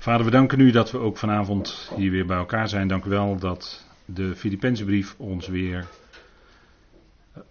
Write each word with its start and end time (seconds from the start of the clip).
Vader, 0.00 0.24
we 0.24 0.30
danken 0.30 0.60
u 0.60 0.70
dat 0.70 0.90
we 0.90 0.98
ook 0.98 1.16
vanavond 1.16 1.92
hier 1.96 2.10
weer 2.10 2.26
bij 2.26 2.36
elkaar 2.36 2.68
zijn. 2.68 2.88
Dank 2.88 3.04
u 3.04 3.08
wel 3.08 3.38
dat 3.38 3.86
de 4.04 4.36
Filipijnse 4.36 4.84
brief 4.84 5.14
ons 5.18 5.48
weer 5.48 5.86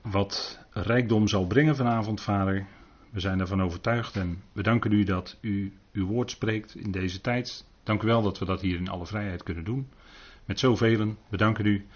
wat 0.01 0.59
rijkdom 0.71 1.27
zal 1.27 1.47
brengen 1.47 1.75
vanavond, 1.75 2.21
Vader. 2.21 2.65
We 3.09 3.19
zijn 3.19 3.39
ervan 3.39 3.61
overtuigd 3.61 4.15
en 4.15 4.43
we 4.51 4.63
danken 4.63 4.91
u 4.91 5.03
dat 5.03 5.37
u 5.41 5.73
uw 5.91 6.05
woord 6.05 6.31
spreekt 6.31 6.75
in 6.75 6.91
deze 6.91 7.21
tijd. 7.21 7.65
Dank 7.83 8.03
u 8.03 8.07
wel 8.07 8.21
dat 8.21 8.39
we 8.39 8.45
dat 8.45 8.61
hier 8.61 8.77
in 8.77 8.89
alle 8.89 9.05
vrijheid 9.05 9.43
kunnen 9.43 9.63
doen. 9.63 9.89
Met 10.45 10.59
zoveel. 10.59 11.15
We 11.29 11.37
danken 11.37 11.65
u, 11.65 11.87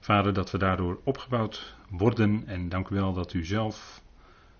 Vader, 0.00 0.32
dat 0.32 0.50
we 0.50 0.58
daardoor 0.58 1.00
opgebouwd 1.04 1.74
worden. 1.88 2.42
En 2.46 2.68
dank 2.68 2.88
u 2.88 2.94
wel 2.94 3.12
dat 3.12 3.32
u 3.32 3.44
zelf 3.44 4.02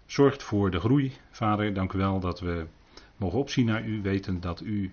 zorgt 0.06 0.42
voor 0.42 0.70
de 0.70 0.80
groei, 0.80 1.12
Vader. 1.30 1.74
Dank 1.74 1.92
u 1.92 1.98
wel 1.98 2.20
dat 2.20 2.40
we 2.40 2.66
mogen 3.16 3.38
opzien 3.38 3.66
naar 3.66 3.86
u, 3.86 4.02
weten 4.02 4.40
dat 4.40 4.60
u 4.60 4.92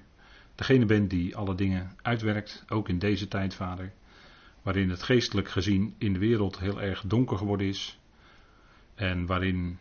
degene 0.57 0.85
bent 0.85 1.09
die 1.09 1.35
alle 1.35 1.55
dingen 1.55 1.91
uitwerkt, 2.01 2.65
ook 2.69 2.89
in 2.89 2.99
deze 2.99 3.27
tijd, 3.27 3.53
Vader, 3.53 3.91
waarin 4.61 4.89
het 4.89 5.03
geestelijk 5.03 5.49
gezien 5.49 5.95
in 5.97 6.13
de 6.13 6.19
wereld 6.19 6.59
heel 6.59 6.81
erg 6.81 7.03
donker 7.05 7.37
geworden 7.37 7.67
is 7.67 7.99
en 8.95 9.25
waarin 9.25 9.77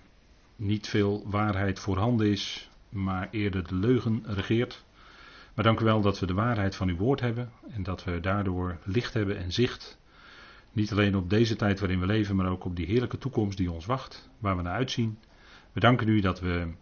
niet 0.57 0.89
veel 0.89 1.23
waarheid 1.31 1.79
voorhanden 1.79 2.31
is, 2.31 2.71
maar 2.89 3.29
eerder 3.31 3.69
de 3.69 3.75
leugen 3.75 4.23
regeert. 4.27 4.85
Maar 5.55 5.65
dank 5.65 5.81
u 5.81 5.85
wel 5.85 6.01
dat 6.01 6.19
we 6.19 6.27
de 6.27 6.35
waarheid 6.35 6.77
van 6.77 6.89
uw 6.89 6.97
woord 6.97 7.21
hebben 7.21 7.51
en 7.71 7.83
dat 7.83 8.05
we 8.05 8.21
daardoor 8.21 8.79
licht 8.85 9.15
hebben 9.15 9.39
en 9.39 9.53
zicht. 9.53 9.99
Niet 10.73 10.93
alleen 10.93 11.17
op 11.17 11.31
deze 11.31 11.57
tijd 11.57 11.81
waarin 11.81 12.01
we 12.01 12.07
leven, 12.07 12.37
maar 12.37 12.51
ook 12.51 12.65
op 12.65 12.77
die 12.77 12.87
heerlijke 12.87 13.19
toekomst 13.19 13.57
die 13.57 13.71
ons 13.71 13.87
wacht, 13.87 14.31
waar 14.39 14.57
we 14.57 14.63
naar 14.63 14.77
uitzien. 14.77 15.19
We 15.73 15.81
danken 15.81 16.09
u 16.09 16.21
dat 16.21 16.41
we, 16.41 16.73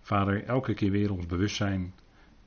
Vader, 0.00 0.44
elke 0.44 0.74
keer 0.74 0.90
weer 0.90 1.12
ons 1.12 1.26
bewust 1.26 1.56
zijn 1.56 1.94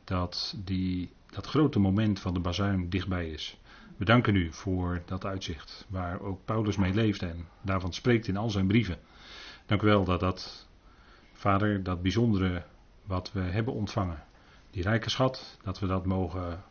dat 0.10 0.56
die, 0.58 1.12
dat 1.30 1.46
grote 1.46 1.80
moment 1.80 2.20
van 2.20 2.34
de 2.34 2.40
bazuin 2.40 2.90
dichtbij 2.90 3.30
is. 3.30 3.60
We 3.98 4.06
danken 4.06 4.36
u 4.36 4.54
voor 4.54 5.02
dat 5.06 5.26
uitzicht 5.26 5.86
waar 5.90 6.22
ook 6.22 6.46
Paulus 6.46 6.78
mee 6.78 6.94
leeft 6.94 7.22
en 7.22 7.48
daarvan 7.62 7.94
spreekt 7.94 8.28
in 8.28 8.38
al 8.38 8.50
zijn 8.50 8.68
brieven. 8.68 8.98
Dank 9.66 9.82
u 9.82 9.86
wel 9.86 10.04
dat 10.04 10.20
dat, 10.20 10.68
Vader, 11.34 11.84
dat 11.84 12.02
bijzondere 12.02 12.64
wat 13.06 13.32
we 13.32 13.40
hebben 13.40 13.74
ontvangen, 13.74 14.24
die 14.72 14.84
rijke 14.84 15.10
schat, 15.10 15.58
dat 15.64 15.80
we 15.80 15.88
dat 15.88 16.06
mogen 16.06 16.64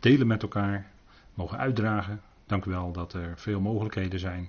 delen 0.00 0.26
met 0.26 0.42
elkaar, 0.42 0.90
mogen 1.34 1.58
uitdragen. 1.58 2.20
Dank 2.46 2.64
u 2.64 2.70
wel 2.70 2.92
dat 2.92 3.12
er 3.12 3.38
veel 3.38 3.60
mogelijkheden 3.60 4.20
zijn. 4.20 4.48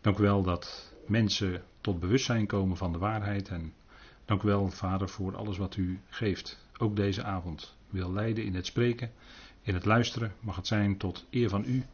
Dank 0.00 0.18
u 0.18 0.22
wel 0.22 0.42
dat 0.42 0.94
mensen 1.06 1.62
tot 1.80 2.00
bewustzijn 2.00 2.46
komen 2.46 2.76
van 2.76 2.92
de 2.92 2.98
waarheid. 2.98 3.48
En 3.48 3.74
dank 4.24 4.42
u 4.42 4.46
wel, 4.46 4.70
Vader, 4.70 5.08
voor 5.08 5.36
alles 5.36 5.56
wat 5.58 5.76
u 5.76 6.00
geeft 6.08 6.61
ook 6.78 6.96
deze 6.96 7.22
avond 7.22 7.74
wil 7.90 8.12
leiden 8.12 8.44
in 8.44 8.54
het 8.54 8.66
spreken, 8.66 9.10
in 9.62 9.74
het 9.74 9.84
luisteren. 9.84 10.32
Mag 10.40 10.56
het 10.56 10.66
zijn 10.66 10.96
tot 10.96 11.26
eer 11.30 11.48
van 11.48 11.64
u 11.66 11.84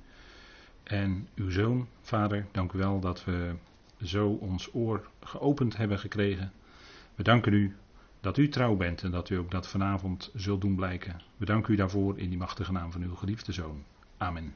en 0.82 1.28
uw 1.34 1.50
zoon, 1.50 1.88
vader. 2.02 2.46
Dank 2.52 2.72
u 2.72 2.78
wel 2.78 3.00
dat 3.00 3.24
we 3.24 3.54
zo 4.02 4.28
ons 4.28 4.68
oor 4.74 5.08
geopend 5.22 5.76
hebben 5.76 5.98
gekregen. 5.98 6.52
We 7.14 7.22
danken 7.22 7.52
u 7.52 7.76
dat 8.20 8.38
u 8.38 8.48
trouw 8.48 8.76
bent 8.76 9.02
en 9.02 9.10
dat 9.10 9.30
u 9.30 9.36
ook 9.36 9.50
dat 9.50 9.68
vanavond 9.68 10.30
zult 10.34 10.60
doen 10.60 10.74
blijken. 10.74 11.20
We 11.36 11.44
danken 11.44 11.72
u 11.72 11.76
daarvoor 11.76 12.18
in 12.18 12.28
die 12.28 12.38
machtige 12.38 12.72
naam 12.72 12.92
van 12.92 13.02
uw 13.02 13.14
geliefde 13.14 13.52
zoon. 13.52 13.84
Amen. 14.16 14.54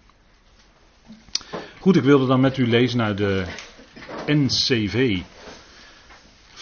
Goed, 1.80 1.96
ik 1.96 2.02
wilde 2.02 2.26
dan 2.26 2.40
met 2.40 2.56
u 2.56 2.66
lezen 2.68 3.02
uit 3.02 3.16
de 3.16 3.46
NCV. 4.26 5.22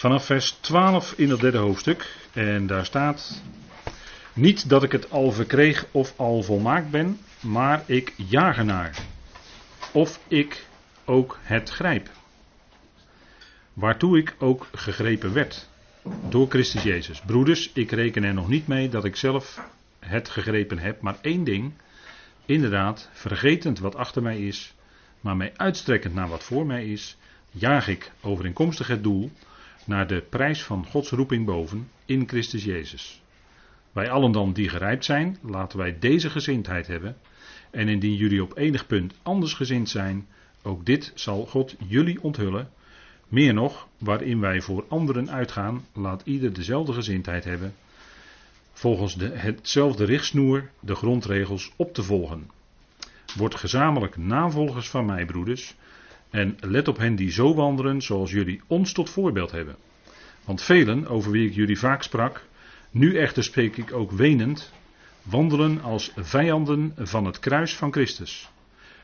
Vanaf 0.01 0.25
vers 0.25 0.51
12 0.51 1.13
in 1.17 1.29
het 1.29 1.39
derde 1.39 1.57
hoofdstuk. 1.57 2.15
En 2.33 2.67
daar 2.67 2.85
staat. 2.85 3.41
Niet 4.33 4.69
dat 4.69 4.83
ik 4.83 4.91
het 4.91 5.11
al 5.11 5.31
verkreeg 5.31 5.85
of 5.91 6.13
al 6.15 6.43
volmaakt 6.43 6.89
ben, 6.89 7.19
maar 7.39 7.83
ik 7.85 8.13
jaag 8.15 8.57
ernaar. 8.57 8.97
Of 9.91 10.19
ik 10.27 10.65
ook 11.05 11.39
het 11.41 11.69
grijp. 11.69 12.09
Waartoe 13.73 14.17
ik 14.17 14.35
ook 14.39 14.67
gegrepen 14.73 15.33
werd. 15.33 15.69
Door 16.29 16.47
Christus 16.49 16.83
Jezus. 16.83 17.21
Broeders, 17.21 17.71
ik 17.73 17.91
reken 17.91 18.23
er 18.23 18.33
nog 18.33 18.47
niet 18.47 18.67
mee 18.67 18.89
dat 18.89 19.05
ik 19.05 19.15
zelf 19.15 19.61
het 19.99 20.29
gegrepen 20.29 20.79
heb, 20.79 21.01
maar 21.01 21.17
één 21.21 21.43
ding. 21.43 21.73
Inderdaad, 22.45 23.09
vergetend 23.13 23.79
wat 23.79 23.95
achter 23.95 24.21
mij 24.21 24.39
is, 24.39 24.73
maar 25.19 25.37
mij 25.37 25.51
uitstrekkend 25.55 26.13
naar 26.13 26.29
wat 26.29 26.43
voor 26.43 26.65
mij 26.65 26.85
is, 26.85 27.17
jaag 27.51 27.87
ik 27.87 28.11
overeenkomstig 28.21 28.87
het 28.87 29.03
doel 29.03 29.31
naar 29.85 30.07
de 30.07 30.21
prijs 30.29 30.63
van 30.63 30.85
Gods 30.85 31.09
roeping 31.09 31.45
boven 31.45 31.89
in 32.05 32.27
Christus 32.27 32.63
Jezus. 32.63 33.21
Wij 33.91 34.09
allen 34.09 34.31
dan 34.31 34.53
die 34.53 34.69
gerijpt 34.69 35.05
zijn, 35.05 35.37
laten 35.41 35.77
wij 35.77 35.99
deze 35.99 36.29
gezindheid 36.29 36.87
hebben. 36.87 37.17
En 37.71 37.87
indien 37.87 38.15
jullie 38.15 38.43
op 38.43 38.57
enig 38.57 38.87
punt 38.87 39.13
anders 39.23 39.53
gezind 39.53 39.89
zijn, 39.89 40.27
ook 40.61 40.85
dit 40.85 41.11
zal 41.15 41.45
God 41.45 41.75
jullie 41.87 42.23
onthullen. 42.23 42.69
Meer 43.27 43.53
nog, 43.53 43.87
waarin 43.97 44.39
wij 44.39 44.61
voor 44.61 44.85
anderen 44.87 45.31
uitgaan, 45.31 45.85
laat 45.93 46.21
ieder 46.25 46.53
dezelfde 46.53 46.93
gezindheid 46.93 47.43
hebben. 47.43 47.73
Volgens 48.73 49.15
de, 49.15 49.29
hetzelfde 49.29 50.05
richtsnoer 50.05 50.69
de 50.79 50.95
grondregels 50.95 51.71
op 51.75 51.93
te 51.93 52.03
volgen. 52.03 52.49
Word 53.35 53.55
gezamenlijk 53.55 54.17
navolgers 54.17 54.89
van 54.89 55.05
mij, 55.05 55.25
broeders. 55.25 55.75
En 56.31 56.57
let 56.59 56.87
op 56.87 56.97
hen 56.97 57.15
die 57.15 57.31
zo 57.31 57.55
wandelen 57.55 58.01
zoals 58.01 58.31
jullie 58.31 58.61
ons 58.67 58.93
tot 58.93 59.09
voorbeeld 59.09 59.51
hebben. 59.51 59.75
Want 60.45 60.61
velen, 60.61 61.07
over 61.07 61.31
wie 61.31 61.47
ik 61.47 61.55
jullie 61.55 61.79
vaak 61.79 62.03
sprak, 62.03 62.45
nu 62.91 63.17
echter 63.17 63.43
spreek 63.43 63.77
ik 63.77 63.93
ook 63.93 64.11
wenend, 64.11 64.71
wandelen 65.21 65.81
als 65.81 66.11
vijanden 66.15 66.93
van 66.97 67.25
het 67.25 67.39
kruis 67.39 67.75
van 67.75 67.91
Christus. 67.91 68.49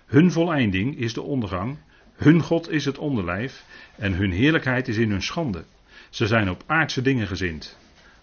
Hun 0.06 0.32
voleinding 0.32 0.98
is 0.98 1.14
de 1.14 1.22
ondergang, 1.22 1.78
hun 2.16 2.42
God 2.42 2.70
is 2.72 2.86
het 2.86 2.98
onderlijf 2.98 3.66
en 3.96 4.14
hun 4.14 4.32
heerlijkheid 4.32 4.88
is 4.88 4.98
in 4.98 5.12
hun 5.12 5.22
schande. 5.22 5.64
Ze 6.09 6.28
zijn 6.28 6.50
op 6.50 6.64
aardse 6.66 7.02
dingen 7.02 7.28
gezind. 7.28 7.78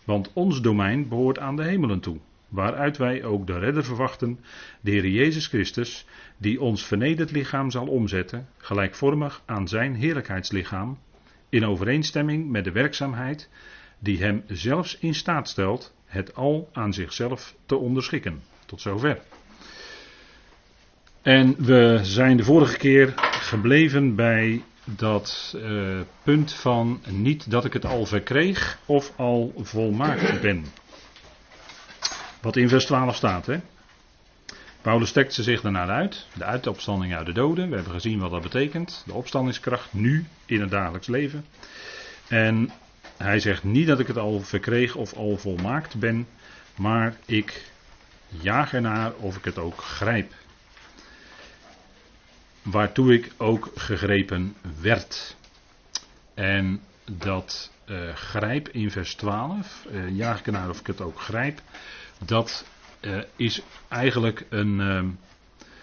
Want 0.05 0.31
ons 0.33 0.61
domein 0.61 1.09
behoort 1.09 1.39
aan 1.39 1.57
de 1.57 1.63
hemelen 1.63 2.01
toe, 2.01 2.19
waaruit 2.55 2.97
wij 2.97 3.25
ook 3.25 3.47
de 3.47 3.59
redder 3.59 3.85
verwachten, 3.85 4.41
de 4.81 4.91
Heer 4.91 5.07
Jezus 5.07 5.47
Christus, 5.47 6.07
die 6.37 6.61
ons 6.61 6.87
vernederd 6.87 7.31
lichaam 7.31 7.71
zal 7.71 7.87
omzetten, 7.87 8.49
gelijkvormig 8.57 9.43
aan 9.47 9.69
zijn 9.69 9.95
heerlijkheidslichaam, 9.95 10.99
in 11.49 11.67
overeenstemming 11.67 12.51
met 12.51 12.65
de 12.65 12.73
werkzaamheid 12.73 13.49
die 13.99 14.19
hem 14.19 14.43
zelfs 14.47 14.99
in 14.99 15.15
staat 15.15 15.49
stelt 15.49 15.95
het 16.07 16.35
al 16.35 16.69
aan 16.73 16.93
zichzelf 16.93 17.55
te 17.67 17.77
onderschikken. 17.77 18.43
Tot 18.67 18.81
zover. 18.81 19.19
En 21.23 21.55
we 21.59 21.99
zijn 22.03 22.37
de 22.37 22.45
vorige 22.45 22.77
keer 22.77 23.13
gebleven 23.17 24.15
bij 24.15 24.63
dat 24.85 25.55
uh, 25.57 26.01
punt 26.23 26.53
van 26.53 27.01
niet 27.11 27.51
dat 27.51 27.65
ik 27.65 27.73
het 27.73 27.85
al 27.85 28.07
verkreeg 28.07 28.79
of 28.87 29.13
al 29.17 29.53
volmaakt 29.57 30.41
ben. 30.41 30.65
Wat 32.45 32.57
in 32.57 32.69
vers 32.69 32.85
12 32.85 33.17
staat. 33.17 33.47
Hè? 33.47 33.61
Paulus 34.81 35.13
ze 35.13 35.43
zich 35.43 35.61
daarna 35.61 35.87
uit. 35.87 36.27
De 36.35 36.45
uitopstanding 36.45 37.15
uit 37.15 37.27
de 37.27 37.33
doden. 37.33 37.69
We 37.69 37.75
hebben 37.75 37.93
gezien 37.93 38.19
wat 38.19 38.31
dat 38.31 38.43
betekent. 38.43 39.03
De 39.07 39.13
opstandingskracht 39.13 39.93
nu 39.93 40.27
in 40.47 40.61
het 40.61 40.71
dagelijks 40.71 41.07
leven. 41.07 41.45
En 42.29 42.71
hij 43.17 43.39
zegt 43.39 43.65
niet 43.65 43.87
dat 43.87 43.99
ik 43.99 44.07
het 44.07 44.19
al 44.19 44.41
verkreeg 44.41 44.95
of 44.95 45.15
al 45.15 45.37
volmaakt 45.37 45.99
ben. 45.99 46.27
Maar 46.77 47.17
ik 47.25 47.71
jaag 48.29 48.75
ernaar 48.75 49.13
of 49.13 49.37
ik 49.37 49.45
het 49.45 49.59
ook 49.59 49.83
grijp. 49.83 50.33
Waartoe 52.63 53.15
ik 53.15 53.33
ook 53.37 53.71
gegrepen 53.75 54.57
werd. 54.81 55.37
En 56.35 56.81
dat 57.05 57.71
uh, 57.87 58.15
grijp 58.15 58.69
in 58.69 58.91
vers 58.91 59.15
12. 59.15 59.87
Uh, 59.91 60.05
eh, 60.05 60.17
jaag 60.17 60.39
ik 60.39 60.47
ernaar 60.47 60.69
of 60.69 60.81
ik 60.81 60.87
het 60.87 61.01
ook 61.01 61.21
grijp. 61.21 61.61
Dat 62.19 62.65
uh, 63.01 63.23
is 63.37 63.63
eigenlijk 63.89 64.47
een, 64.49 64.79
uh, 64.79 65.05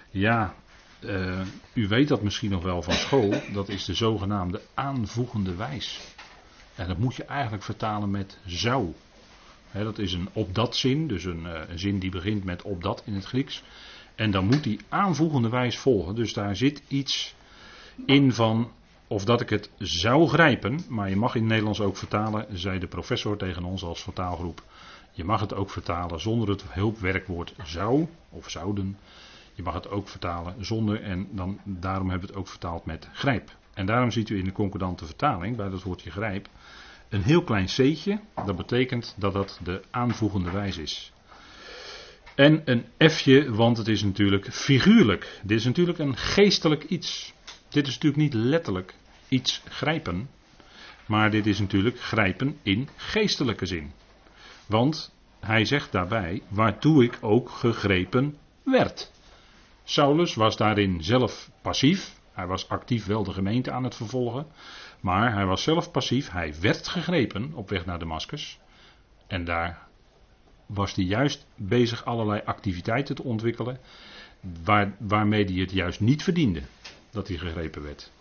ja, 0.09 0.55
uh, 0.99 1.41
u 1.73 1.87
weet 1.87 2.07
dat 2.07 2.21
misschien 2.21 2.51
nog 2.51 2.63
wel 2.63 2.81
van 2.81 2.93
school, 2.93 3.33
dat 3.53 3.69
is 3.69 3.85
de 3.85 3.93
zogenaamde 3.93 4.61
aanvoegende 4.73 5.55
wijs. 5.55 5.99
En 6.75 6.87
dat 6.87 6.97
moet 6.97 7.15
je 7.15 7.25
eigenlijk 7.25 7.63
vertalen 7.63 8.11
met 8.11 8.37
zou. 8.45 8.93
He, 9.69 9.83
dat 9.83 9.99
is 9.99 10.13
een 10.13 10.29
op 10.33 10.55
dat 10.55 10.75
zin, 10.75 11.07
dus 11.07 11.23
een, 11.23 11.45
een, 11.71 11.79
zin 11.79 11.99
die 11.99 12.11
begint 12.11 12.43
met 12.43 12.61
op 12.61 12.83
dat 12.83 13.03
in 13.05 13.13
het 13.13 13.25
Grieks. 13.25 13.63
En 14.15 14.31
dan 14.31 14.45
moet 14.45 14.63
die 14.63 14.79
aanvoegende 14.89 15.49
wijs 15.49 15.77
volgen. 15.77 16.15
Dus 16.15 16.33
daar 16.33 16.55
zit 16.55 16.81
iets 16.87 17.35
in 18.05 18.33
van 18.33 18.71
of 19.11 19.25
dat 19.25 19.41
ik 19.41 19.49
het 19.49 19.69
zou 19.77 20.27
grijpen, 20.27 20.79
maar 20.89 21.09
je 21.09 21.15
mag 21.15 21.35
in 21.35 21.41
het 21.41 21.49
Nederlands 21.49 21.79
ook 21.79 21.97
vertalen, 21.97 22.45
zei 22.53 22.79
de 22.79 22.87
professor 22.87 23.37
tegen 23.37 23.63
ons 23.63 23.83
als 23.83 24.03
vertaalgroep. 24.03 24.63
Je 25.11 25.23
mag 25.23 25.39
het 25.39 25.53
ook 25.53 25.69
vertalen 25.69 26.19
zonder 26.19 26.49
het 26.49 26.63
hulpwerkwoord 26.67 27.53
zou 27.63 28.07
of 28.29 28.49
zouden. 28.49 28.97
Je 29.53 29.63
mag 29.63 29.73
het 29.73 29.89
ook 29.89 30.09
vertalen 30.09 30.65
zonder 30.65 31.01
en 31.01 31.27
dan, 31.31 31.59
daarom 31.63 32.09
hebben 32.09 32.27
we 32.27 32.33
het 32.33 32.43
ook 32.43 32.49
vertaald 32.49 32.85
met 32.85 33.07
grijp. 33.13 33.55
En 33.73 33.85
daarom 33.85 34.11
ziet 34.11 34.29
u 34.29 34.37
in 34.37 34.45
de 34.45 34.51
concordante 34.51 35.05
vertaling 35.05 35.55
bij 35.55 35.69
dat 35.69 35.83
woordje 35.83 36.11
grijp 36.11 36.49
een 37.11 37.23
heel 37.23 37.43
klein 37.43 37.65
c'tje. 37.65 38.19
Dat 38.45 38.55
betekent 38.55 39.15
dat 39.17 39.33
dat 39.33 39.59
de 39.63 39.81
aanvoegende 39.89 40.51
wijs 40.51 40.77
is. 40.77 41.11
En 42.35 42.61
een 42.65 42.85
F'je, 43.09 43.51
want 43.51 43.77
het 43.77 43.87
is 43.87 44.03
natuurlijk 44.03 44.53
figuurlijk. 44.53 45.39
Dit 45.43 45.57
is 45.57 45.65
natuurlijk 45.65 45.99
een 45.99 46.17
geestelijk 46.17 46.83
iets. 46.83 47.33
Dit 47.69 47.87
is 47.87 47.93
natuurlijk 47.93 48.21
niet 48.21 48.33
letterlijk 48.33 48.93
iets 49.27 49.61
grijpen. 49.69 50.29
Maar 51.05 51.31
dit 51.31 51.47
is 51.47 51.59
natuurlijk 51.59 51.99
grijpen 51.99 52.57
in 52.63 52.89
geestelijke 52.95 53.65
zin. 53.65 53.91
Want 54.71 55.13
hij 55.39 55.65
zegt 55.65 55.91
daarbij, 55.91 56.41
waartoe 56.47 57.03
ik 57.03 57.17
ook 57.21 57.49
gegrepen 57.49 58.37
werd. 58.63 59.11
Saulus 59.83 60.35
was 60.35 60.57
daarin 60.57 61.03
zelf 61.03 61.51
passief. 61.61 62.19
Hij 62.31 62.47
was 62.47 62.69
actief 62.69 63.05
wel 63.05 63.23
de 63.23 63.33
gemeente 63.33 63.71
aan 63.71 63.83
het 63.83 63.95
vervolgen. 63.95 64.45
Maar 64.99 65.33
hij 65.33 65.45
was 65.45 65.63
zelf 65.63 65.91
passief. 65.91 66.31
Hij 66.31 66.53
werd 66.61 66.87
gegrepen 66.87 67.53
op 67.53 67.69
weg 67.69 67.85
naar 67.85 67.99
Damascus. 67.99 68.59
En 69.27 69.45
daar 69.45 69.87
was 70.65 70.95
hij 70.95 71.05
juist 71.05 71.47
bezig 71.55 72.05
allerlei 72.05 72.41
activiteiten 72.45 73.15
te 73.15 73.23
ontwikkelen. 73.23 73.79
Waar, 74.63 74.95
waarmee 74.99 75.45
hij 75.45 75.61
het 75.61 75.71
juist 75.71 75.99
niet 75.99 76.23
verdiende 76.23 76.61
dat 77.09 77.27
hij 77.27 77.37
gegrepen 77.37 77.83
werd. 77.83 78.11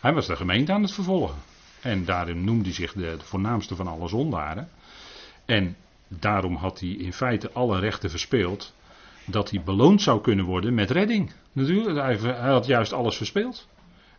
Hij 0.00 0.12
was 0.12 0.26
de 0.26 0.36
gemeente 0.36 0.72
aan 0.72 0.82
het 0.82 0.92
vervolgen. 0.92 1.36
En 1.80 2.04
daarin 2.04 2.44
noemde 2.44 2.64
hij 2.64 2.72
zich 2.72 2.92
de, 2.92 3.16
de 3.18 3.24
voornaamste 3.24 3.76
van 3.76 3.86
alle 3.86 4.08
zondaren. 4.08 4.68
En 5.44 5.76
daarom 6.08 6.54
had 6.54 6.80
hij 6.80 6.88
in 6.88 7.12
feite 7.12 7.52
alle 7.52 7.78
rechten 7.78 8.10
verspeeld. 8.10 8.74
Dat 9.26 9.50
hij 9.50 9.62
beloond 9.62 10.02
zou 10.02 10.20
kunnen 10.20 10.44
worden 10.44 10.74
met 10.74 10.90
redding. 10.90 11.32
Natuurlijk, 11.52 11.96
hij, 11.96 12.32
had 12.32 12.66
juist 12.66 12.92
alles 12.92 13.16
verspeeld. 13.16 13.68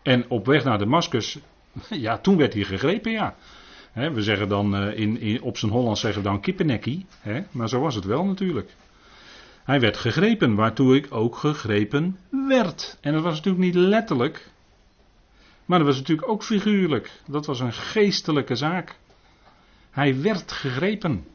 En 0.02 0.30
op 0.30 0.46
weg 0.46 0.64
naar 0.64 0.78
Damascus, 0.78 1.40
ja, 1.90 2.18
toen 2.18 2.38
werd 2.38 2.54
hij 2.54 2.64
gegrepen, 2.64 3.12
ja. 3.12 3.36
we 3.94 4.24
zeggen 4.24 4.50
dan 4.50 4.76
eh, 4.76 5.00
in, 5.00 5.20
in, 5.20 5.42
op 5.42 5.58
zijn 5.58 5.72
Hollands 5.72 6.02
zeggen 6.02 6.22
we 6.22 6.28
dan 6.30 6.42
kippenekkie. 6.42 7.06
maar 7.52 7.70
zo 7.70 7.80
was 7.80 7.96
het 7.96 8.06
wel 8.06 8.26
natuurlijk. 8.26 8.76
Hij 9.64 9.80
werd 9.80 9.98
gegrepen, 9.98 10.56
waartoe 10.56 10.96
ik 10.96 11.08
ook 11.10 11.36
gegrepen 11.36 12.18
werd. 12.48 12.98
En 13.02 13.14
dat 13.14 13.24
was 13.24 13.36
natuurlijk 13.36 13.64
niet 13.64 13.76
letterlijk. 13.76 14.52
Maar 15.66 15.78
dat 15.78 15.88
was 15.88 15.98
natuurlijk 15.98 16.30
ook 16.30 16.44
figuurlijk. 16.44 17.12
Dat 17.28 17.46
was 17.46 17.60
een 17.60 17.74
geestelijke 17.74 18.56
zaak. 18.56 18.96
Hij 19.94 20.22
werd 20.22 20.52
gegrepen. 20.52 21.26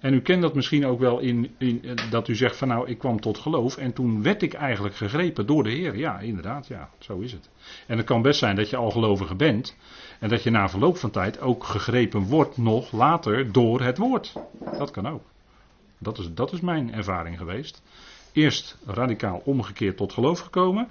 En 0.00 0.14
u 0.14 0.20
kent 0.20 0.42
dat 0.42 0.54
misschien 0.54 0.86
ook 0.86 0.98
wel 0.98 1.18
in, 1.18 1.54
in, 1.58 1.82
dat 2.10 2.28
u 2.28 2.34
zegt 2.34 2.56
van 2.56 2.68
nou 2.68 2.88
ik 2.88 2.98
kwam 2.98 3.20
tot 3.20 3.38
geloof 3.38 3.76
en 3.76 3.92
toen 3.92 4.22
werd 4.22 4.42
ik 4.42 4.52
eigenlijk 4.52 4.96
gegrepen 4.96 5.46
door 5.46 5.62
de 5.62 5.70
Heer. 5.70 5.96
Ja, 5.96 6.18
inderdaad, 6.18 6.66
ja, 6.66 6.90
zo 6.98 7.18
is 7.18 7.32
het. 7.32 7.50
En 7.86 7.96
het 7.96 8.06
kan 8.06 8.22
best 8.22 8.38
zijn 8.38 8.56
dat 8.56 8.70
je 8.70 8.76
al 8.76 8.90
gelovige 8.90 9.34
bent 9.34 9.76
en 10.18 10.28
dat 10.28 10.42
je 10.42 10.50
na 10.50 10.68
verloop 10.68 10.96
van 10.96 11.10
tijd 11.10 11.40
ook 11.40 11.64
gegrepen 11.64 12.20
wordt 12.20 12.56
nog 12.56 12.92
later 12.92 13.52
door 13.52 13.80
het 13.80 13.98
woord. 13.98 14.32
Dat 14.78 14.90
kan 14.90 15.08
ook. 15.08 15.22
Dat 15.98 16.18
is, 16.18 16.34
dat 16.34 16.52
is 16.52 16.60
mijn 16.60 16.94
ervaring 16.94 17.38
geweest. 17.38 17.82
Eerst 18.32 18.78
radicaal 18.86 19.42
omgekeerd 19.44 19.96
tot 19.96 20.12
geloof 20.12 20.40
gekomen. 20.40 20.88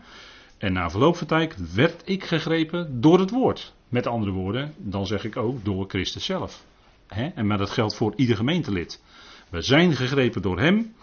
En 0.58 0.74
na 0.74 0.90
verloop 0.90 1.16
van 1.16 1.28
tijd 1.28 1.74
werd 1.74 2.02
ik 2.06 2.24
gegrepen 2.24 3.02
door 3.02 3.20
het 3.20 3.30
woord. 3.30 3.74
Met 3.88 4.08
andere 4.08 4.32
woorden, 4.32 4.74
dan 4.78 5.06
zeg 5.08 5.24
ik 5.24 5.38
ook 5.38 5.66
door 5.66 5.86
Christus 5.88 6.26
zelf. 6.26 6.68
En 7.10 7.48
maar 7.48 7.58
dat 7.58 7.70
geldt 7.70 7.96
voor 7.96 8.14
ieder 8.16 8.36
gemeentelid. 8.36 9.02
We 9.50 9.62
zijn 9.62 9.96
gegrepen 9.96 10.42
door 10.42 10.60
Hem. 10.60 10.94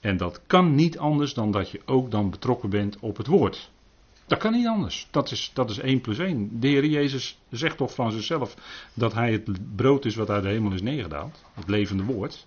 En 0.00 0.16
dat 0.16 0.40
kan 0.46 0.74
niet 0.74 0.98
anders 0.98 1.34
dan 1.34 1.50
dat 1.50 1.70
je 1.70 1.80
ook 1.84 2.10
dan 2.10 2.30
betrokken 2.30 2.70
bent 2.70 2.96
op 3.00 3.16
het 3.16 3.26
woord. 3.26 3.70
Dat 4.26 4.38
kan 4.38 4.52
niet 4.52 4.66
anders. 4.66 5.08
Dat 5.10 5.30
is, 5.30 5.50
dat 5.54 5.70
is 5.70 5.78
1 5.78 6.00
plus 6.00 6.18
1. 6.18 6.60
De 6.60 6.68
Heer 6.68 6.86
Jezus 6.86 7.38
zegt 7.50 7.76
toch 7.76 7.94
van 7.94 8.12
zichzelf 8.12 8.54
dat 8.94 9.14
Hij 9.14 9.32
het 9.32 9.76
brood 9.76 10.04
is 10.04 10.14
wat 10.14 10.30
uit 10.30 10.42
de 10.42 10.48
hemel 10.48 10.72
is 10.72 10.82
neergedaald. 10.82 11.44
Het 11.54 11.68
levende 11.68 12.02
woord. 12.02 12.46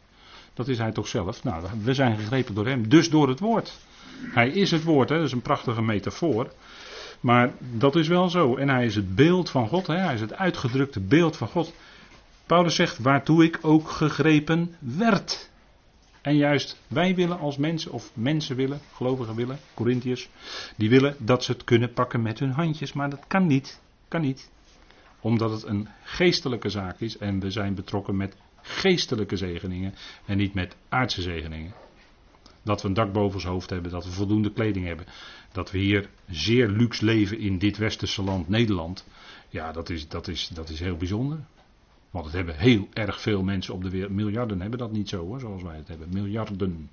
Dat 0.54 0.68
is 0.68 0.78
Hij 0.78 0.92
toch 0.92 1.08
zelf. 1.08 1.44
Nou, 1.44 1.66
we 1.84 1.94
zijn 1.94 2.18
gegrepen 2.18 2.56
door 2.56 2.68
Hem. 2.68 2.90
Dus 2.90 3.10
door 3.10 3.28
het 3.28 3.40
woord. 3.40 3.80
Hij 4.24 4.50
is 4.50 4.72
het 4.72 4.84
woord. 4.84 5.10
Hè? 5.10 5.16
Dat 5.16 5.26
is 5.26 5.32
een 5.32 5.42
prachtige 5.42 5.82
metafoor. 5.82 6.54
Maar 7.20 7.54
dat 7.60 7.96
is 7.96 8.08
wel 8.08 8.30
zo. 8.30 8.56
En 8.56 8.70
Hij 8.70 8.86
is 8.86 8.96
het 8.96 9.16
beeld 9.16 9.50
van 9.50 9.68
God. 9.68 9.88
Hè? 9.88 9.98
Hij 9.98 10.14
is 10.14 10.22
het 10.22 10.34
uitgedrukte 10.34 11.00
beeld 11.00 11.38
van 11.38 11.48
God. 11.48 11.74
Paulus 12.46 12.76
zegt, 12.76 12.98
waartoe 12.98 13.44
ik 13.44 13.60
ook 13.62 13.90
gegrepen 13.90 14.76
werd. 14.80 15.50
En 16.22 16.36
juist 16.36 16.82
wij 16.88 17.16
willen 17.16 17.40
als 17.40 17.58
mensen, 17.58 17.92
of 17.92 18.12
mensen 18.14 18.56
willen, 18.56 18.80
gelovigen 18.94 19.36
willen, 19.36 19.60
Corinthiërs, 19.74 20.30
die 20.76 20.90
willen 20.90 21.16
dat 21.20 21.44
ze 21.44 21.52
het 21.52 21.64
kunnen 21.64 21.94
pakken 21.94 22.22
met 22.22 22.40
hun 22.40 22.52
handjes, 22.52 22.94
maar 22.94 23.10
dat 23.10 23.24
kan 23.28 23.48
niet. 23.48 23.82
Kan 24.08 24.22
niet. 24.22 24.52
Omdat 25.20 25.52
het 25.52 25.64
een 25.64 25.88
geestelijke 26.04 26.70
zaak 26.70 27.00
is 27.00 27.18
en 27.18 27.40
we 27.40 27.52
zijn 27.52 27.76
betrokken 27.76 28.18
met 28.18 28.36
geestelijke 28.62 29.36
zegeningen 29.36 29.94
en 30.26 30.38
niet 30.38 30.54
met 30.54 30.76
aardse 30.90 31.22
zegeningen. 31.22 31.74
Dat 32.64 32.82
we 32.82 32.88
een 32.88 32.94
dak 32.94 33.14
boven 33.14 33.36
ons 33.36 33.46
hoofd 33.46 33.70
hebben, 33.70 33.92
dat 33.92 34.06
we 34.06 34.12
voldoende 34.12 34.52
kleding 34.52 34.86
hebben, 34.86 35.06
dat 35.52 35.72
we 35.72 35.78
hier 35.78 36.10
zeer 36.30 36.68
luxe 36.68 37.06
leven 37.06 37.40
in 37.40 37.58
dit 37.58 37.78
westerse 37.78 38.24
land 38.24 38.50
Nederland. 38.50 39.08
Ja, 39.50 39.72
dat 39.72 39.90
is, 39.90 40.08
dat 40.08 40.28
is, 40.28 40.48
dat 40.48 40.70
is 40.70 40.80
heel 40.80 40.98
bijzonder. 40.98 41.40
Want 42.12 42.26
het 42.26 42.34
hebben 42.34 42.58
heel 42.58 42.88
erg 42.94 43.22
veel 43.22 43.44
mensen 43.44 43.74
op 43.74 43.84
de 43.84 43.90
wereld. 43.90 44.12
Miljarden 44.12 44.62
hebben 44.62 44.80
dat 44.80 44.92
niet 44.92 45.10
zo 45.10 45.26
hoor, 45.26 45.40
zoals 45.40 45.64
wij 45.64 45.76
het 45.76 45.88
hebben. 45.88 46.08
Miljarden. 46.12 46.90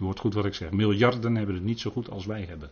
U 0.00 0.04
hoort 0.04 0.18
goed 0.18 0.34
wat 0.34 0.44
ik 0.44 0.54
zeg. 0.54 0.70
Miljarden 0.70 1.36
hebben 1.36 1.54
het 1.54 1.64
niet 1.64 1.80
zo 1.80 1.90
goed 1.90 2.10
als 2.10 2.26
wij 2.26 2.42
hebben. 2.42 2.70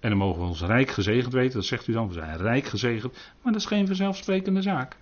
En 0.00 0.08
dan 0.08 0.18
mogen 0.18 0.40
we 0.40 0.48
ons 0.48 0.62
rijk 0.62 0.90
gezegend 0.90 1.32
weten. 1.32 1.54
Dat 1.54 1.64
zegt 1.64 1.86
u 1.86 1.92
dan. 1.92 2.08
We 2.08 2.14
zijn 2.14 2.36
rijk 2.36 2.64
gezegend. 2.64 3.12
Maar 3.42 3.52
dat 3.52 3.60
is 3.60 3.66
geen 3.66 3.86
vanzelfsprekende 3.86 4.62
zaak. 4.62 4.96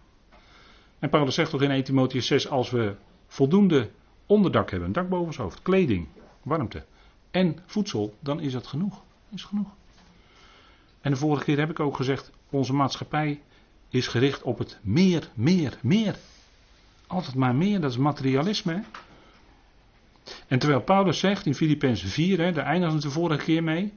En 0.98 1.08
Paulus 1.08 1.34
zegt 1.34 1.50
toch 1.50 1.62
in 1.62 1.70
1 1.70 1.84
Timotheus 1.84 2.26
6. 2.26 2.48
Als 2.48 2.70
we 2.70 2.94
voldoende 3.26 3.90
onderdak 4.26 4.70
hebben. 4.70 4.88
Een 4.88 4.94
dak 4.94 5.08
boven 5.08 5.26
ons 5.26 5.36
hoofd. 5.36 5.62
Kleding. 5.62 6.08
Warmte. 6.42 6.84
En 7.30 7.58
voedsel. 7.66 8.14
Dan 8.20 8.40
is 8.40 8.52
dat 8.52 8.66
genoeg. 8.66 9.02
Is 9.34 9.44
genoeg. 9.44 9.68
En 11.00 11.10
de 11.10 11.16
vorige 11.16 11.44
keer 11.44 11.58
heb 11.58 11.70
ik 11.70 11.80
ook 11.80 11.96
gezegd. 11.96 12.30
Onze 12.50 12.72
maatschappij 12.72 13.40
is 13.92 14.06
gericht 14.06 14.42
op 14.42 14.58
het 14.58 14.78
meer, 14.82 15.28
meer, 15.34 15.78
meer. 15.82 16.16
Altijd 17.06 17.36
maar 17.36 17.54
meer, 17.54 17.80
dat 17.80 17.90
is 17.90 17.96
materialisme. 17.96 18.84
En 20.48 20.58
terwijl 20.58 20.82
Paulus 20.82 21.18
zegt 21.18 21.46
in 21.46 21.54
Filippenzen 21.54 22.08
4, 22.08 22.38
hè, 22.38 22.52
daar 22.52 22.64
eindigen 22.64 22.96
we 22.96 23.02
de 23.02 23.10
vorige 23.10 23.44
keer 23.44 23.62
mee. 23.62 23.92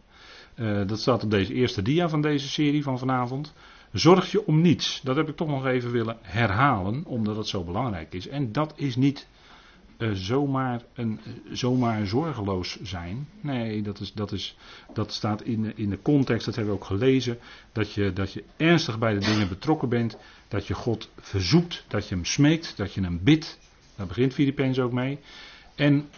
Uh, 0.55 0.87
dat 0.87 0.99
staat 0.99 1.23
op 1.23 1.31
deze 1.31 1.53
eerste 1.53 1.81
dia 1.81 2.09
van 2.09 2.21
deze 2.21 2.47
serie 2.47 2.83
van 2.83 2.99
vanavond. 2.99 3.53
Zorg 3.91 4.31
je 4.31 4.45
om 4.47 4.61
niets. 4.61 5.01
Dat 5.03 5.15
heb 5.15 5.29
ik 5.29 5.35
toch 5.35 5.47
nog 5.47 5.65
even 5.65 5.91
willen 5.91 6.17
herhalen, 6.21 7.05
omdat 7.05 7.35
het 7.35 7.47
zo 7.47 7.63
belangrijk 7.63 8.13
is. 8.13 8.27
En 8.27 8.51
dat 8.51 8.73
is 8.75 8.95
niet 8.95 9.27
uh, 9.97 10.11
zomaar, 10.13 10.81
een, 10.93 11.19
uh, 11.27 11.33
zomaar 11.55 12.07
zorgeloos 12.07 12.81
zijn. 12.81 13.27
Nee, 13.41 13.81
dat, 13.81 13.99
is, 13.99 14.13
dat, 14.13 14.31
is, 14.31 14.57
dat 14.93 15.13
staat 15.13 15.41
in, 15.41 15.77
in 15.77 15.89
de 15.89 16.01
context, 16.01 16.45
dat 16.45 16.55
hebben 16.55 16.73
we 16.73 16.79
ook 16.79 16.85
gelezen. 16.85 17.37
Dat 17.71 17.93
je, 17.93 18.13
dat 18.13 18.33
je 18.33 18.43
ernstig 18.57 18.99
bij 18.99 19.13
de 19.13 19.19
dingen 19.19 19.47
betrokken 19.47 19.89
bent. 19.89 20.17
Dat 20.47 20.67
je 20.67 20.73
God 20.73 21.09
verzoekt, 21.19 21.83
dat 21.87 22.07
je 22.07 22.15
hem 22.15 22.25
smeekt, 22.25 22.77
dat 22.77 22.93
je 22.93 23.01
hem 23.01 23.19
bidt. 23.23 23.59
Daar 23.95 24.07
begint 24.07 24.33
Filippenzen 24.33 24.83
ook 24.83 24.91
mee. 24.91 25.19
En 25.75 26.09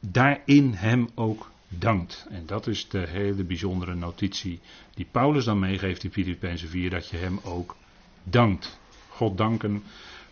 daarin 0.00 0.72
hem 0.72 1.08
ook 1.14 1.50
dankt. 1.68 2.26
En 2.30 2.42
dat 2.46 2.66
is 2.66 2.88
de 2.88 3.06
hele 3.08 3.44
bijzondere 3.44 3.94
notitie 3.94 4.60
die 4.94 5.06
Paulus 5.10 5.44
dan 5.44 5.58
meegeeft 5.58 6.04
in 6.04 6.12
Filippenzen 6.12 6.68
4. 6.68 6.90
Dat 6.90 7.08
je 7.08 7.16
hem 7.16 7.40
ook 7.42 7.76
dankt. 8.22 8.78
God 9.08 9.38
danken 9.38 9.82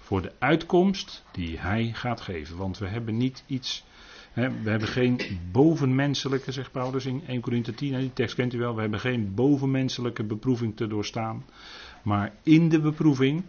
voor 0.03 0.23
de 0.23 0.33
uitkomst 0.39 1.25
die 1.33 1.59
hij 1.59 1.91
gaat 1.95 2.21
geven. 2.21 2.57
Want 2.57 2.79
we 2.79 2.87
hebben 2.87 3.17
niet 3.17 3.45
iets. 3.47 3.85
Hè, 4.33 4.63
we 4.63 4.71
hebben 4.71 4.89
geen 4.89 5.21
bovenmenselijke, 5.53 6.53
zegt 6.53 6.73
Paulus 6.73 7.07
in 7.07 7.23
1 7.27 7.41
Corinthië 7.41 7.75
10, 7.75 7.99
die 7.99 8.13
tekst 8.13 8.35
kent 8.35 8.55
u 8.55 8.59
wel. 8.59 8.75
We 8.75 8.81
hebben 8.81 9.01
geen 9.01 9.35
bovenmenselijke 9.35 10.25
beproeving 10.25 10.77
te 10.77 10.87
doorstaan. 10.87 11.45
Maar 12.03 12.35
in 12.43 12.69
de 12.69 12.81
beproeving, 12.81 13.43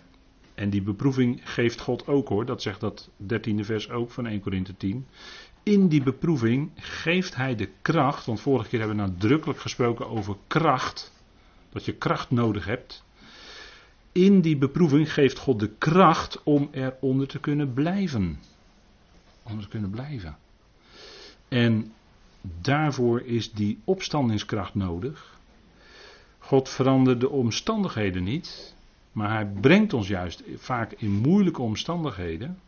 en 0.55 0.69
die 0.69 0.81
beproeving 0.81 1.41
geeft 1.43 1.81
God 1.81 2.07
ook 2.07 2.27
hoor, 2.27 2.45
dat 2.45 2.61
zegt 2.61 2.79
dat 2.79 3.09
13e 3.33 3.59
vers 3.59 3.89
ook 3.89 4.11
van 4.11 4.25
1 4.25 4.39
Corinthië 4.39 4.77
10. 4.77 5.07
In 5.63 5.87
die 5.87 6.03
beproeving 6.03 6.71
geeft 6.75 7.35
hij 7.35 7.55
de 7.55 7.69
kracht, 7.81 8.25
want 8.25 8.41
vorige 8.41 8.69
keer 8.69 8.79
hebben 8.79 8.97
we 8.97 9.03
nadrukkelijk 9.03 9.59
gesproken 9.59 10.09
over 10.09 10.35
kracht. 10.47 11.13
Dat 11.69 11.85
je 11.85 11.93
kracht 11.93 12.31
nodig 12.31 12.65
hebt 12.65 13.03
in 14.13 14.41
die 14.41 14.57
beproeving 14.57 15.13
geeft 15.13 15.37
God 15.37 15.59
de 15.59 15.69
kracht 15.77 16.43
om 16.43 16.69
eronder 16.71 17.27
te 17.27 17.39
kunnen 17.39 17.73
blijven. 17.73 18.39
Om 19.43 19.61
te 19.61 19.67
kunnen 19.67 19.89
blijven. 19.89 20.37
En 21.47 21.93
daarvoor 22.41 23.21
is 23.21 23.51
die 23.51 23.79
opstandingskracht 23.83 24.75
nodig. 24.75 25.39
God 26.39 26.69
verandert 26.69 27.19
de 27.19 27.29
omstandigheden 27.29 28.23
niet, 28.23 28.75
maar 29.11 29.31
hij 29.31 29.47
brengt 29.47 29.93
ons 29.93 30.07
juist 30.07 30.43
vaak 30.55 30.91
in 30.91 31.11
moeilijke 31.11 31.61
omstandigheden, 31.61 32.59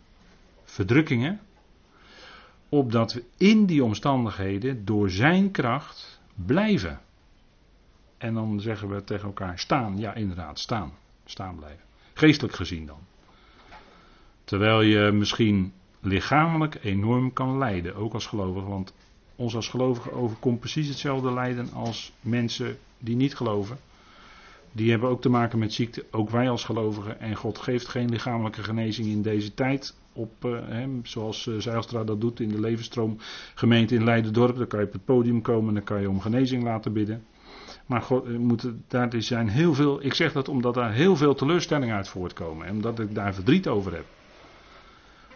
verdrukkingen, 0.63 1.39
opdat 2.69 3.13
we 3.13 3.23
in 3.37 3.65
die 3.65 3.83
omstandigheden 3.83 4.85
door 4.85 5.09
zijn 5.09 5.51
kracht 5.51 6.19
blijven. 6.45 6.99
En 8.17 8.33
dan 8.33 8.59
zeggen 8.59 8.89
we 8.89 9.03
tegen 9.03 9.25
elkaar 9.25 9.59
staan, 9.59 9.97
ja 9.97 10.13
inderdaad, 10.13 10.59
staan 10.59 10.93
staan 11.25 11.55
blijven. 11.55 11.83
Geestelijk 12.13 12.55
gezien 12.55 12.85
dan. 12.85 12.99
Terwijl 14.43 14.81
je 14.81 15.11
misschien 15.11 15.73
lichamelijk 16.01 16.77
enorm 16.83 17.33
kan 17.33 17.57
lijden, 17.57 17.95
ook 17.95 18.13
als 18.13 18.25
gelovige. 18.25 18.67
Want 18.67 18.93
ons 19.35 19.55
als 19.55 19.69
gelovigen 19.69 20.13
overkomt 20.13 20.59
precies 20.59 20.87
hetzelfde 20.87 21.33
lijden 21.33 21.69
als 21.73 22.13
mensen 22.21 22.77
die 22.99 23.15
niet 23.15 23.35
geloven. 23.35 23.77
Die 24.71 24.91
hebben 24.91 25.09
ook 25.09 25.21
te 25.21 25.29
maken 25.29 25.59
met 25.59 25.73
ziekte, 25.73 26.05
ook 26.11 26.29
wij 26.29 26.49
als 26.49 26.63
gelovigen. 26.63 27.19
En 27.19 27.35
God 27.35 27.57
geeft 27.57 27.87
geen 27.87 28.09
lichamelijke 28.09 28.63
genezing 28.63 29.07
in 29.07 29.21
deze 29.21 29.53
tijd. 29.53 29.95
Op, 30.13 30.45
uh, 30.45 30.85
zoals 31.03 31.45
uh, 31.45 31.59
Zijlstra 31.59 32.03
dat 32.03 32.21
doet 32.21 32.39
in 32.39 32.49
de 32.49 32.59
Levensstroom 32.59 33.17
gemeente 33.55 33.95
in 33.95 34.03
Leiden-dorp. 34.03 34.57
Dan 34.57 34.67
kan 34.67 34.79
je 34.79 34.85
op 34.85 34.93
het 34.93 35.05
podium 35.05 35.41
komen 35.41 35.67
en 35.67 35.73
dan 35.73 35.83
kan 35.83 36.01
je 36.01 36.09
om 36.09 36.21
genezing 36.21 36.63
laten 36.63 36.93
bidden. 36.93 37.23
Maar 37.85 38.03
daar 38.87 39.09
zijn 39.17 39.47
heel 39.47 39.73
veel, 39.73 40.05
ik 40.05 40.13
zeg 40.13 40.31
dat 40.31 40.49
omdat 40.49 40.73
daar 40.73 40.93
heel 40.93 41.15
veel 41.15 41.35
teleurstellingen 41.35 41.95
uit 41.95 42.07
voortkomen. 42.07 42.67
En 42.67 42.73
omdat 42.73 42.99
ik 42.99 43.15
daar 43.15 43.33
verdriet 43.33 43.67
over 43.67 43.93
heb. 43.93 44.05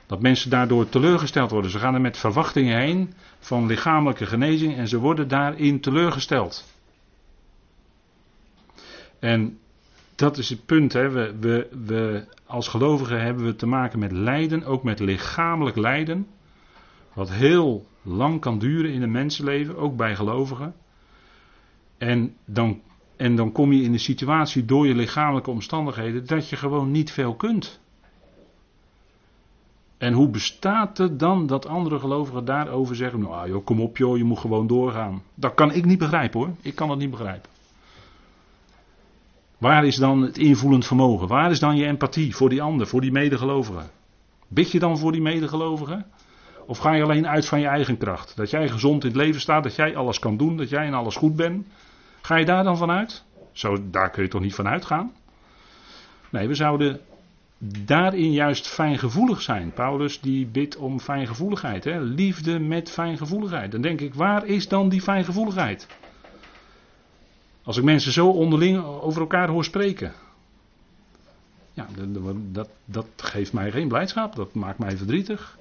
Dat 0.06 0.22
mensen 0.22 0.50
daardoor 0.50 0.90
teleurgesteld 0.90 1.52
worden. 1.52 1.72
Ze 1.72 1.80
gaan 1.80 1.94
er 1.94 2.02
met 2.02 2.18
verwachtingen 2.18 2.80
heen 2.80 3.14
van 3.40 3.66
lichamelijke 3.66 4.26
genezing 4.26 4.76
en 4.76 4.88
ze 4.88 5.00
worden 5.00 5.28
daarin 5.28 5.80
teleurgesteld. 5.80 6.74
En 9.20 9.60
dat 10.16 10.38
is 10.38 10.50
het 10.50 10.66
punt. 10.66 10.94
Hè. 10.94 11.10
We, 11.10 11.36
we, 11.40 11.70
we, 11.86 12.26
als 12.46 12.68
gelovigen 12.68 13.22
hebben 13.22 13.46
we 13.46 13.56
te 13.56 13.66
maken 13.66 14.00
met 14.00 14.12
lijden, 14.12 14.64
ook 14.64 14.84
met 14.84 15.00
lichamelijk 15.00 15.78
lijden. 15.78 16.28
Wat 17.14 17.32
heel 17.32 17.86
lang 18.02 18.42
kan 18.42 18.60
duren 18.60 18.92
in 18.92 19.02
een 19.02 19.12
mensenleven, 19.12 19.78
ook 19.78 19.96
bij 19.96 20.16
gelovigen. 20.16 20.76
En 22.00 22.36
dan, 22.46 22.82
en 23.16 23.36
dan 23.36 23.52
kom 23.52 23.72
je 23.72 23.84
in 23.84 23.92
de 23.92 23.98
situatie 23.98 24.66
door 24.66 24.88
je 24.88 24.96
lichamelijke 24.96 25.50
omstandigheden 25.50 26.28
dat 26.28 26.50
je 26.50 26.56
gewoon 26.56 26.92
niet 26.92 27.12
veel 27.12 27.36
kunt. 27.36 27.80
En 29.98 30.14
hoe 30.14 30.30
bestaat 30.30 30.98
het 30.98 31.20
dan 31.20 31.48
dat 31.48 31.68
andere 31.68 32.00
gelovigen 32.00 32.46
daarover 32.46 32.96
zeggen: 32.96 33.20
Nou, 33.20 33.50
joh, 33.50 33.66
kom 33.66 33.82
op, 33.82 33.98
joh, 33.98 34.18
je 34.18 34.24
moet 34.24 34.40
gewoon 34.40 34.68
doorgaan. 34.68 35.24
Dat 35.36 35.54
kan 35.54 35.72
ik 35.74 35.86
niet 35.86 36.00
begrijpen 36.00 36.40
hoor. 36.40 36.50
Ik 36.62 36.76
kan 36.76 36.88
dat 36.88 36.98
niet 36.98 37.10
begrijpen. 37.10 37.50
Waar 39.58 39.86
is 39.86 39.96
dan 39.96 40.22
het 40.22 40.38
invoelend 40.38 40.86
vermogen? 40.86 41.28
Waar 41.28 41.52
is 41.52 41.60
dan 41.60 41.76
je 41.76 41.86
empathie 41.86 42.36
voor 42.36 42.50
die 42.50 42.62
ander, 42.62 42.88
voor 42.88 43.02
die 43.02 43.12
medegelovigen? 43.12 43.90
Bid 44.48 44.72
je 44.72 44.80
dan 44.80 44.98
voor 44.98 45.12
die 45.12 45.22
medegelovigen? 45.22 46.06
Of 46.66 46.78
ga 46.78 46.94
je 46.94 47.04
alleen 47.04 47.28
uit 47.28 47.46
van 47.46 47.60
je 47.60 47.68
eigen 47.68 47.98
kracht? 47.98 48.36
Dat 48.36 48.50
jij 48.50 48.70
gezond 48.70 49.04
in 49.04 49.10
het 49.10 49.18
leven 49.18 49.42
staat, 49.42 49.64
dat 49.64 49.76
jij 49.76 49.96
alles 49.96 50.20
kan 50.20 50.38
doen, 50.38 50.58
dat 50.58 50.70
jij 50.70 50.86
in 50.86 50.94
alles 50.94 51.16
goed 51.16 51.36
bent? 51.36 51.68
Ga 52.22 52.36
je 52.36 52.46
daar 52.46 52.64
dan 52.64 52.78
vanuit? 52.78 53.24
Zo, 53.52 53.90
daar 53.90 54.10
kun 54.10 54.24
je 54.24 54.30
toch 54.30 54.42
niet 54.42 54.56
van 54.56 54.68
uitgaan? 54.68 55.14
Nee, 56.30 56.48
we 56.48 56.56
zouden 56.56 57.02
daarin 57.60 58.32
juist 58.32 58.68
fijngevoelig 58.68 59.42
zijn. 59.42 59.72
Paulus 59.74 60.22
die 60.22 60.46
bidt 60.46 60.76
om 60.76 61.00
fijngevoeligheid. 61.00 61.84
Hè? 61.84 62.00
Liefde 62.00 62.60
met 62.60 62.92
fijngevoeligheid. 62.92 63.72
Dan 63.72 63.82
denk 63.82 64.02
ik, 64.02 64.14
waar 64.14 64.46
is 64.46 64.68
dan 64.68 64.90
die 64.90 65.02
fijngevoeligheid? 65.02 65.88
Als 67.64 67.78
ik 67.78 67.84
mensen 67.84 68.12
zo 68.12 68.30
onderling 68.30 68.84
over 68.84 69.22
elkaar 69.22 69.48
hoor 69.50 69.64
spreken. 69.64 70.14
Ja, 71.74 71.88
dat, 72.52 72.70
dat 72.86 73.08
geeft 73.16 73.54
mij 73.54 73.72
geen 73.72 73.88
blijdschap. 73.88 74.36
Dat 74.36 74.54
maakt 74.54 74.80
mij 74.80 74.98
verdrietig. 74.98 75.58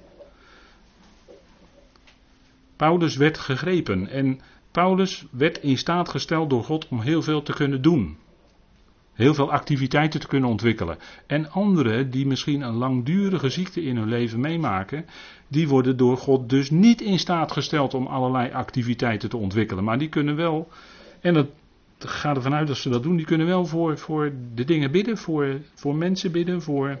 Paulus 2.75 3.15
werd 3.15 3.37
gegrepen. 3.37 4.07
En 4.07 4.41
Paulus 4.71 5.25
werd 5.31 5.57
in 5.57 5.77
staat 5.77 6.09
gesteld 6.09 6.49
door 6.49 6.63
God 6.63 6.87
om 6.87 6.99
heel 6.99 7.21
veel 7.21 7.41
te 7.41 7.53
kunnen 7.53 7.81
doen. 7.81 8.17
Heel 9.13 9.33
veel 9.33 9.51
activiteiten 9.51 10.19
te 10.19 10.27
kunnen 10.27 10.49
ontwikkelen. 10.49 10.97
En 11.27 11.51
anderen 11.51 12.11
die 12.11 12.27
misschien 12.27 12.61
een 12.61 12.73
langdurige 12.73 13.49
ziekte 13.49 13.83
in 13.83 13.97
hun 13.97 14.07
leven 14.07 14.39
meemaken, 14.39 15.05
die 15.47 15.67
worden 15.67 15.97
door 15.97 16.17
God 16.17 16.49
dus 16.49 16.69
niet 16.69 17.01
in 17.01 17.19
staat 17.19 17.51
gesteld 17.51 17.93
om 17.93 18.07
allerlei 18.07 18.51
activiteiten 18.51 19.29
te 19.29 19.37
ontwikkelen. 19.37 19.83
Maar 19.83 19.97
die 19.97 20.09
kunnen 20.09 20.35
wel, 20.35 20.67
en 21.21 21.33
dat 21.33 21.47
gaat 21.99 22.35
ervan 22.35 22.53
uit 22.53 22.67
dat 22.67 22.77
ze 22.77 22.89
dat 22.89 23.03
doen, 23.03 23.15
die 23.15 23.25
kunnen 23.25 23.47
wel 23.47 23.65
voor, 23.65 23.97
voor 23.97 24.31
de 24.55 24.63
dingen 24.63 24.91
bidden, 24.91 25.17
voor, 25.17 25.61
voor 25.75 25.95
mensen 25.95 26.31
bidden, 26.31 26.61
voor 26.61 26.99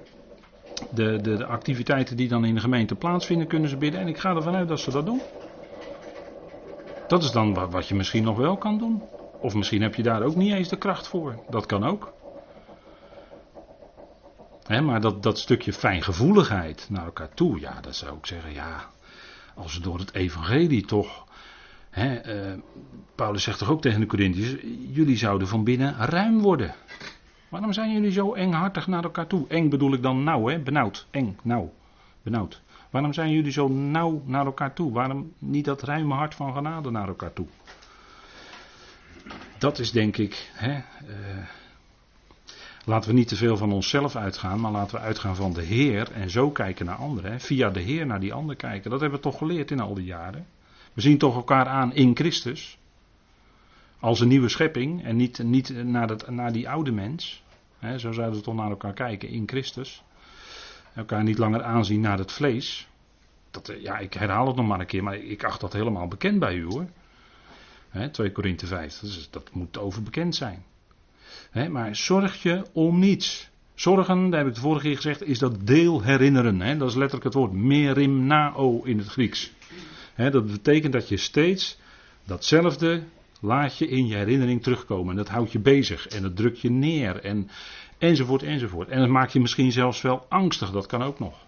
de, 0.89 1.19
de, 1.21 1.37
de 1.37 1.45
activiteiten 1.45 2.17
die 2.17 2.27
dan 2.27 2.45
in 2.45 2.53
de 2.53 2.61
gemeente 2.61 2.95
plaatsvinden, 2.95 3.47
kunnen 3.47 3.69
ze 3.69 3.77
bidden. 3.77 4.01
En 4.01 4.07
ik 4.07 4.17
ga 4.17 4.35
ervan 4.35 4.55
uit 4.55 4.67
dat 4.67 4.79
ze 4.79 4.91
dat 4.91 5.05
doen. 5.05 5.21
Dat 7.09 7.23
is 7.23 7.31
dan 7.31 7.53
wat 7.53 7.87
je 7.87 7.95
misschien 7.95 8.23
nog 8.23 8.37
wel 8.37 8.57
kan 8.57 8.77
doen. 8.77 9.01
Of 9.41 9.53
misschien 9.53 9.81
heb 9.81 9.95
je 9.95 10.03
daar 10.03 10.21
ook 10.23 10.35
niet 10.35 10.53
eens 10.53 10.69
de 10.69 10.77
kracht 10.77 11.07
voor. 11.07 11.39
Dat 11.49 11.65
kan 11.65 11.83
ook. 11.83 12.13
maar 14.83 15.01
dat, 15.01 15.23
dat 15.23 15.39
stukje 15.39 15.73
fijngevoeligheid 15.73 16.87
naar 16.89 17.05
elkaar 17.05 17.33
toe, 17.33 17.59
ja, 17.59 17.81
dat 17.81 17.95
zou 17.95 18.17
ik 18.17 18.25
zeggen, 18.25 18.53
ja, 18.53 18.89
als 19.55 19.77
we 19.77 19.81
door 19.81 19.99
het 19.99 20.13
evangelie 20.13 20.85
toch. 20.85 21.25
uh, 21.97 22.53
Paulus 23.15 23.43
zegt 23.43 23.59
toch 23.59 23.69
ook 23.69 23.81
tegen 23.81 23.99
de 23.99 24.05
Corinthiërs: 24.05 24.55
jullie 24.91 25.17
zouden 25.17 25.47
van 25.47 25.63
binnen 25.63 25.95
ruim 25.97 26.41
worden. 26.41 26.75
Waarom 27.49 27.73
zijn 27.73 27.91
jullie 27.91 28.11
zo 28.11 28.33
enghartig 28.33 28.87
naar 28.87 29.03
elkaar 29.03 29.27
toe? 29.27 29.47
Eng 29.47 29.69
bedoel 29.69 29.93
ik 29.93 30.01
dan 30.03 30.23
nauw, 30.23 30.47
hè? 30.47 30.59
benauwd. 30.59 31.07
Eng, 31.11 31.37
nauw, 31.43 31.73
benauwd. 32.21 32.61
Waarom 32.89 33.13
zijn 33.13 33.31
jullie 33.31 33.51
zo 33.51 33.67
nauw 33.67 34.21
naar 34.25 34.45
elkaar 34.45 34.73
toe? 34.73 34.91
Waarom 34.91 35.33
niet 35.37 35.65
dat 35.65 35.81
ruime 35.81 36.13
hart 36.13 36.35
van 36.35 36.53
genade 36.53 36.91
naar 36.91 37.07
elkaar 37.07 37.33
toe? 37.33 37.47
Dat 39.57 39.79
is 39.79 39.91
denk 39.91 40.17
ik. 40.17 40.51
Hè, 40.53 40.71
uh, 40.71 41.47
laten 42.85 43.09
we 43.09 43.15
niet 43.15 43.27
te 43.27 43.35
veel 43.35 43.57
van 43.57 43.71
onszelf 43.71 44.15
uitgaan, 44.15 44.59
maar 44.59 44.71
laten 44.71 44.95
we 44.95 45.01
uitgaan 45.01 45.35
van 45.35 45.53
de 45.53 45.61
Heer 45.61 46.11
en 46.11 46.29
zo 46.29 46.51
kijken 46.51 46.85
naar 46.85 46.95
anderen. 46.95 47.31
Hè, 47.31 47.39
via 47.39 47.69
de 47.69 47.79
Heer 47.81 48.05
naar 48.05 48.19
die 48.19 48.33
ander 48.33 48.55
kijken. 48.55 48.91
Dat 48.91 48.99
hebben 48.99 49.19
we 49.19 49.25
toch 49.25 49.37
geleerd 49.37 49.71
in 49.71 49.79
al 49.79 49.93
die 49.93 50.05
jaren. 50.05 50.45
We 50.93 51.01
zien 51.01 51.17
toch 51.17 51.35
elkaar 51.35 51.65
aan 51.65 51.93
in 51.93 52.15
Christus. 52.15 52.77
Als 53.99 54.19
een 54.19 54.27
nieuwe 54.27 54.49
schepping 54.49 55.03
en 55.03 55.15
niet, 55.15 55.43
niet 55.43 55.83
naar, 55.83 56.15
naar 56.27 56.51
die 56.51 56.69
oude 56.69 56.91
mens. 56.91 57.43
Hè, 57.79 57.99
zo 57.99 58.11
zouden 58.11 58.37
we 58.37 58.43
toch 58.45 58.55
naar 58.55 58.69
elkaar 58.69 58.93
kijken 58.93 59.29
in 59.29 59.43
Christus. 59.47 60.03
Elkaar 60.99 61.23
niet 61.23 61.37
langer 61.37 61.63
aanzien 61.63 62.01
naar 62.01 62.17
het 62.17 62.31
vlees. 62.31 62.87
Dat, 63.51 63.73
ja, 63.81 63.97
ik 63.97 64.13
herhaal 64.13 64.47
het 64.47 64.55
nog 64.55 64.67
maar 64.67 64.79
een 64.79 64.85
keer, 64.85 65.03
maar 65.03 65.15
ik 65.15 65.43
acht 65.43 65.61
dat 65.61 65.73
helemaal 65.73 66.07
bekend 66.07 66.39
bij 66.39 66.55
u 66.55 66.65
hoor. 66.65 66.85
2 68.11 68.31
Korinthe 68.31 68.67
5, 68.67 68.99
dat, 69.29 69.53
moet 69.53 69.77
overbekend 69.77 70.35
zijn. 70.35 70.63
maar 71.69 71.95
zorg 71.95 72.43
je 72.43 72.65
om 72.73 72.99
niets. 72.99 73.49
Zorgen, 73.75 74.29
daar 74.29 74.39
heb 74.39 74.49
ik 74.49 74.55
de 74.55 74.61
vorige 74.61 74.85
keer 74.85 74.95
gezegd, 74.95 75.23
is 75.23 75.39
dat 75.39 75.67
deel 75.67 76.03
herinneren. 76.03 76.77
dat 76.77 76.89
is 76.89 76.95
letterlijk 76.95 77.23
het 77.23 77.33
woord 77.33 77.51
merim 77.51 78.25
nao 78.25 78.83
in 78.83 78.97
het 78.97 79.07
Grieks. 79.07 79.51
dat 80.15 80.51
betekent 80.51 80.93
dat 80.93 81.09
je 81.09 81.17
steeds 81.17 81.79
datzelfde 82.23 83.03
laat 83.41 83.77
je 83.77 83.87
in 83.87 84.07
je 84.07 84.15
herinnering 84.15 84.63
terugkomen. 84.63 85.09
En 85.09 85.17
dat 85.17 85.29
houdt 85.29 85.51
je 85.51 85.59
bezig 85.59 86.07
en 86.07 86.21
dat 86.21 86.35
drukt 86.35 86.59
je 86.59 86.71
neer 86.71 87.23
en, 87.23 87.49
enzovoort 87.99 88.43
enzovoort. 88.43 88.89
En 88.89 88.99
dat 88.99 89.09
maakt 89.09 89.33
je 89.33 89.39
misschien 89.39 89.71
zelfs 89.71 90.01
wel 90.01 90.25
angstig, 90.29 90.71
dat 90.71 90.85
kan 90.85 91.01
ook 91.01 91.19
nog. 91.19 91.47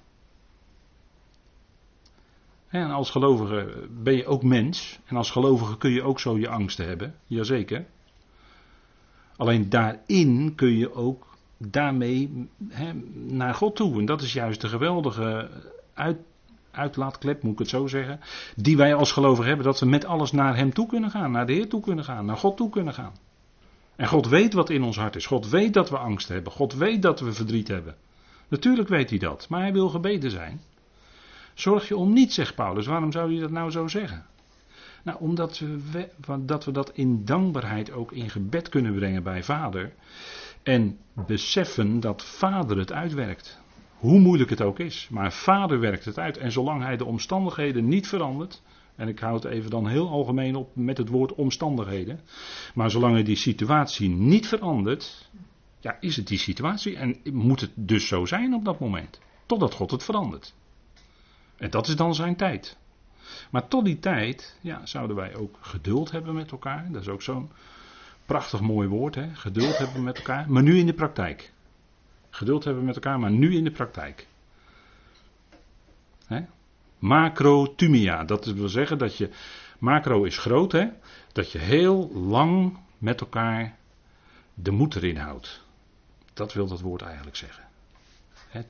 En 2.71 2.91
als 2.91 3.09
gelovige 3.09 3.87
ben 4.03 4.15
je 4.15 4.25
ook 4.25 4.43
mens. 4.43 4.99
En 5.05 5.15
als 5.15 5.31
gelovige 5.31 5.77
kun 5.77 5.91
je 5.91 6.03
ook 6.03 6.19
zo 6.19 6.37
je 6.37 6.49
angsten 6.49 6.87
hebben. 6.87 7.15
Jazeker. 7.25 7.85
Alleen 9.35 9.69
daarin 9.69 10.53
kun 10.55 10.77
je 10.77 10.93
ook 10.93 11.37
daarmee 11.57 12.49
naar 13.13 13.53
God 13.53 13.75
toe. 13.75 13.99
En 13.99 14.05
dat 14.05 14.21
is 14.21 14.33
juist 14.33 14.61
de 14.61 14.67
geweldige 14.67 15.49
uit, 15.93 16.17
uitlaatklep, 16.71 17.43
moet 17.43 17.53
ik 17.53 17.59
het 17.59 17.69
zo 17.69 17.87
zeggen. 17.87 18.19
Die 18.55 18.77
wij 18.77 18.95
als 18.95 19.11
gelovigen 19.11 19.47
hebben. 19.47 19.65
Dat 19.65 19.79
we 19.79 19.85
met 19.85 20.05
alles 20.05 20.31
naar 20.31 20.57
Hem 20.57 20.73
toe 20.73 20.87
kunnen 20.87 21.09
gaan. 21.09 21.31
Naar 21.31 21.45
de 21.45 21.53
Heer 21.53 21.69
toe 21.69 21.81
kunnen 21.81 22.03
gaan. 22.03 22.25
Naar 22.25 22.37
God 22.37 22.57
toe 22.57 22.69
kunnen 22.69 22.93
gaan. 22.93 23.13
En 24.01 24.07
God 24.07 24.27
weet 24.27 24.53
wat 24.53 24.69
in 24.69 24.83
ons 24.83 24.97
hart 24.97 25.15
is. 25.15 25.25
God 25.25 25.49
weet 25.49 25.73
dat 25.73 25.89
we 25.89 25.97
angst 25.97 26.27
hebben. 26.27 26.51
God 26.51 26.73
weet 26.73 27.01
dat 27.01 27.19
we 27.19 27.33
verdriet 27.33 27.67
hebben. 27.67 27.95
Natuurlijk 28.47 28.87
weet 28.87 29.09
hij 29.09 29.19
dat. 29.19 29.49
Maar 29.49 29.61
hij 29.61 29.73
wil 29.73 29.89
gebeden 29.89 30.31
zijn. 30.31 30.61
Zorg 31.53 31.87
je 31.87 31.95
om 31.95 32.13
niet, 32.13 32.33
zegt 32.33 32.55
Paulus. 32.55 32.85
Waarom 32.85 33.11
zou 33.11 33.33
je 33.33 33.39
dat 33.39 33.51
nou 33.51 33.71
zo 33.71 33.87
zeggen? 33.87 34.25
Nou, 35.03 35.19
omdat 35.19 35.61
we, 35.91 36.09
dat 36.45 36.65
we 36.65 36.71
dat 36.71 36.91
in 36.93 37.25
dankbaarheid 37.25 37.91
ook 37.91 38.11
in 38.11 38.29
gebed 38.29 38.69
kunnen 38.69 38.93
brengen 38.95 39.23
bij 39.23 39.43
Vader. 39.43 39.93
En 40.63 40.97
beseffen 41.13 41.99
dat 41.99 42.23
Vader 42.23 42.77
het 42.77 42.91
uitwerkt. 42.91 43.59
Hoe 43.97 44.19
moeilijk 44.19 44.49
het 44.49 44.61
ook 44.61 44.79
is. 44.79 45.07
Maar 45.11 45.31
Vader 45.31 45.79
werkt 45.79 46.05
het 46.05 46.19
uit. 46.19 46.37
En 46.37 46.51
zolang 46.51 46.83
hij 46.83 46.97
de 46.97 47.05
omstandigheden 47.05 47.87
niet 47.87 48.07
verandert. 48.07 48.61
En 48.95 49.07
ik 49.07 49.19
houd 49.19 49.45
even 49.45 49.69
dan 49.69 49.87
heel 49.87 50.09
algemeen 50.09 50.55
op 50.55 50.75
met 50.75 50.97
het 50.97 51.09
woord 51.09 51.33
omstandigheden. 51.33 52.19
Maar 52.73 52.91
zolang 52.91 53.25
die 53.25 53.35
situatie 53.35 54.09
niet 54.09 54.47
verandert. 54.47 55.29
Ja, 55.79 55.97
is 55.99 56.15
het 56.15 56.27
die 56.27 56.37
situatie. 56.37 56.95
En 56.95 57.17
moet 57.31 57.61
het 57.61 57.71
dus 57.75 58.07
zo 58.07 58.25
zijn 58.25 58.53
op 58.53 58.65
dat 58.65 58.79
moment. 58.79 59.19
Totdat 59.45 59.73
God 59.73 59.91
het 59.91 60.03
verandert. 60.03 60.53
En 61.57 61.69
dat 61.69 61.87
is 61.87 61.95
dan 61.95 62.15
zijn 62.15 62.35
tijd. 62.35 62.77
Maar 63.49 63.67
tot 63.67 63.85
die 63.85 63.99
tijd 63.99 64.57
ja, 64.61 64.85
zouden 64.85 65.15
wij 65.15 65.35
ook 65.35 65.57
geduld 65.61 66.11
hebben 66.11 66.33
met 66.33 66.51
elkaar. 66.51 66.91
Dat 66.91 67.01
is 67.01 67.07
ook 67.07 67.21
zo'n 67.21 67.49
prachtig 68.25 68.61
mooi 68.61 68.87
woord. 68.87 69.15
Hè? 69.15 69.33
Geduld 69.33 69.77
hebben 69.77 70.03
met 70.03 70.17
elkaar, 70.17 70.51
maar 70.51 70.63
nu 70.63 70.77
in 70.77 70.85
de 70.85 70.93
praktijk. 70.93 71.51
Geduld 72.29 72.63
hebben 72.63 72.85
met 72.85 72.95
elkaar, 72.95 73.19
maar 73.19 73.31
nu 73.31 73.55
in 73.55 73.63
de 73.63 73.71
praktijk. 73.71 74.27
Macrotumia, 77.01 78.23
dat 78.23 78.45
wil 78.45 78.69
zeggen 78.69 78.97
dat 78.97 79.17
je, 79.17 79.29
macro 79.79 80.23
is 80.23 80.37
groot, 80.37 80.71
hè? 80.71 80.87
dat 81.31 81.51
je 81.51 81.57
heel 81.57 82.11
lang 82.13 82.77
met 82.97 83.21
elkaar 83.21 83.77
de 84.53 84.71
moed 84.71 84.95
erin 84.95 85.17
houdt. 85.17 85.61
Dat 86.33 86.53
wil 86.53 86.67
dat 86.67 86.79
woord 86.79 87.01
eigenlijk 87.01 87.35
zeggen. 87.35 87.63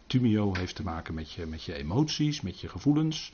Tumio 0.07 0.53
heeft 0.53 0.75
te 0.75 0.83
maken 0.83 1.13
met 1.13 1.31
je, 1.31 1.45
met 1.45 1.63
je 1.63 1.73
emoties, 1.73 2.41
met 2.41 2.59
je 2.59 2.69
gevoelens. 2.69 3.33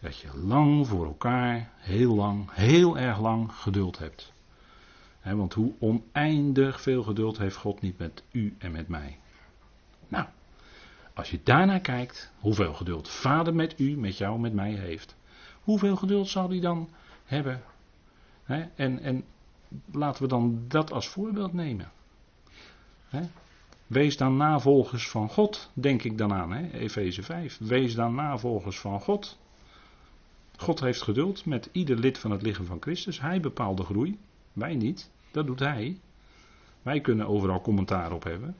Dat 0.00 0.18
je 0.18 0.28
lang 0.36 0.86
voor 0.86 1.06
elkaar, 1.06 1.70
heel 1.76 2.14
lang, 2.14 2.48
heel 2.52 2.98
erg 2.98 3.20
lang 3.20 3.52
geduld 3.52 3.98
hebt. 3.98 4.32
want 5.22 5.54
hoe 5.54 5.72
oneindig 5.78 6.80
veel 6.80 7.02
geduld 7.02 7.38
heeft 7.38 7.56
God 7.56 7.80
niet 7.80 7.98
met 7.98 8.22
u 8.30 8.54
en 8.58 8.72
met 8.72 8.88
mij. 8.88 9.18
Nou, 10.08 10.26
als 11.22 11.30
je 11.30 11.40
daarnaar 11.42 11.80
kijkt, 11.80 12.32
hoeveel 12.38 12.74
geduld 12.74 13.08
Vader 13.08 13.54
met 13.54 13.78
u, 13.78 13.96
met 13.96 14.18
jou, 14.18 14.40
met 14.40 14.52
mij 14.52 14.72
heeft. 14.72 15.16
Hoeveel 15.62 15.96
geduld 15.96 16.28
zal 16.28 16.48
hij 16.48 16.60
dan 16.60 16.88
hebben? 17.24 17.62
en, 18.46 19.00
en 19.00 19.24
laten 19.92 20.22
we 20.22 20.28
dan 20.28 20.64
dat 20.68 20.92
als 20.92 21.08
voorbeeld 21.08 21.52
nemen. 21.52 21.90
Wees 23.86 24.16
dan 24.16 24.36
navolgers 24.36 25.08
van 25.08 25.28
God, 25.28 25.70
denk 25.74 26.02
ik 26.02 26.18
dan 26.18 26.32
aan, 26.32 26.52
Efeze 26.54 27.22
5. 27.22 27.58
Wees 27.58 27.94
dan 27.94 28.14
navolgers 28.14 28.78
van 28.78 29.00
God. 29.00 29.38
God 30.56 30.80
heeft 30.80 31.02
geduld 31.02 31.44
met 31.44 31.68
ieder 31.72 31.98
lid 31.98 32.18
van 32.18 32.30
het 32.30 32.42
lichaam 32.42 32.66
van 32.66 32.80
Christus. 32.80 33.20
Hij 33.20 33.40
bepaalt 33.40 33.76
de 33.76 33.84
groei, 33.84 34.18
wij 34.52 34.74
niet. 34.74 35.10
Dat 35.30 35.46
doet 35.46 35.60
hij. 35.60 36.00
Wij 36.82 37.00
kunnen 37.00 37.26
overal 37.26 37.60
commentaar 37.60 38.12
op 38.12 38.24
hebben. 38.24 38.56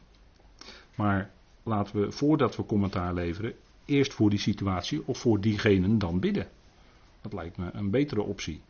Maar 0.94 1.30
laten 1.62 2.00
we, 2.00 2.12
voordat 2.12 2.56
we 2.56 2.66
commentaar 2.66 3.14
leveren, 3.14 3.54
eerst 3.84 4.14
voor 4.14 4.30
die 4.30 4.38
situatie 4.38 5.06
of 5.06 5.18
voor 5.18 5.40
diegenen 5.40 5.98
dan 5.98 6.20
bidden. 6.20 6.48
Dat 7.20 7.32
lijkt 7.32 7.56
me 7.56 7.70
een 7.72 7.90
betere 7.90 8.22
optie. 8.22 8.60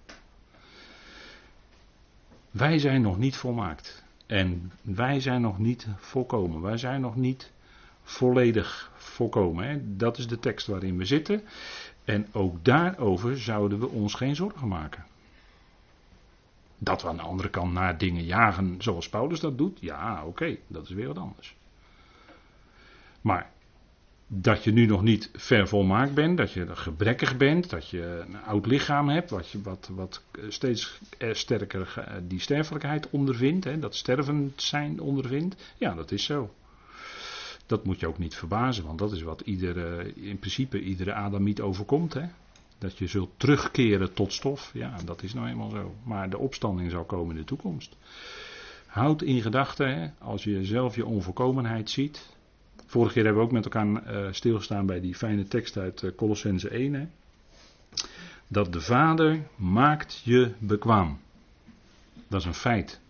Wij 2.51 2.79
zijn 2.79 3.03
nog 3.03 3.19
niet 3.19 3.37
volmaakt. 3.37 4.05
En 4.27 4.73
wij 4.83 5.21
zijn 5.21 5.41
nog 5.41 5.59
niet 5.59 5.87
volkomen. 5.97 6.61
Wij 6.61 6.77
zijn 6.77 7.01
nog 7.01 7.17
niet 7.17 7.53
volledig 8.03 8.91
volkomen. 8.97 9.69
Hè? 9.69 9.97
Dat 9.97 10.19
is 10.19 10.27
de 10.27 10.39
tekst 10.39 10.67
waarin 10.67 10.99
we 10.99 11.05
zitten. 11.05 11.43
En 12.05 12.27
ook 12.33 12.65
daarover 12.65 13.39
zouden 13.39 13.79
we 13.79 13.89
ons 13.89 14.15
geen 14.15 14.37
zorgen 14.37 14.69
maken. 14.69 15.05
Dat 16.79 17.03
we 17.03 17.09
aan 17.09 17.17
de 17.17 17.23
andere 17.23 17.51
kant 17.51 17.73
naar 17.73 17.99
dingen 17.99 18.25
jagen 18.25 18.77
zoals 18.79 19.09
Paulus 19.09 19.41
dat 19.41 19.59
doet, 19.59 19.79
ja, 19.81 20.25
oké, 20.27 20.57
dat 20.67 20.85
is 20.85 20.91
weer 20.91 21.07
wat 21.07 21.19
anders. 21.19 21.57
Maar 23.23 23.51
dat 24.27 24.65
je 24.65 24.73
nu 24.73 24.87
nog 24.87 25.03
niet 25.03 25.31
ver 25.33 25.69
volmaakt 25.69 26.15
bent, 26.15 26.37
dat 26.37 26.53
je 26.53 26.77
gebrekkig 26.77 27.37
bent, 27.37 27.71
dat 27.71 27.89
je 27.89 28.25
een 28.27 28.43
oud 28.43 28.67
lichaam 28.67 29.09
hebt, 29.09 29.31
wat, 29.31 29.51
je, 29.51 29.63
wat, 29.63 29.91
wat 29.95 30.23
steeds 30.49 31.01
sterker 31.33 32.05
die 32.27 32.41
sterfelijkheid 32.41 33.11
ondervindt, 33.11 33.65
hè, 33.65 33.79
dat 33.79 33.95
stervend 33.95 34.63
zijn 34.63 35.01
ondervindt, 35.01 35.73
ja, 35.79 35.95
dat 35.95 36.13
is 36.13 36.25
zo. 36.25 36.55
Dat 37.67 37.85
moet 37.85 38.01
je 38.01 38.07
ook 38.07 38.19
niet 38.19 38.35
verbazen, 38.35 38.85
want 38.85 38.99
dat 38.99 39.13
is 39.13 39.23
wat 39.23 39.41
iedere, 39.41 40.15
in 40.15 40.39
principe 40.39 40.81
iedere 40.81 41.13
Adamiet 41.13 41.61
overkomt. 41.61 42.15
Hè? 42.15 42.25
Dat 42.79 42.99
je 42.99 43.07
zult 43.07 43.31
terugkeren 43.37 44.15
tot 44.15 44.33
stof, 44.33 44.71
ja, 44.75 44.97
dat 45.05 45.23
is 45.23 45.35
nou 45.35 45.49
eenmaal 45.49 45.71
zo. 45.71 45.95
Maar 46.05 46.31
de 46.31 46.39
opstanding 46.39 46.91
zal 46.91 47.05
komen 47.05 47.35
in 47.35 47.41
de 47.41 47.47
toekomst. 47.47 47.97
Houd 48.87 49.23
in 49.23 49.43
gedachten, 49.43 50.15
als 50.19 50.45
je 50.45 50.65
zelf 50.65 50.97
je 50.97 51.07
onvolkomenheid 51.07 51.91
ziet, 51.91 52.29
Vorige 52.93 53.13
keer 53.13 53.25
hebben 53.25 53.43
we 53.43 53.49
ook 53.49 53.55
met 53.55 53.65
elkaar 53.65 53.87
uh, 53.87 54.33
stilgestaan 54.33 54.87
bij 54.87 55.01
die 55.01 55.15
fijne 55.15 55.45
tekst 55.45 55.77
uit 55.77 56.03
uh, 56.03 56.11
Colossense 56.17 56.69
1. 56.69 56.95
Hè? 56.95 57.07
Dat 58.49 58.73
de 58.73 58.81
Vader 58.81 59.47
maakt 59.57 60.21
je 60.25 60.53
bekwaam. 60.59 61.21
Dat 62.29 62.41
is 62.41 62.47
een 62.47 62.55
feit. 62.55 63.01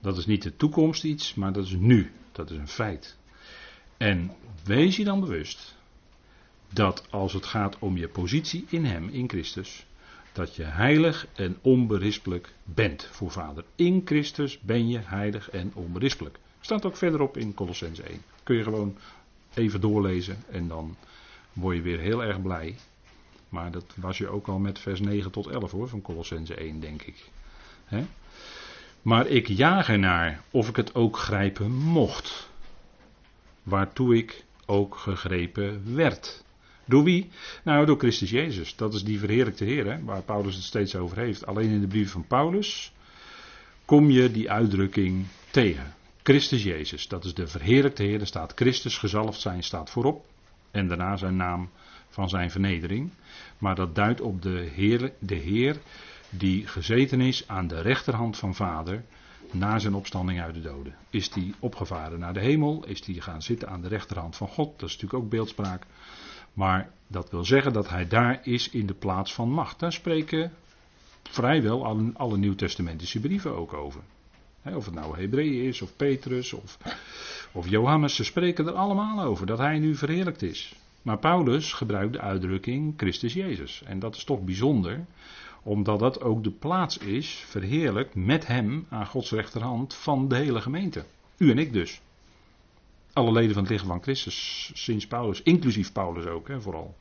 Dat 0.00 0.16
is 0.16 0.26
niet 0.26 0.42
de 0.42 0.56
toekomst 0.56 1.04
iets, 1.04 1.34
maar 1.34 1.52
dat 1.52 1.64
is 1.64 1.72
nu. 1.72 2.12
Dat 2.32 2.50
is 2.50 2.56
een 2.56 2.68
feit. 2.68 3.16
En 3.96 4.30
wees 4.64 4.96
je 4.96 5.04
dan 5.04 5.20
bewust 5.20 5.76
dat 6.72 7.06
als 7.10 7.32
het 7.32 7.46
gaat 7.46 7.78
om 7.78 7.96
je 7.96 8.08
positie 8.08 8.64
in 8.68 8.84
Hem, 8.84 9.08
in 9.08 9.28
Christus, 9.28 9.86
dat 10.32 10.56
je 10.56 10.64
heilig 10.64 11.26
en 11.34 11.56
onberispelijk 11.60 12.54
bent 12.64 13.08
voor 13.12 13.30
Vader. 13.30 13.64
In 13.74 14.02
Christus 14.04 14.60
ben 14.60 14.88
je 14.88 14.98
heilig 14.98 15.50
en 15.50 15.70
onberispelijk. 15.74 16.38
Staat 16.66 16.84
ook 16.84 16.96
verderop 16.96 17.36
in 17.36 17.54
Colossens 17.54 18.00
1. 18.00 18.22
Kun 18.42 18.56
je 18.56 18.62
gewoon 18.62 18.96
even 19.54 19.80
doorlezen 19.80 20.36
en 20.50 20.68
dan 20.68 20.96
word 21.52 21.76
je 21.76 21.82
weer 21.82 21.98
heel 21.98 22.24
erg 22.24 22.42
blij. 22.42 22.76
Maar 23.48 23.70
dat 23.70 23.84
was 23.96 24.18
je 24.18 24.28
ook 24.28 24.46
al 24.46 24.58
met 24.58 24.78
vers 24.78 25.00
9 25.00 25.30
tot 25.30 25.46
11 25.46 25.70
hoor, 25.70 25.88
van 25.88 26.02
Colossens 26.02 26.50
1 26.50 26.80
denk 26.80 27.02
ik. 27.02 27.24
Maar 29.02 29.26
ik 29.26 29.48
jaag 29.48 29.88
ernaar 29.88 30.40
of 30.50 30.68
ik 30.68 30.76
het 30.76 30.94
ook 30.94 31.16
grijpen 31.16 31.72
mocht. 31.72 32.48
Waartoe 33.62 34.16
ik 34.16 34.44
ook 34.64 34.96
gegrepen 34.96 35.94
werd. 35.94 36.44
Door 36.84 37.04
wie? 37.04 37.30
Nou, 37.62 37.86
door 37.86 37.98
Christus 37.98 38.30
Jezus. 38.30 38.76
Dat 38.76 38.94
is 38.94 39.04
die 39.04 39.18
verheerlijkte 39.18 39.64
Heer, 39.64 39.86
hè, 39.86 40.04
waar 40.04 40.22
Paulus 40.22 40.54
het 40.54 40.64
steeds 40.64 40.96
over 40.96 41.18
heeft. 41.18 41.46
Alleen 41.46 41.70
in 41.70 41.80
de 41.80 41.86
brief 41.86 42.10
van 42.10 42.26
Paulus 42.26 42.92
kom 43.84 44.10
je 44.10 44.30
die 44.30 44.50
uitdrukking 44.50 45.26
tegen. 45.50 45.94
Christus 46.26 46.62
Jezus, 46.62 47.08
dat 47.08 47.24
is 47.24 47.34
de 47.34 47.46
verheerlijkte 47.46 48.02
Heer. 48.02 48.20
Er 48.20 48.26
staat 48.26 48.52
Christus 48.54 48.98
gezalfd 48.98 49.40
zijn, 49.40 49.62
staat 49.62 49.90
voorop. 49.90 50.26
En 50.70 50.88
daarna 50.88 51.16
zijn 51.16 51.36
naam 51.36 51.70
van 52.08 52.28
zijn 52.28 52.50
vernedering. 52.50 53.10
Maar 53.58 53.74
dat 53.74 53.94
duidt 53.94 54.20
op 54.20 54.42
de 54.42 54.68
Heer, 54.74 55.12
de 55.18 55.34
Heer 55.34 55.76
die 56.30 56.66
gezeten 56.66 57.20
is 57.20 57.48
aan 57.48 57.66
de 57.66 57.80
rechterhand 57.80 58.36
van 58.36 58.54
Vader 58.54 59.04
na 59.50 59.78
zijn 59.78 59.94
opstanding 59.94 60.40
uit 60.40 60.54
de 60.54 60.60
doden. 60.60 60.94
Is 61.10 61.30
die 61.30 61.54
opgevaren 61.58 62.18
naar 62.18 62.34
de 62.34 62.40
hemel? 62.40 62.84
Is 62.86 63.02
die 63.02 63.20
gaan 63.20 63.42
zitten 63.42 63.68
aan 63.68 63.82
de 63.82 63.88
rechterhand 63.88 64.36
van 64.36 64.48
God? 64.48 64.78
Dat 64.78 64.88
is 64.88 64.94
natuurlijk 64.94 65.24
ook 65.24 65.30
beeldspraak. 65.30 65.86
Maar 66.52 66.90
dat 67.06 67.30
wil 67.30 67.44
zeggen 67.44 67.72
dat 67.72 67.88
hij 67.88 68.08
daar 68.08 68.40
is 68.42 68.70
in 68.70 68.86
de 68.86 68.94
plaats 68.94 69.34
van 69.34 69.50
macht. 69.50 69.78
Daar 69.78 69.92
spreken 69.92 70.52
vrijwel 71.22 72.12
alle 72.14 72.36
Nieuwtestamentische 72.36 73.20
brieven 73.20 73.56
ook 73.56 73.72
over. 73.72 74.00
Of 74.74 74.84
het 74.84 74.94
nou 74.94 75.18
Hebreeën 75.18 75.64
is, 75.64 75.82
of 75.82 75.96
Petrus, 75.96 76.52
of, 76.52 76.78
of 77.52 77.68
Johannes, 77.68 78.14
ze 78.14 78.24
spreken 78.24 78.66
er 78.66 78.72
allemaal 78.72 79.24
over 79.24 79.46
dat 79.46 79.58
hij 79.58 79.78
nu 79.78 79.94
verheerlijkt 79.94 80.42
is. 80.42 80.74
Maar 81.02 81.18
Paulus 81.18 81.72
gebruikt 81.72 82.12
de 82.12 82.20
uitdrukking 82.20 82.94
Christus 82.96 83.32
Jezus. 83.32 83.82
En 83.84 83.98
dat 83.98 84.16
is 84.16 84.24
toch 84.24 84.40
bijzonder, 84.40 85.04
omdat 85.62 85.98
dat 85.98 86.20
ook 86.20 86.44
de 86.44 86.50
plaats 86.50 86.98
is, 86.98 87.44
verheerlijkt 87.46 88.14
met 88.14 88.46
hem 88.46 88.86
aan 88.88 89.06
Gods 89.06 89.30
rechterhand 89.30 89.94
van 89.94 90.28
de 90.28 90.36
hele 90.36 90.60
gemeente. 90.60 91.04
U 91.36 91.50
en 91.50 91.58
ik 91.58 91.72
dus. 91.72 92.00
Alle 93.12 93.32
leden 93.32 93.52
van 93.52 93.62
het 93.62 93.72
lichaam 93.72 93.88
van 93.88 94.02
Christus 94.02 94.70
sinds 94.74 95.06
Paulus, 95.06 95.42
inclusief 95.42 95.92
Paulus 95.92 96.26
ook, 96.26 96.48
hè, 96.48 96.60
vooral. 96.60 96.94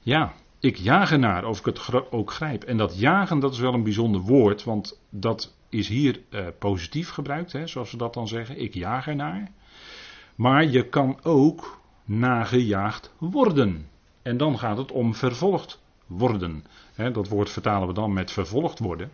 Ja, 0.00 0.32
ik 0.60 0.76
jaag 0.76 1.12
ernaar 1.12 1.44
of 1.44 1.58
ik 1.58 1.64
het 1.64 2.10
ook 2.10 2.30
grijp. 2.30 2.62
En 2.62 2.76
dat 2.76 2.98
jagen, 2.98 3.38
dat 3.38 3.52
is 3.52 3.58
wel 3.58 3.74
een 3.74 3.82
bijzonder 3.82 4.20
woord, 4.20 4.64
want 4.64 5.00
dat 5.10 5.54
is 5.72 5.88
hier 5.88 6.20
uh, 6.30 6.46
positief 6.58 7.10
gebruikt, 7.10 7.52
hè, 7.52 7.66
zoals 7.66 7.90
we 7.90 7.96
dat 7.96 8.14
dan 8.14 8.28
zeggen. 8.28 8.60
Ik 8.60 8.74
jaag 8.74 9.06
ernaar. 9.06 9.50
Maar 10.34 10.64
je 10.64 10.88
kan 10.88 11.18
ook 11.22 11.80
nagejaagd 12.04 13.12
worden. 13.18 13.88
En 14.22 14.36
dan 14.36 14.58
gaat 14.58 14.76
het 14.76 14.92
om 14.92 15.14
vervolgd 15.14 15.82
worden. 16.06 16.64
Hè, 16.94 17.10
dat 17.10 17.28
woord 17.28 17.50
vertalen 17.50 17.88
we 17.88 17.94
dan 17.94 18.12
met 18.12 18.30
vervolgd 18.30 18.78
worden. 18.78 19.10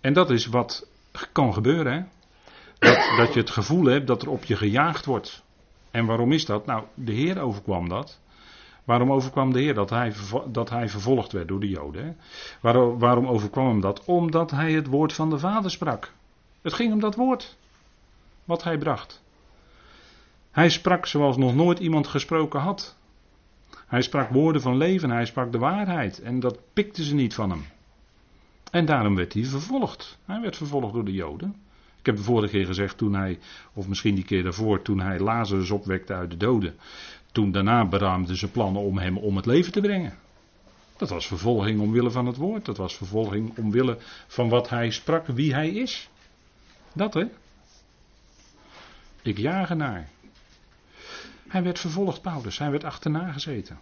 En 0.00 0.12
dat 0.12 0.30
is 0.30 0.46
wat 0.46 0.88
kan 1.32 1.52
gebeuren. 1.52 1.92
Hè? 1.92 2.02
Dat, 2.78 3.16
dat 3.16 3.34
je 3.34 3.40
het 3.40 3.50
gevoel 3.50 3.84
hebt 3.84 4.06
dat 4.06 4.22
er 4.22 4.28
op 4.28 4.44
je 4.44 4.56
gejaagd 4.56 5.04
wordt. 5.04 5.42
En 5.90 6.06
waarom 6.06 6.32
is 6.32 6.44
dat? 6.44 6.66
Nou, 6.66 6.84
de 6.94 7.12
Heer 7.12 7.40
overkwam 7.40 7.88
dat. 7.88 8.20
Waarom 8.84 9.12
overkwam 9.12 9.52
de 9.52 9.60
Heer 9.60 9.74
dat 9.74 9.90
hij, 9.90 10.12
dat 10.46 10.70
hij 10.70 10.88
vervolgd 10.88 11.32
werd 11.32 11.48
door 11.48 11.60
de 11.60 11.68
Joden? 11.68 12.16
Waarom, 12.60 12.98
waarom 12.98 13.26
overkwam 13.26 13.68
hem 13.68 13.80
dat? 13.80 14.04
Omdat 14.04 14.50
hij 14.50 14.72
het 14.72 14.86
woord 14.86 15.12
van 15.12 15.30
de 15.30 15.38
Vader 15.38 15.70
sprak. 15.70 16.12
Het 16.62 16.72
ging 16.72 16.92
om 16.92 17.00
dat 17.00 17.14
woord. 17.14 17.56
Wat 18.44 18.62
hij 18.62 18.78
bracht. 18.78 19.22
Hij 20.50 20.70
sprak 20.70 21.06
zoals 21.06 21.36
nog 21.36 21.54
nooit 21.54 21.78
iemand 21.78 22.06
gesproken 22.06 22.60
had. 22.60 22.96
Hij 23.86 24.02
sprak 24.02 24.30
woorden 24.30 24.62
van 24.62 24.76
leven, 24.76 25.10
hij 25.10 25.26
sprak 25.26 25.52
de 25.52 25.58
waarheid. 25.58 26.22
En 26.22 26.40
dat 26.40 26.58
pikten 26.72 27.04
ze 27.04 27.14
niet 27.14 27.34
van 27.34 27.50
hem. 27.50 27.64
En 28.70 28.84
daarom 28.84 29.14
werd 29.14 29.32
hij 29.32 29.44
vervolgd. 29.44 30.18
Hij 30.24 30.40
werd 30.40 30.56
vervolgd 30.56 30.92
door 30.92 31.04
de 31.04 31.12
Joden. 31.12 31.56
Ik 31.98 32.06
heb 32.06 32.16
de 32.16 32.22
vorige 32.22 32.52
keer 32.52 32.66
gezegd 32.66 32.98
toen 32.98 33.14
hij, 33.14 33.38
of 33.72 33.88
misschien 33.88 34.14
die 34.14 34.24
keer 34.24 34.42
daarvoor, 34.42 34.82
toen 34.82 35.00
hij 35.00 35.18
Lazarus 35.18 35.70
opwekte 35.70 36.14
uit 36.14 36.30
de 36.30 36.36
doden. 36.36 36.74
Toen 37.34 37.50
daarna 37.50 37.86
beraamden 37.86 38.36
ze 38.36 38.50
plannen 38.50 38.82
om 38.82 38.98
hem 38.98 39.18
om 39.18 39.36
het 39.36 39.46
leven 39.46 39.72
te 39.72 39.80
brengen. 39.80 40.18
Dat 40.96 41.08
was 41.08 41.26
vervolging 41.26 41.80
omwille 41.80 42.10
van 42.10 42.26
het 42.26 42.36
woord. 42.36 42.64
Dat 42.64 42.76
was 42.76 42.96
vervolging 42.96 43.58
omwille 43.58 43.98
van 44.26 44.48
wat 44.48 44.68
hij 44.68 44.90
sprak, 44.90 45.26
wie 45.26 45.54
hij 45.54 45.68
is. 45.68 46.08
Dat 46.92 47.14
hè. 47.14 47.24
Ik 49.22 49.38
jaag 49.38 49.74
naar. 49.74 50.08
Hij 51.48 51.62
werd 51.62 51.78
vervolgd, 51.78 52.22
Paulus. 52.22 52.58
Hij 52.58 52.70
werd 52.70 52.84
achterna 52.84 53.32
gezeten. 53.32 53.78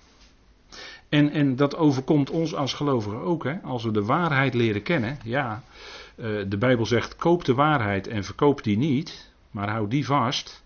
En, 1.08 1.30
en 1.30 1.56
dat 1.56 1.76
overkomt 1.76 2.30
ons 2.30 2.54
als 2.54 2.72
gelovigen 2.72 3.20
ook. 3.20 3.44
Hè? 3.44 3.58
Als 3.62 3.84
we 3.84 3.90
de 3.90 4.04
waarheid 4.04 4.54
leren 4.54 4.82
kennen. 4.82 5.18
Ja, 5.24 5.62
uh, 6.16 6.44
de 6.48 6.58
Bijbel 6.58 6.86
zegt: 6.86 7.16
koop 7.16 7.44
de 7.44 7.54
waarheid 7.54 8.06
en 8.06 8.24
verkoop 8.24 8.62
die 8.62 8.76
niet. 8.76 9.30
Maar 9.50 9.70
hou 9.70 9.88
die 9.88 10.06
vast. 10.06 10.62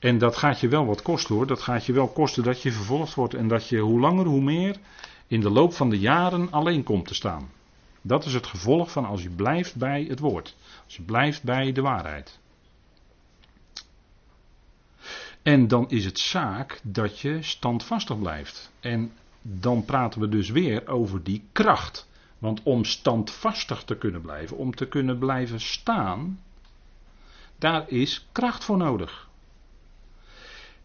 En 0.00 0.18
dat 0.18 0.36
gaat 0.36 0.60
je 0.60 0.68
wel 0.68 0.86
wat 0.86 1.02
kosten 1.02 1.34
hoor. 1.34 1.46
Dat 1.46 1.62
gaat 1.62 1.86
je 1.86 1.92
wel 1.92 2.08
kosten 2.08 2.42
dat 2.42 2.62
je 2.62 2.72
vervolgd 2.72 3.14
wordt. 3.14 3.34
En 3.34 3.48
dat 3.48 3.68
je 3.68 3.78
hoe 3.78 4.00
langer 4.00 4.26
hoe 4.26 4.42
meer 4.42 4.76
in 5.26 5.40
de 5.40 5.50
loop 5.50 5.74
van 5.74 5.90
de 5.90 5.98
jaren 5.98 6.50
alleen 6.50 6.82
komt 6.82 7.06
te 7.06 7.14
staan. 7.14 7.50
Dat 8.02 8.24
is 8.24 8.34
het 8.34 8.46
gevolg 8.46 8.92
van 8.92 9.04
als 9.04 9.22
je 9.22 9.30
blijft 9.30 9.76
bij 9.76 10.04
het 10.08 10.18
woord. 10.18 10.56
Als 10.84 10.96
je 10.96 11.02
blijft 11.02 11.42
bij 11.42 11.72
de 11.72 11.80
waarheid. 11.80 12.38
En 15.42 15.68
dan 15.68 15.90
is 15.90 16.04
het 16.04 16.18
zaak 16.18 16.80
dat 16.82 17.20
je 17.20 17.42
standvastig 17.42 18.18
blijft. 18.18 18.72
En 18.80 19.12
dan 19.42 19.84
praten 19.84 20.20
we 20.20 20.28
dus 20.28 20.50
weer 20.50 20.88
over 20.88 21.22
die 21.22 21.44
kracht. 21.52 22.08
Want 22.38 22.62
om 22.62 22.84
standvastig 22.84 23.84
te 23.84 23.96
kunnen 23.96 24.20
blijven, 24.20 24.56
om 24.56 24.74
te 24.74 24.88
kunnen 24.88 25.18
blijven 25.18 25.60
staan, 25.60 26.40
daar 27.58 27.88
is 27.88 28.26
kracht 28.32 28.64
voor 28.64 28.76
nodig. 28.76 29.29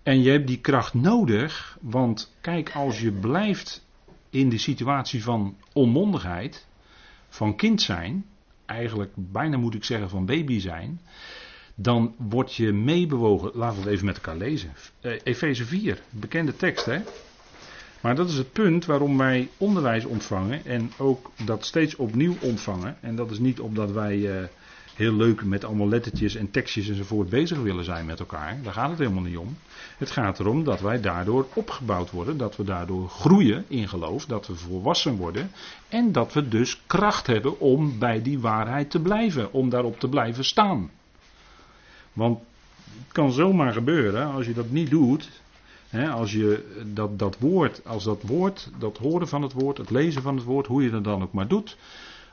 En 0.05 0.21
je 0.21 0.29
hebt 0.29 0.47
die 0.47 0.59
kracht 0.59 0.93
nodig, 0.93 1.77
want 1.81 2.35
kijk, 2.41 2.71
als 2.73 2.99
je 2.99 3.11
blijft 3.11 3.85
in 4.29 4.49
de 4.49 4.57
situatie 4.57 5.23
van 5.23 5.55
onmondigheid, 5.73 6.67
van 7.29 7.55
kind 7.55 7.81
zijn, 7.81 8.25
eigenlijk 8.65 9.11
bijna 9.15 9.57
moet 9.57 9.75
ik 9.75 9.83
zeggen 9.83 10.09
van 10.09 10.25
baby 10.25 10.59
zijn, 10.59 11.01
dan 11.75 12.15
word 12.17 12.53
je 12.53 12.71
meebewogen. 12.71 13.51
Laten 13.53 13.77
we 13.77 13.83
het 13.83 13.91
even 13.93 14.05
met 14.05 14.15
elkaar 14.15 14.37
lezen. 14.37 14.73
Uh, 15.01 15.13
Efeze 15.23 15.65
4, 15.65 16.01
bekende 16.09 16.55
tekst 16.55 16.85
hè. 16.85 17.01
Maar 18.01 18.15
dat 18.15 18.29
is 18.29 18.37
het 18.37 18.51
punt 18.51 18.85
waarom 18.85 19.17
wij 19.17 19.49
onderwijs 19.57 20.05
ontvangen 20.05 20.65
en 20.65 20.91
ook 20.97 21.31
dat 21.45 21.65
steeds 21.65 21.95
opnieuw 21.95 22.35
ontvangen. 22.41 22.97
En 23.01 23.15
dat 23.15 23.31
is 23.31 23.39
niet 23.39 23.59
omdat 23.59 23.91
wij 23.91 24.17
uh, 24.17 24.43
heel 24.95 25.13
leuk 25.13 25.43
met 25.43 25.65
allemaal 25.65 25.87
lettertjes 25.87 26.35
en 26.35 26.51
tekstjes 26.51 26.89
enzovoort 26.89 27.29
bezig 27.29 27.57
willen 27.57 27.83
zijn 27.83 28.05
met 28.05 28.19
elkaar. 28.19 28.59
Daar 28.63 28.73
gaat 28.73 28.89
het 28.89 28.99
helemaal 28.99 29.23
niet 29.23 29.37
om. 29.37 29.57
Het 29.97 30.11
gaat 30.11 30.39
erom 30.39 30.63
dat 30.63 30.81
wij 30.81 31.01
daardoor 31.01 31.47
opgebouwd 31.53 32.11
worden, 32.11 32.37
dat 32.37 32.55
we 32.55 32.63
daardoor 32.63 33.09
groeien 33.09 33.65
in 33.67 33.87
geloof, 33.87 34.25
dat 34.25 34.47
we 34.47 34.55
volwassen 34.55 35.15
worden 35.15 35.51
en 35.89 36.11
dat 36.11 36.33
we 36.33 36.47
dus 36.47 36.81
kracht 36.87 37.27
hebben 37.27 37.59
om 37.59 37.99
bij 37.99 38.21
die 38.21 38.39
waarheid 38.39 38.91
te 38.91 38.99
blijven, 38.99 39.53
om 39.53 39.69
daarop 39.69 39.99
te 39.99 40.09
blijven 40.09 40.45
staan. 40.45 40.91
Want 42.13 42.39
het 43.03 43.11
kan 43.11 43.31
zomaar 43.31 43.73
gebeuren, 43.73 44.31
als 44.31 44.45
je 44.45 44.53
dat 44.53 44.69
niet 44.69 44.89
doet, 44.89 45.29
als 46.11 46.31
je 46.31 46.81
dat, 46.93 47.19
dat 47.19 47.37
woord, 47.39 47.81
als 47.85 48.03
dat 48.03 48.21
woord, 48.21 48.69
dat 48.79 48.97
horen 48.97 49.27
van 49.27 49.41
het 49.41 49.53
woord, 49.53 49.77
het 49.77 49.89
lezen 49.89 50.21
van 50.21 50.35
het 50.35 50.45
woord, 50.45 50.67
hoe 50.67 50.83
je 50.83 50.89
dat 50.89 51.03
dan 51.03 51.23
ook 51.23 51.33
maar 51.33 51.47
doet, 51.47 51.77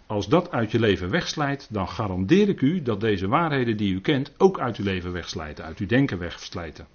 als 0.06 0.28
dat 0.28 0.50
uit 0.50 0.70
je 0.70 0.80
leven 0.80 1.10
wegslijt, 1.10 1.66
dan 1.70 1.88
garandeer 1.88 2.48
ik 2.48 2.60
u 2.60 2.82
dat 2.82 3.00
deze 3.00 3.28
waarheden 3.28 3.76
die 3.76 3.94
u 3.94 4.00
kent 4.00 4.32
ook 4.38 4.60
uit 4.60 4.76
uw 4.76 4.84
leven 4.84 5.12
wegslijten, 5.12 5.64
uit 5.64 5.78
uw 5.78 5.86
denken 5.86 6.18
wegslijten. 6.18 6.86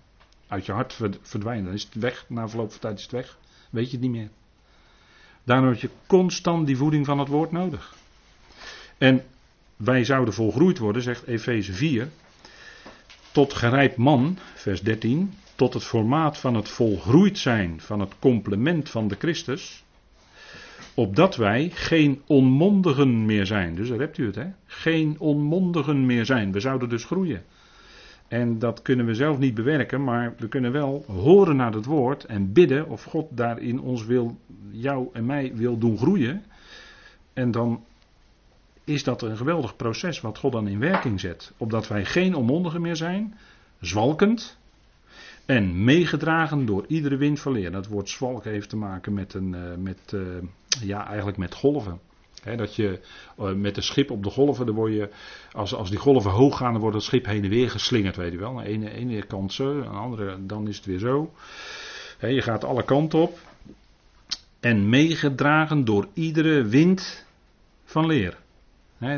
Uit 0.47 0.65
je 0.65 0.71
hart 0.71 0.99
verdwijnen, 1.21 1.65
dan 1.65 1.73
is 1.73 1.83
het 1.83 1.93
weg, 1.93 2.25
na 2.27 2.49
verloop 2.49 2.71
van 2.71 2.79
tijd 2.79 2.97
is 2.97 3.03
het 3.03 3.11
weg, 3.11 3.37
weet 3.69 3.85
je 3.85 3.91
het 3.91 4.01
niet 4.01 4.11
meer. 4.11 4.29
Daarom 5.43 5.67
heb 5.67 5.77
je 5.77 5.89
constant 6.07 6.67
die 6.67 6.77
voeding 6.77 7.05
van 7.05 7.19
het 7.19 7.27
woord 7.27 7.51
nodig. 7.51 7.95
En 8.97 9.23
wij 9.75 10.03
zouden 10.03 10.33
volgroeid 10.33 10.77
worden, 10.77 11.01
zegt 11.01 11.23
Efeze 11.27 11.73
4, 11.73 12.09
tot 13.31 13.53
gerijpt 13.53 13.97
man, 13.97 14.37
vers 14.53 14.81
13, 14.81 15.33
tot 15.55 15.73
het 15.73 15.83
formaat 15.83 16.37
van 16.37 16.55
het 16.55 16.69
volgroeid 16.69 17.37
zijn 17.37 17.81
van 17.81 17.99
het 17.99 18.13
complement 18.19 18.89
van 18.89 19.07
de 19.07 19.15
Christus, 19.19 19.83
opdat 20.97 21.35
wij 21.35 21.69
geen 21.73 22.21
onmondigen 22.27 23.25
meer 23.25 23.45
zijn. 23.45 23.75
Dus 23.75 23.89
daar 23.89 23.99
hebt 23.99 24.17
u 24.17 24.25
het, 24.25 24.35
hè? 24.35 24.45
Geen 24.65 25.15
onmondigen 25.19 26.05
meer 26.05 26.25
zijn. 26.25 26.51
We 26.51 26.59
zouden 26.59 26.89
dus 26.89 27.05
groeien. 27.05 27.43
En 28.27 28.59
dat 28.59 28.81
kunnen 28.81 29.05
we 29.05 29.13
zelf 29.13 29.37
niet 29.37 29.53
bewerken, 29.53 30.03
maar 30.03 30.33
we 30.37 30.47
kunnen 30.47 30.71
wel 30.71 31.03
horen 31.07 31.55
naar 31.55 31.73
het 31.73 31.85
woord 31.85 32.25
en 32.25 32.53
bidden 32.53 32.89
of 32.89 33.03
God 33.03 33.37
daarin 33.37 33.79
ons 33.79 34.05
wil, 34.05 34.37
jou 34.69 35.09
en 35.13 35.25
mij 35.25 35.51
wil 35.55 35.77
doen 35.77 35.97
groeien. 35.97 36.43
En 37.33 37.51
dan 37.51 37.83
is 38.83 39.03
dat 39.03 39.21
een 39.21 39.37
geweldig 39.37 39.75
proces 39.75 40.21
wat 40.21 40.37
God 40.37 40.51
dan 40.51 40.67
in 40.67 40.79
werking 40.79 41.19
zet. 41.19 41.53
Opdat 41.57 41.87
wij 41.87 42.05
geen 42.05 42.35
onmondigen 42.35 42.81
meer 42.81 42.95
zijn, 42.95 43.37
zwalkend 43.79 44.59
en 45.47 45.83
meegedragen 45.83 46.65
door 46.65 46.85
iedere 46.87 47.17
wind 47.17 47.39
van 47.39 47.51
leer. 47.51 47.71
Dat 47.71 47.87
woord 47.87 48.09
zwalken 48.09 48.51
heeft 48.51 48.69
te 48.69 48.77
maken 48.77 49.13
met, 49.13 49.33
een, 49.33 49.53
uh, 49.53 49.75
met, 49.77 50.11
uh, 50.13 50.21
ja, 50.81 51.07
eigenlijk 51.07 51.37
met 51.37 51.53
golven. 51.53 51.99
dat 52.55 52.75
je 52.75 52.99
uh, 53.39 53.53
met 53.53 53.77
een 53.77 53.83
schip 53.83 54.11
op 54.11 54.23
de 54.23 54.29
golven, 54.29 54.65
dan 54.65 54.75
word 54.75 54.93
je, 54.93 55.09
als, 55.51 55.73
als 55.73 55.89
die 55.89 55.99
golven 55.99 56.31
hoog 56.31 56.57
gaan, 56.57 56.71
dan 56.71 56.81
wordt 56.81 56.95
het 56.95 57.05
schip 57.05 57.25
heen 57.25 57.43
en 57.43 57.49
weer 57.49 57.69
geslingerd, 57.69 58.15
weet 58.15 58.31
je 58.31 58.37
wel. 58.37 58.49
Aan 58.49 58.63
de 58.63 58.69
ene, 58.69 58.91
ene 58.91 59.25
kant 59.25 59.53
zo, 59.53 59.81
aan 59.83 59.91
de 59.91 59.97
andere, 59.97 60.45
dan 60.45 60.67
is 60.67 60.75
het 60.77 60.85
weer 60.85 60.99
zo. 60.99 61.33
je 62.19 62.41
gaat 62.41 62.63
alle 62.63 62.83
kanten 62.83 63.19
op. 63.19 63.39
En 64.59 64.89
meegedragen 64.89 65.85
door 65.85 66.07
iedere 66.13 66.63
wind 66.63 67.25
van 67.85 68.05
leer 68.05 68.37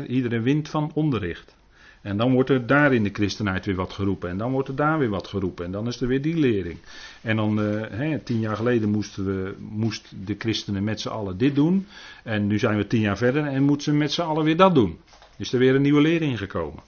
iedere 0.06 0.40
wind 0.40 0.68
van 0.68 0.90
onderricht. 0.94 1.56
En 2.02 2.16
dan 2.16 2.32
wordt 2.32 2.50
er 2.50 2.66
daar 2.66 2.94
in 2.94 3.02
de 3.02 3.10
christenheid 3.12 3.66
weer 3.66 3.74
wat 3.74 3.92
geroepen. 3.92 4.30
En 4.30 4.38
dan 4.38 4.52
wordt 4.52 4.68
er 4.68 4.76
daar 4.76 4.98
weer 4.98 5.08
wat 5.08 5.28
geroepen. 5.28 5.64
En 5.64 5.72
dan 5.72 5.86
is 5.86 6.00
er 6.00 6.08
weer 6.08 6.22
die 6.22 6.36
lering. 6.36 6.78
En 7.20 7.36
dan, 7.36 7.60
uh, 7.60 8.14
tien 8.24 8.40
jaar 8.40 8.56
geleden 8.56 8.88
moesten 8.88 9.26
we, 9.26 9.54
moest 9.58 10.12
de 10.24 10.34
christenen 10.38 10.84
met 10.84 11.00
z'n 11.00 11.08
allen 11.08 11.38
dit 11.38 11.54
doen. 11.54 11.86
En 12.24 12.46
nu 12.46 12.58
zijn 12.58 12.76
we 12.76 12.86
tien 12.86 13.00
jaar 13.00 13.16
verder 13.16 13.44
en 13.44 13.62
moeten 13.62 13.84
ze 13.84 13.92
met 13.92 14.12
z'n 14.12 14.22
allen 14.22 14.44
weer 14.44 14.56
dat 14.56 14.74
doen. 14.74 14.98
Is 15.36 15.52
er 15.52 15.58
weer 15.58 15.74
een 15.74 15.82
nieuwe 15.82 16.00
lering 16.00 16.38
gekomen. 16.38 16.82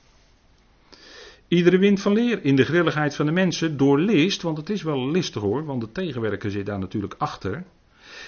Iedere 1.48 1.78
wind 1.78 2.00
van 2.00 2.12
leer 2.12 2.44
in 2.44 2.56
de 2.56 2.64
grilligheid 2.64 3.16
van 3.16 3.26
de 3.26 3.32
mensen 3.32 3.76
door 3.76 3.98
list, 3.98 4.42
want 4.42 4.56
het 4.56 4.70
is 4.70 4.82
wel 4.82 5.10
listig 5.10 5.42
hoor, 5.42 5.64
want 5.64 5.80
de 5.80 5.92
tegenwerker 5.92 6.50
zit 6.50 6.66
daar 6.66 6.78
natuurlijk 6.78 7.14
achter. 7.18 7.64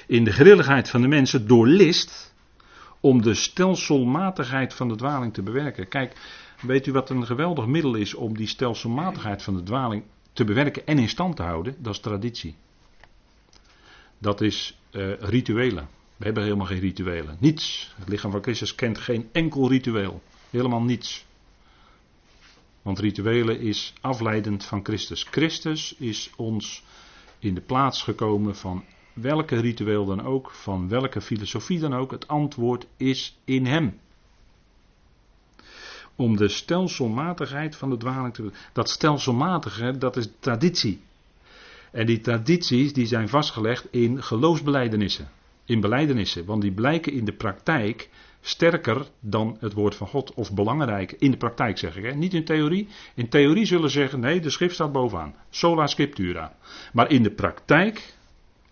In 0.06 0.24
de 0.24 0.32
grilligheid 0.32 0.90
van 0.90 1.00
de 1.00 1.08
mensen 1.08 1.46
door 1.46 1.66
list, 1.66 2.34
om 3.00 3.22
de 3.22 3.34
stelselmatigheid 3.34 4.74
van 4.74 4.88
de 4.88 4.96
dwaling 4.96 5.34
te 5.34 5.42
bewerken. 5.42 5.88
Kijk, 5.88 6.12
weet 6.60 6.86
u 6.86 6.92
wat 6.92 7.10
een 7.10 7.26
geweldig 7.26 7.66
middel 7.66 7.94
is 7.94 8.14
om 8.14 8.36
die 8.36 8.46
stelselmatigheid 8.46 9.42
van 9.42 9.54
de 9.54 9.62
dwaling 9.62 10.02
te 10.32 10.44
bewerken 10.44 10.86
en 10.86 10.98
in 10.98 11.08
stand 11.08 11.36
te 11.36 11.42
houden? 11.42 11.76
Dat 11.78 11.94
is 11.94 12.00
traditie. 12.00 12.56
Dat 14.18 14.40
is 14.40 14.78
uh, 14.90 15.12
rituelen. 15.18 15.88
We 16.16 16.24
hebben 16.24 16.42
helemaal 16.42 16.66
geen 16.66 16.80
rituelen. 16.80 17.36
Niets. 17.40 17.94
Het 17.96 18.08
lichaam 18.08 18.30
van 18.30 18.42
Christus 18.42 18.74
kent 18.74 18.98
geen 18.98 19.28
enkel 19.32 19.68
ritueel. 19.68 20.22
Helemaal 20.50 20.82
niets. 20.82 21.26
Want 22.82 22.98
rituelen 22.98 23.60
is 23.60 23.92
afleidend 24.00 24.64
van 24.64 24.84
Christus. 24.84 25.26
Christus 25.30 25.94
is 25.98 26.30
ons 26.36 26.84
in 27.38 27.54
de 27.54 27.60
plaats 27.60 28.02
gekomen 28.02 28.56
van 28.56 28.84
welke 29.12 29.60
ritueel 29.60 30.04
dan 30.04 30.22
ook, 30.22 30.50
van 30.50 30.88
welke 30.88 31.20
filosofie 31.20 31.78
dan 31.78 31.94
ook, 31.94 32.10
het 32.10 32.28
antwoord 32.28 32.86
is 32.96 33.38
in 33.44 33.66
hem. 33.66 33.98
Om 36.16 36.36
de 36.36 36.48
stelselmatigheid 36.48 37.76
van 37.76 37.90
de 37.90 37.96
dwaling 37.96 38.34
te. 38.34 38.50
Dat 38.72 38.90
stelselmatige, 38.90 39.98
dat 39.98 40.16
is 40.16 40.28
traditie. 40.40 41.00
En 41.92 42.06
die 42.06 42.20
tradities 42.20 42.92
die 42.92 43.06
zijn 43.06 43.28
vastgelegd 43.28 43.86
in 43.90 44.22
geloofsbelijdenissen. 44.22 45.28
In 45.64 45.80
belijdenissen, 45.80 46.44
want 46.44 46.62
die 46.62 46.72
blijken 46.72 47.12
in 47.12 47.24
de 47.24 47.32
praktijk 47.32 48.08
sterker 48.40 49.06
dan 49.20 49.56
het 49.60 49.72
woord 49.72 49.94
van 49.94 50.06
God. 50.06 50.34
Of 50.34 50.52
belangrijker, 50.52 51.16
in 51.20 51.30
de 51.30 51.36
praktijk 51.36 51.78
zeg 51.78 51.96
ik, 51.96 52.04
hè? 52.04 52.14
niet 52.14 52.34
in 52.34 52.44
theorie. 52.44 52.88
In 53.14 53.28
theorie 53.28 53.64
zullen 53.64 53.90
ze 53.90 53.98
zeggen, 53.98 54.20
nee, 54.20 54.40
de 54.40 54.50
schrift 54.50 54.74
staat 54.74 54.92
bovenaan. 54.92 55.34
Sola 55.50 55.86
scriptura. 55.86 56.56
Maar 56.92 57.10
in 57.10 57.22
de 57.22 57.30
praktijk 57.30 58.14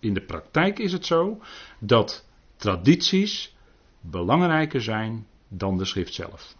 in 0.03 0.13
de 0.13 0.21
praktijk 0.21 0.79
is 0.79 0.91
het 0.91 1.05
zo 1.05 1.41
dat 1.79 2.25
tradities 2.55 3.55
belangrijker 4.01 4.81
zijn 4.81 5.27
dan 5.47 5.77
de 5.77 5.85
schrift 5.85 6.13
zelf. 6.13 6.55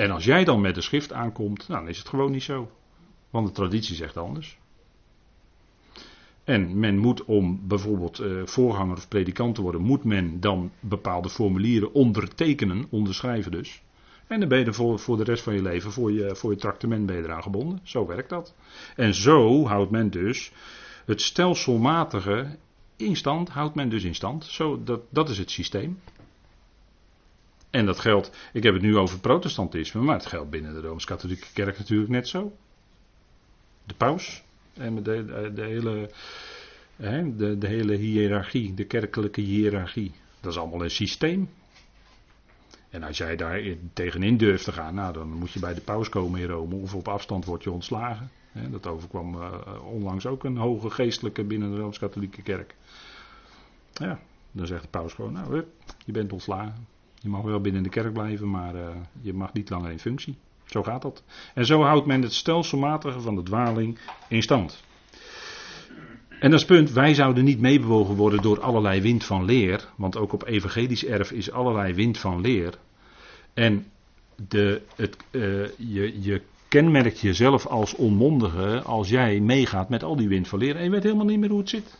En 0.00 0.10
als 0.10 0.24
jij 0.24 0.44
dan 0.44 0.60
met 0.60 0.74
de 0.74 0.80
schrift 0.80 1.12
aankomt, 1.12 1.66
dan 1.66 1.88
is 1.88 1.98
het 1.98 2.08
gewoon 2.08 2.30
niet 2.30 2.42
zo. 2.42 2.70
Want 3.30 3.46
de 3.46 3.52
traditie 3.52 3.94
zegt 3.94 4.16
anders. 4.16 4.58
En 6.44 6.78
men 6.78 6.98
moet 6.98 7.24
om 7.24 7.60
bijvoorbeeld 7.68 8.20
uh, 8.20 8.46
voorganger 8.46 8.96
of 8.96 9.08
predikant 9.08 9.54
te 9.54 9.62
worden, 9.62 9.80
moet 9.80 10.04
men 10.04 10.40
dan 10.40 10.70
bepaalde 10.80 11.30
formulieren 11.30 11.92
ondertekenen, 11.92 12.86
onderschrijven 12.90 13.50
dus. 13.50 13.82
En 14.26 14.40
dan 14.40 14.48
ben 14.48 14.64
je 14.64 14.72
voor, 14.98 15.16
de 15.16 15.24
rest 15.24 15.42
van 15.42 15.54
je 15.54 15.62
leven, 15.62 15.92
voor 15.92 16.12
je, 16.12 16.36
voor 16.36 16.50
je 16.50 16.58
tractement 16.58 17.06
ben 17.06 17.42
gebonden. 17.42 17.80
Zo 17.82 18.06
werkt 18.06 18.28
dat. 18.28 18.54
En 18.96 19.14
zo 19.14 19.66
houdt 19.66 19.90
men 19.90 20.10
dus 20.10 20.52
het 21.04 21.20
stelselmatige 21.20 22.56
in 22.96 23.16
stand 23.16 23.48
houdt 23.48 23.74
men 23.74 23.88
dus 23.88 24.04
in 24.04 24.14
stand. 24.14 24.44
Zo, 24.44 24.82
dat, 24.84 25.00
dat 25.10 25.28
is 25.28 25.38
het 25.38 25.50
systeem. 25.50 26.00
En 27.70 27.86
dat 27.86 27.98
geldt, 27.98 28.30
ik 28.52 28.62
heb 28.62 28.72
het 28.74 28.82
nu 28.82 28.96
over 28.96 29.20
protestantisme, 29.20 30.00
maar 30.00 30.16
het 30.16 30.26
geldt 30.26 30.50
binnen 30.50 30.74
de 30.74 30.80
Rooms-Katholieke 30.80 31.46
Kerk 31.52 31.78
natuurlijk 31.78 32.10
net 32.10 32.28
zo. 32.28 32.52
De 33.84 33.94
paus, 33.94 34.42
En 34.74 35.02
de, 35.02 35.52
de, 35.54 35.62
hele, 35.62 36.10
hè, 36.96 37.36
de, 37.36 37.58
de 37.58 37.66
hele 37.66 37.94
hiërarchie, 37.94 38.74
de 38.74 38.84
kerkelijke 38.84 39.40
hiërarchie. 39.40 40.12
Dat 40.40 40.52
is 40.52 40.58
allemaal 40.58 40.82
een 40.82 40.90
systeem. 40.90 41.48
En 42.90 43.02
als 43.02 43.18
jij 43.18 43.36
daar 43.36 43.62
tegenin 43.92 44.36
durft 44.36 44.64
te 44.64 44.72
gaan, 44.72 44.94
nou, 44.94 45.12
dan 45.12 45.28
moet 45.28 45.52
je 45.52 45.60
bij 45.60 45.74
de 45.74 45.80
paus 45.80 46.08
komen 46.08 46.40
in 46.40 46.46
Rome 46.46 46.74
of 46.74 46.94
op 46.94 47.08
afstand 47.08 47.44
word 47.44 47.62
je 47.62 47.70
ontslagen. 47.70 48.30
Dat 48.70 48.86
overkwam 48.86 49.34
uh, 49.34 49.52
onlangs 49.84 50.26
ook 50.26 50.44
een 50.44 50.56
hoge 50.56 50.90
geestelijke 50.90 51.44
binnen 51.44 51.70
de 51.70 51.76
Rooms-Katholieke 51.76 52.42
Kerk. 52.42 52.74
Ja, 53.92 54.20
dan 54.52 54.66
zegt 54.66 54.82
de 54.82 54.88
paus 54.88 55.12
gewoon, 55.12 55.32
nou, 55.32 55.64
je 56.04 56.12
bent 56.12 56.32
ontslagen. 56.32 56.86
Je 57.22 57.28
mag 57.28 57.42
wel 57.42 57.60
binnen 57.60 57.82
de 57.82 57.88
kerk 57.88 58.12
blijven, 58.12 58.50
maar 58.50 58.74
uh, 58.74 58.88
je 59.20 59.32
mag 59.32 59.52
niet 59.52 59.70
langer 59.70 59.90
in 59.90 59.98
functie. 59.98 60.36
Zo 60.64 60.82
gaat 60.82 61.02
dat. 61.02 61.22
En 61.54 61.66
zo 61.66 61.82
houdt 61.82 62.06
men 62.06 62.22
het 62.22 62.32
stelselmatige 62.32 63.20
van 63.20 63.34
de 63.34 63.42
dwaling 63.42 63.98
in 64.28 64.42
stand. 64.42 64.82
En 66.40 66.50
dat 66.50 66.60
is 66.60 66.66
punt, 66.66 66.90
wij 66.90 67.14
zouden 67.14 67.44
niet 67.44 67.60
meebewogen 67.60 68.14
worden 68.14 68.42
door 68.42 68.60
allerlei 68.60 69.00
wind 69.00 69.24
van 69.24 69.44
leer, 69.44 69.88
want 69.96 70.16
ook 70.16 70.32
op 70.32 70.46
evangelisch 70.46 71.04
erf 71.04 71.32
is 71.32 71.50
allerlei 71.50 71.94
wind 71.94 72.18
van 72.18 72.40
leer. 72.40 72.78
En 73.54 73.86
de, 74.48 74.82
het, 74.96 75.16
uh, 75.30 75.66
je, 75.76 76.22
je 76.22 76.42
kenmerkt 76.68 77.20
jezelf 77.20 77.66
als 77.66 77.94
onmondige 77.94 78.82
als 78.82 79.08
jij 79.08 79.40
meegaat 79.40 79.88
met 79.88 80.02
al 80.02 80.16
die 80.16 80.28
wind 80.28 80.48
van 80.48 80.58
leer 80.58 80.76
en 80.76 80.84
je 80.84 80.90
weet 80.90 81.02
helemaal 81.02 81.24
niet 81.24 81.38
meer 81.38 81.50
hoe 81.50 81.58
het 81.58 81.68
zit. 81.68 81.98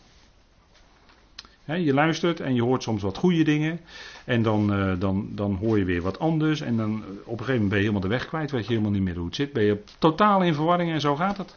Je 1.74 1.94
luistert 1.94 2.40
en 2.40 2.54
je 2.54 2.62
hoort 2.62 2.82
soms 2.82 3.02
wat 3.02 3.16
goede 3.16 3.42
dingen. 3.42 3.80
En 4.24 4.42
dan, 4.42 4.78
uh, 4.78 4.92
dan, 4.98 5.28
dan 5.30 5.54
hoor 5.54 5.78
je 5.78 5.84
weer 5.84 6.02
wat 6.02 6.18
anders. 6.18 6.60
En 6.60 6.76
dan 6.76 7.02
op 7.24 7.38
een 7.38 7.44
gegeven 7.44 7.52
moment 7.52 7.68
ben 7.68 7.78
je 7.78 7.84
helemaal 7.84 8.00
de 8.00 8.08
weg 8.08 8.26
kwijt. 8.26 8.50
Weet 8.50 8.62
je 8.66 8.68
helemaal 8.68 8.90
niet 8.90 9.02
meer 9.02 9.16
hoe 9.16 9.26
het 9.26 9.34
zit. 9.34 9.52
Ben 9.52 9.64
je 9.64 9.82
totaal 9.98 10.42
in 10.42 10.54
verwarring 10.54 10.92
en 10.92 11.00
zo 11.00 11.16
gaat 11.16 11.36
het. 11.36 11.54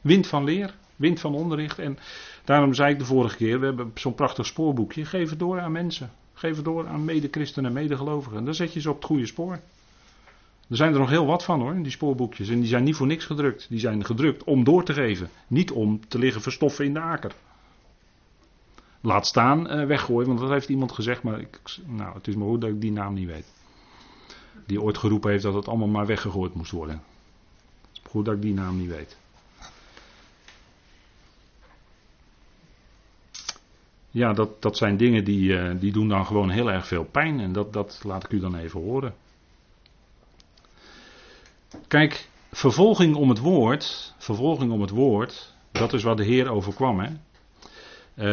Wind 0.00 0.26
van 0.26 0.44
leer. 0.44 0.74
Wind 0.96 1.20
van 1.20 1.34
onderricht. 1.34 1.78
En 1.78 1.98
daarom 2.44 2.74
zei 2.74 2.92
ik 2.92 2.98
de 2.98 3.04
vorige 3.04 3.36
keer, 3.36 3.60
we 3.60 3.66
hebben 3.66 3.90
zo'n 3.94 4.14
prachtig 4.14 4.46
spoorboekje. 4.46 5.04
Geef 5.04 5.30
het 5.30 5.38
door 5.38 5.60
aan 5.60 5.72
mensen. 5.72 6.10
Geef 6.34 6.56
het 6.56 6.64
door 6.64 6.88
aan 6.88 7.04
medechristenen 7.04 7.70
en 7.70 7.76
medegelovigen. 7.76 8.44
Dan 8.44 8.54
zet 8.54 8.72
je 8.72 8.80
ze 8.80 8.90
op 8.90 8.96
het 8.96 9.04
goede 9.04 9.26
spoor. 9.26 9.58
Er 10.68 10.76
zijn 10.76 10.92
er 10.92 10.98
nog 10.98 11.10
heel 11.10 11.26
wat 11.26 11.44
van 11.44 11.60
hoor, 11.60 11.82
die 11.82 11.90
spoorboekjes. 11.90 12.48
En 12.48 12.60
die 12.60 12.68
zijn 12.68 12.84
niet 12.84 12.96
voor 12.96 13.06
niks 13.06 13.24
gedrukt. 13.24 13.66
Die 13.68 13.78
zijn 13.78 14.04
gedrukt 14.04 14.44
om 14.44 14.64
door 14.64 14.84
te 14.84 14.92
geven. 14.92 15.28
Niet 15.46 15.70
om 15.70 16.08
te 16.08 16.18
liggen 16.18 16.42
verstoffen 16.42 16.84
in 16.84 16.94
de 16.94 17.00
aker. 17.00 17.32
Laat 19.04 19.26
staan 19.26 19.70
uh, 19.70 19.86
weggooien, 19.86 20.26
want 20.28 20.40
dat 20.40 20.50
heeft 20.50 20.68
iemand 20.68 20.92
gezegd. 20.92 21.22
Maar 21.22 21.40
ik, 21.40 21.60
nou, 21.86 22.14
het 22.14 22.28
is 22.28 22.34
maar 22.34 22.48
goed 22.48 22.60
dat 22.60 22.70
ik 22.70 22.80
die 22.80 22.92
naam 22.92 23.14
niet 23.14 23.26
weet. 23.26 23.52
Die 24.66 24.82
ooit 24.82 24.98
geroepen 24.98 25.30
heeft 25.30 25.42
dat 25.42 25.54
het 25.54 25.68
allemaal 25.68 25.88
maar 25.88 26.06
weggegooid 26.06 26.54
moest 26.54 26.70
worden. 26.70 26.94
Het 26.94 28.00
is 28.04 28.10
goed 28.10 28.24
dat 28.24 28.34
ik 28.34 28.42
die 28.42 28.54
naam 28.54 28.76
niet 28.76 28.88
weet. 28.88 29.16
ja, 34.12 34.32
dat, 34.32 34.62
dat 34.62 34.76
zijn 34.76 34.96
dingen 34.96 35.24
die, 35.24 35.50
uh, 35.50 35.70
die 35.80 35.92
doen 35.92 36.08
dan 36.08 36.26
gewoon 36.26 36.50
heel 36.50 36.70
erg 36.70 36.86
veel 36.86 37.04
pijn. 37.04 37.40
En 37.40 37.52
dat, 37.52 37.72
dat 37.72 38.00
laat 38.04 38.24
ik 38.24 38.30
u 38.30 38.40
dan 38.40 38.56
even 38.56 38.80
horen. 38.80 39.14
Kijk, 41.88 42.28
vervolging 42.50 43.14
om 43.14 43.28
het 43.28 43.38
woord, 43.38 44.14
vervolging 44.18 44.72
om 44.72 44.80
het 44.80 44.90
woord, 44.90 45.54
dat 45.70 45.92
is 45.92 46.02
wat 46.02 46.16
de 46.16 46.24
Heer 46.24 46.50
overkwam. 46.50 47.00
Hè? 47.00 47.10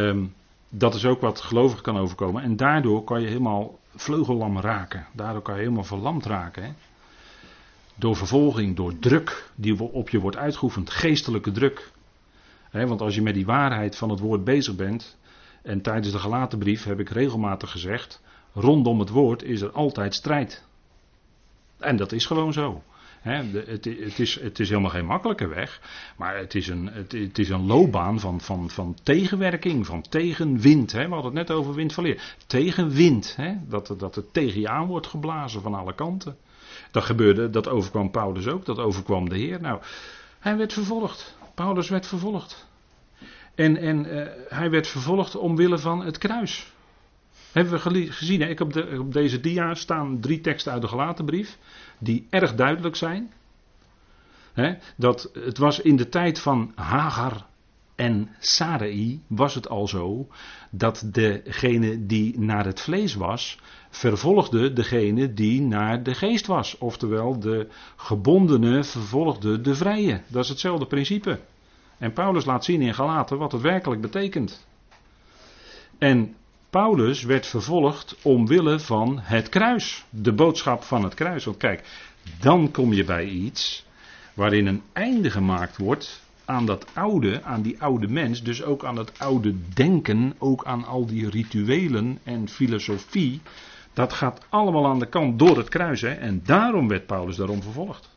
Um, 0.07 0.33
dat 0.69 0.93
is 0.93 1.05
ook 1.05 1.21
wat 1.21 1.41
gelovig 1.41 1.81
kan 1.81 1.97
overkomen. 1.97 2.43
En 2.43 2.55
daardoor 2.55 3.03
kan 3.03 3.21
je 3.21 3.27
helemaal 3.27 3.79
vleugellam 3.95 4.59
raken. 4.59 5.07
Daardoor 5.13 5.41
kan 5.41 5.53
je 5.53 5.61
helemaal 5.61 5.83
verlamd 5.83 6.25
raken. 6.25 6.63
Hè? 6.63 6.71
Door 7.95 8.15
vervolging, 8.15 8.75
door 8.75 8.99
druk 8.99 9.51
die 9.55 9.81
op 9.81 10.09
je 10.09 10.19
wordt 10.19 10.37
uitgeoefend, 10.37 10.89
geestelijke 10.89 11.51
druk. 11.51 11.91
Hè, 12.69 12.87
want 12.87 13.01
als 13.01 13.15
je 13.15 13.21
met 13.21 13.33
die 13.33 13.45
waarheid 13.45 13.95
van 13.95 14.09
het 14.09 14.19
woord 14.19 14.43
bezig 14.43 14.75
bent, 14.75 15.17
en 15.61 15.81
tijdens 15.81 16.11
de 16.11 16.19
gelaten 16.19 16.59
brief 16.59 16.83
heb 16.83 16.99
ik 16.99 17.09
regelmatig 17.09 17.71
gezegd, 17.71 18.21
rondom 18.53 18.99
het 18.99 19.09
woord 19.09 19.43
is 19.43 19.61
er 19.61 19.71
altijd 19.71 20.15
strijd. 20.15 20.63
En 21.77 21.95
dat 21.95 22.11
is 22.11 22.25
gewoon 22.25 22.53
zo. 22.53 22.83
Het, 23.21 23.85
het, 23.85 24.19
is, 24.19 24.39
het, 24.39 24.59
is, 24.59 24.69
helemaal 24.69 24.89
geen 24.89 25.05
makkelijke 25.05 25.47
weg, 25.47 25.81
maar 26.17 26.37
het 26.37 26.55
is 26.55 26.67
een, 26.67 26.89
het, 26.93 27.39
is 27.39 27.49
een 27.49 27.65
loopbaan 27.65 28.19
van, 28.19 28.41
van, 28.41 28.69
van 28.69 28.97
tegenwerking, 29.03 29.85
van 29.85 30.01
tegenwind. 30.01 30.91
We 30.91 30.99
hadden 30.99 31.23
het 31.23 31.33
net 31.33 31.51
over 31.51 31.73
wind 31.73 31.93
van. 31.93 32.17
Tegenwind, 32.47 33.37
dat, 33.67 33.93
dat 33.97 34.23
tegen 34.31 34.59
je 34.59 34.69
aan 34.69 34.87
wordt 34.87 35.07
geblazen 35.07 35.61
van 35.61 35.73
alle 35.73 35.95
kanten. 35.95 36.37
Dat 36.91 37.03
gebeurde, 37.03 37.49
dat 37.49 37.67
overkwam 37.67 38.11
Paulus 38.11 38.47
ook, 38.47 38.65
dat 38.65 38.79
overkwam 38.79 39.29
de 39.29 39.37
Heer. 39.37 39.61
Nou, 39.61 39.81
hij 40.39 40.57
werd 40.57 40.73
vervolgd. 40.73 41.37
Paulus 41.55 41.89
werd 41.89 42.07
vervolgd. 42.07 42.67
En, 43.55 43.77
en 43.77 44.05
uh, 44.05 44.27
hij 44.49 44.69
werd 44.69 44.87
vervolgd 44.87 45.35
omwille 45.35 45.77
van 45.77 46.05
het 46.05 46.17
kruis. 46.17 46.73
Hebben 47.51 47.73
we 47.73 48.11
gezien, 48.11 48.41
hè? 48.41 48.47
Ik 48.47 48.59
op, 48.59 48.75
op 48.99 49.13
deze 49.13 49.39
dia 49.39 49.73
staan 49.73 50.19
drie 50.19 50.41
teksten 50.41 50.71
uit 50.71 50.81
de 50.81 50.87
gelaten 50.87 51.25
brief, 51.25 51.57
die 51.99 52.27
erg 52.29 52.55
duidelijk 52.55 52.95
zijn. 52.95 53.31
Hè? 54.53 54.73
Dat 54.95 55.29
het 55.33 55.57
was 55.57 55.79
in 55.79 55.95
de 55.95 56.09
tijd 56.09 56.39
van 56.39 56.71
Hagar 56.75 57.45
en 57.95 58.29
Sarai, 58.39 59.21
was 59.27 59.55
het 59.55 59.69
al 59.69 59.87
zo, 59.87 60.27
dat 60.69 61.03
degene 61.05 62.05
die 62.05 62.39
naar 62.39 62.65
het 62.65 62.81
vlees 62.81 63.13
was, 63.13 63.59
vervolgde 63.89 64.73
degene 64.73 65.33
die 65.33 65.61
naar 65.61 66.03
de 66.03 66.13
geest 66.13 66.47
was. 66.47 66.77
Oftewel, 66.77 67.39
de 67.39 67.67
gebondene 67.95 68.83
vervolgde 68.83 69.61
de 69.61 69.75
vrije. 69.75 70.21
Dat 70.27 70.43
is 70.43 70.49
hetzelfde 70.49 70.85
principe. 70.85 71.39
En 71.97 72.13
Paulus 72.13 72.45
laat 72.45 72.65
zien 72.65 72.81
in 72.81 72.93
Galaten 72.93 73.37
wat 73.37 73.51
het 73.51 73.61
werkelijk 73.61 74.01
betekent. 74.01 74.67
En 75.97 76.35
Paulus 76.69 77.23
werd 77.23 77.47
vervolgd 77.47 78.15
omwille 78.21 78.79
van 78.79 79.19
het 79.19 79.49
kruis. 79.49 80.05
De 80.09 80.33
boodschap 80.33 80.83
van 80.83 81.03
het 81.03 81.13
kruis. 81.13 81.45
Want 81.45 81.57
kijk, 81.57 81.83
dan 82.39 82.71
kom 82.71 82.93
je 82.93 83.03
bij 83.03 83.25
iets 83.25 83.85
waarin 84.33 84.67
een 84.67 84.81
einde 84.93 85.31
gemaakt 85.31 85.77
wordt 85.77 86.21
aan 86.45 86.65
dat 86.65 86.85
oude, 86.93 87.43
aan 87.43 87.61
die 87.61 87.81
oude 87.81 88.07
mens. 88.07 88.43
Dus 88.43 88.63
ook 88.63 88.85
aan 88.85 88.97
het 88.97 89.19
oude 89.19 89.55
denken, 89.73 90.35
ook 90.37 90.65
aan 90.65 90.85
al 90.85 91.05
die 91.05 91.29
rituelen 91.29 92.19
en 92.23 92.49
filosofie. 92.49 93.41
Dat 93.93 94.13
gaat 94.13 94.45
allemaal 94.49 94.87
aan 94.87 94.99
de 94.99 95.09
kant 95.09 95.39
door 95.39 95.57
het 95.57 95.69
kruis. 95.69 96.01
Hè? 96.01 96.13
En 96.13 96.41
daarom 96.43 96.87
werd 96.87 97.05
Paulus 97.05 97.35
daarom 97.35 97.61
vervolgd. 97.61 98.09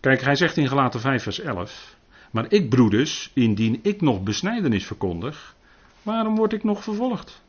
Kijk, 0.00 0.22
hij 0.22 0.36
zegt 0.36 0.56
in 0.56 0.68
Galaten 0.68 1.00
5 1.00 1.22
vers 1.22 1.40
11. 1.40 1.95
Maar 2.36 2.52
ik 2.52 2.68
broeders, 2.68 3.30
indien 3.34 3.78
ik 3.82 4.00
nog 4.00 4.22
besnijdenis 4.22 4.86
verkondig, 4.86 5.56
waarom 6.02 6.36
word 6.36 6.52
ik 6.52 6.64
nog 6.64 6.82
vervolgd? 6.82 7.42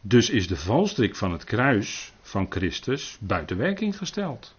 Dus 0.00 0.30
is 0.30 0.48
de 0.48 0.56
valstrik 0.56 1.16
van 1.16 1.32
het 1.32 1.44
kruis 1.44 2.12
van 2.20 2.46
Christus 2.48 3.16
buiten 3.20 3.56
werking 3.56 3.96
gesteld. 3.96 4.54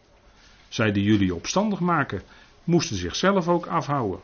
Zij 0.67 0.91
die 0.91 1.03
jullie 1.03 1.35
opstandig 1.35 1.79
maken, 1.79 2.21
moesten 2.63 2.95
zichzelf 2.95 3.47
ook 3.47 3.65
afhouden. 3.65 4.19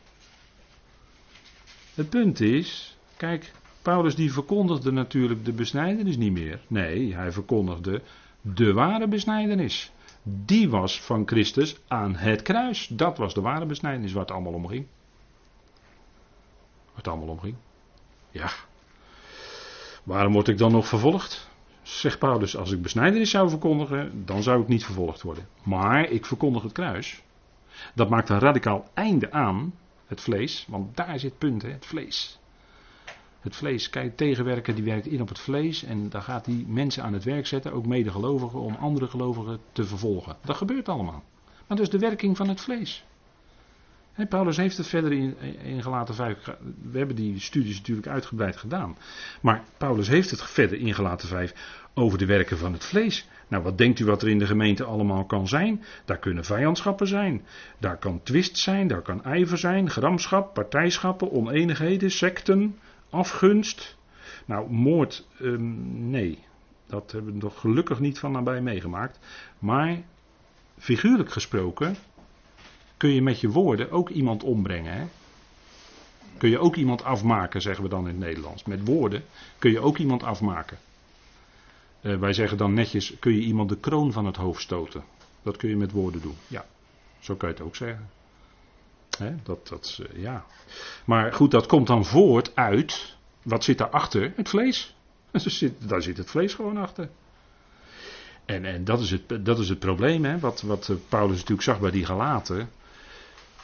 Het 1.94 2.10
punt 2.10 2.40
is, 2.40 2.98
kijk, 3.18 3.52
Paulus 3.82 4.16
die 4.16 4.34
verkondigde 4.34 4.92
natuurlijk 4.92 5.46
de 5.46 5.54
besnijdenis 5.54 6.18
niet 6.18 6.34
meer. 6.34 6.60
Nee, 6.68 7.16
hij 7.16 7.32
verkondigde 7.32 8.02
de 8.42 8.74
ware 8.74 9.08
besnijdenis 9.08 9.92
die 10.24 10.70
was 10.70 11.02
van 11.02 11.28
Christus 11.28 11.76
aan 11.88 12.16
het 12.16 12.42
kruis. 12.42 12.88
Dat 12.88 13.18
was 13.18 13.34
de 13.34 13.42
ware 13.42 13.66
besnijdenis 13.66 14.12
waar 14.12 14.22
het 14.22 14.32
allemaal 14.32 14.54
om 14.54 14.68
ging. 14.68 14.86
Het 16.96 17.08
allemaal 17.08 17.28
om 17.28 17.40
ging. 17.40 17.56
Ja. 18.32 18.50
Waarom 20.04 20.34
word 20.34 20.48
ik 20.48 20.58
dan 20.58 20.72
nog 20.72 20.88
vervolgd? 20.88 21.50
Zegt 21.82 22.20
Paulus, 22.20 22.58
als 22.58 22.72
ik 22.72 22.82
besnijdenis 22.82 23.30
zou 23.30 23.50
verkondigen, 23.50 24.26
dan 24.26 24.44
zou 24.44 24.62
ik 24.62 24.68
niet 24.68 24.86
vervolgd 24.86 25.22
worden. 25.22 25.48
Maar 25.64 26.10
ik 26.10 26.26
verkondig 26.26 26.64
het 26.64 26.72
kruis. 26.72 27.24
Dat 27.94 28.10
maakt 28.10 28.30
een 28.30 28.40
radicaal 28.40 28.90
einde 28.94 29.32
aan 29.32 29.74
het 30.08 30.22
vlees, 30.22 30.66
want 30.70 30.98
daar 30.98 31.20
zit 31.20 31.38
punt, 31.38 31.62
hè, 31.62 31.70
het 31.70 31.86
vlees. 31.86 32.40
Het 33.40 33.56
vlees, 33.56 33.90
kijk, 33.90 34.18
tegenwerken 34.18 34.76
die 34.76 34.84
werkt 34.84 35.06
in 35.06 35.22
op 35.22 35.30
het 35.30 35.40
vlees 35.40 35.84
en 35.84 36.10
dan 36.10 36.22
gaat 36.22 36.46
hij 36.46 36.66
mensen 36.68 37.04
aan 37.04 37.14
het 37.14 37.24
werk 37.24 37.48
zetten, 37.48 37.74
ook 37.74 37.86
medegelovigen, 37.86 38.60
om 38.60 38.76
andere 38.76 39.08
gelovigen 39.08 39.60
te 39.72 39.84
vervolgen. 39.84 40.38
Dat 40.42 40.56
gebeurt 40.56 40.90
allemaal. 40.90 41.24
Maar 41.46 41.78
dat 41.78 41.80
is 41.80 41.90
de 41.90 42.00
werking 42.00 42.38
van 42.38 42.50
het 42.50 42.62
vlees. 42.62 43.06
Paulus 44.30 44.58
heeft 44.58 44.78
het 44.78 44.88
verder 44.88 45.12
in, 45.12 45.38
in 45.64 45.84
Galaten 45.84 46.16
5. 46.16 46.38
We 46.92 46.98
hebben 46.98 47.16
die 47.16 47.40
studies 47.40 47.78
natuurlijk 47.78 48.08
uitgebreid 48.08 48.58
gedaan. 48.58 48.98
Maar 49.42 49.64
Paulus 49.78 50.08
heeft 50.08 50.30
het 50.30 50.44
verder 50.44 50.80
in 50.80 51.18
5 51.18 51.54
over 51.94 52.18
de 52.18 52.26
werken 52.26 52.58
van 52.58 52.74
het 52.74 52.86
vlees. 52.86 53.28
Nou, 53.48 53.64
wat 53.64 53.78
denkt 53.78 54.00
u 54.00 54.06
wat 54.06 54.22
er 54.22 54.30
in 54.30 54.40
de 54.40 54.46
gemeente 54.46 54.84
allemaal 54.84 55.26
kan 55.26 55.48
zijn? 55.48 55.84
Daar 56.06 56.18
kunnen 56.18 56.46
vijandschappen 56.46 57.08
zijn. 57.08 57.46
Daar 57.78 57.98
kan 57.98 58.24
twist 58.24 58.58
zijn, 58.58 58.88
daar 58.88 59.02
kan 59.02 59.24
ijver 59.24 59.58
zijn, 59.58 59.90
gramschap, 59.90 60.54
partijschappen, 60.54 61.32
oneenigheden, 61.32 62.12
secten, 62.12 62.78
Afgunst. 63.10 63.98
Nou, 64.46 64.72
moord, 64.72 65.28
um, 65.42 66.10
nee. 66.10 66.44
Dat 66.88 67.12
hebben 67.12 67.34
we 67.34 67.40
nog 67.40 67.60
gelukkig 67.60 68.00
niet 68.00 68.20
van 68.20 68.32
nabij 68.32 68.62
meegemaakt. 68.62 69.20
Maar 69.60 69.98
figuurlijk 70.78 71.32
gesproken 71.32 71.96
kun 72.98 73.10
je 73.10 73.22
met 73.22 73.40
je 73.40 73.50
woorden 73.50 73.92
ook 73.92 74.10
iemand 74.10 74.44
ombrengen. 74.44 74.94
Hè? 74.94 75.06
Kun 76.38 76.50
je 76.50 76.60
ook 76.60 76.76
iemand 76.76 77.04
afmaken, 77.04 77.62
zeggen 77.62 77.84
we 77.84 77.90
dan 77.90 78.08
in 78.08 78.08
het 78.08 78.18
Nederlands. 78.18 78.64
Met 78.64 78.86
woorden 78.86 79.24
kun 79.60 79.72
je 79.72 79.80
ook 79.80 79.98
iemand 79.98 80.24
afmaken. 80.24 80.78
Uh, 82.02 82.18
wij 82.18 82.34
zeggen 82.34 82.58
dan 82.58 82.74
netjes, 82.74 83.14
kun 83.20 83.34
je 83.34 83.42
iemand 83.42 83.70
de 83.70 83.78
kroon 83.78 84.12
van 84.12 84.26
het 84.26 84.36
hoofd 84.36 84.62
stoten. 84.62 85.04
Dat 85.42 85.58
kun 85.58 85.70
je 85.70 85.76
met 85.76 85.92
woorden 85.92 86.22
doen. 86.22 86.36
Ja, 86.48 86.66
zo 87.20 87.36
kan 87.36 87.50
je 87.50 87.56
het 87.56 87.64
ook 87.64 87.76
zeggen. 87.76 88.10
Hè? 89.18 89.36
Dat, 89.44 89.68
dat, 89.68 90.00
uh, 90.02 90.22
ja. 90.22 90.46
Maar 91.06 91.34
goed, 91.34 91.52
dat 91.52 91.66
komt 91.66 91.88
dan 91.88 92.06
voort 92.06 92.56
uit, 92.56 93.16
wat 93.42 93.64
zit 93.64 93.78
daarachter? 93.78 94.34
Het 94.36 94.50
vlees. 94.50 94.96
Daar 95.88 96.02
zit 96.02 96.18
het 96.18 96.30
vlees 96.30 96.54
gewoon 96.54 96.78
achter. 96.78 97.10
En, 98.46 98.66
en 98.66 98.84
dat, 98.84 99.00
is 99.00 99.12
het, 99.12 99.46
dat 99.46 99.60
is 99.60 99.70
het 99.70 99.80
probleem, 99.80 100.26
hè? 100.26 100.40
Wat, 100.40 100.62
wat 100.62 100.90
eh, 100.90 100.96
Paulus 101.10 101.36
natuurlijk 101.36 101.62
zag 101.62 101.80
bij 101.80 101.92
die 101.92 102.06
Galaten. 102.06 102.70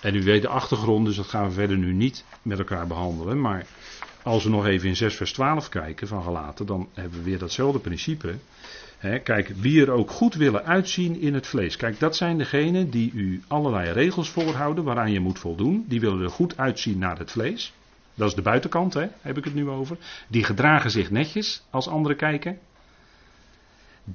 En 0.01 0.15
u 0.15 0.23
weet 0.23 0.41
de 0.41 0.47
achtergrond, 0.47 1.05
dus 1.05 1.15
dat 1.15 1.27
gaan 1.27 1.45
we 1.45 1.51
verder 1.51 1.77
nu 1.77 1.93
niet 1.93 2.25
met 2.41 2.59
elkaar 2.59 2.87
behandelen. 2.87 3.41
Maar 3.41 3.65
als 4.23 4.43
we 4.43 4.49
nog 4.49 4.65
even 4.65 4.87
in 4.87 4.95
6 4.95 5.15
vers 5.15 5.33
12 5.33 5.69
kijken 5.69 6.07
van 6.07 6.23
Galaten, 6.23 6.65
dan 6.65 6.89
hebben 6.93 7.17
we 7.17 7.23
weer 7.23 7.37
datzelfde 7.37 7.79
principe. 7.79 8.35
kijk, 9.23 9.51
wie 9.55 9.81
er 9.81 9.91
ook 9.91 10.11
goed 10.11 10.33
willen 10.33 10.65
uitzien 10.65 11.19
in 11.19 11.33
het 11.33 11.47
vlees. 11.47 11.75
Kijk, 11.75 11.99
dat 11.99 12.15
zijn 12.15 12.37
degenen 12.37 12.89
die 12.89 13.11
u 13.11 13.43
allerlei 13.47 13.91
regels 13.91 14.29
voorhouden 14.29 14.83
waaraan 14.83 15.11
je 15.11 15.19
moet 15.19 15.39
voldoen. 15.39 15.85
Die 15.87 15.99
willen 15.99 16.21
er 16.21 16.29
goed 16.29 16.57
uitzien 16.57 16.97
naar 16.97 17.17
het 17.17 17.31
vlees. 17.31 17.73
Dat 18.15 18.27
is 18.27 18.35
de 18.35 18.41
buitenkant, 18.41 18.93
hè, 18.93 19.07
heb 19.21 19.37
ik 19.37 19.43
het 19.43 19.53
nu 19.53 19.69
over. 19.69 19.97
Die 20.27 20.43
gedragen 20.43 20.91
zich 20.91 21.11
netjes 21.11 21.63
als 21.69 21.87
anderen 21.87 22.17
kijken. 22.17 22.59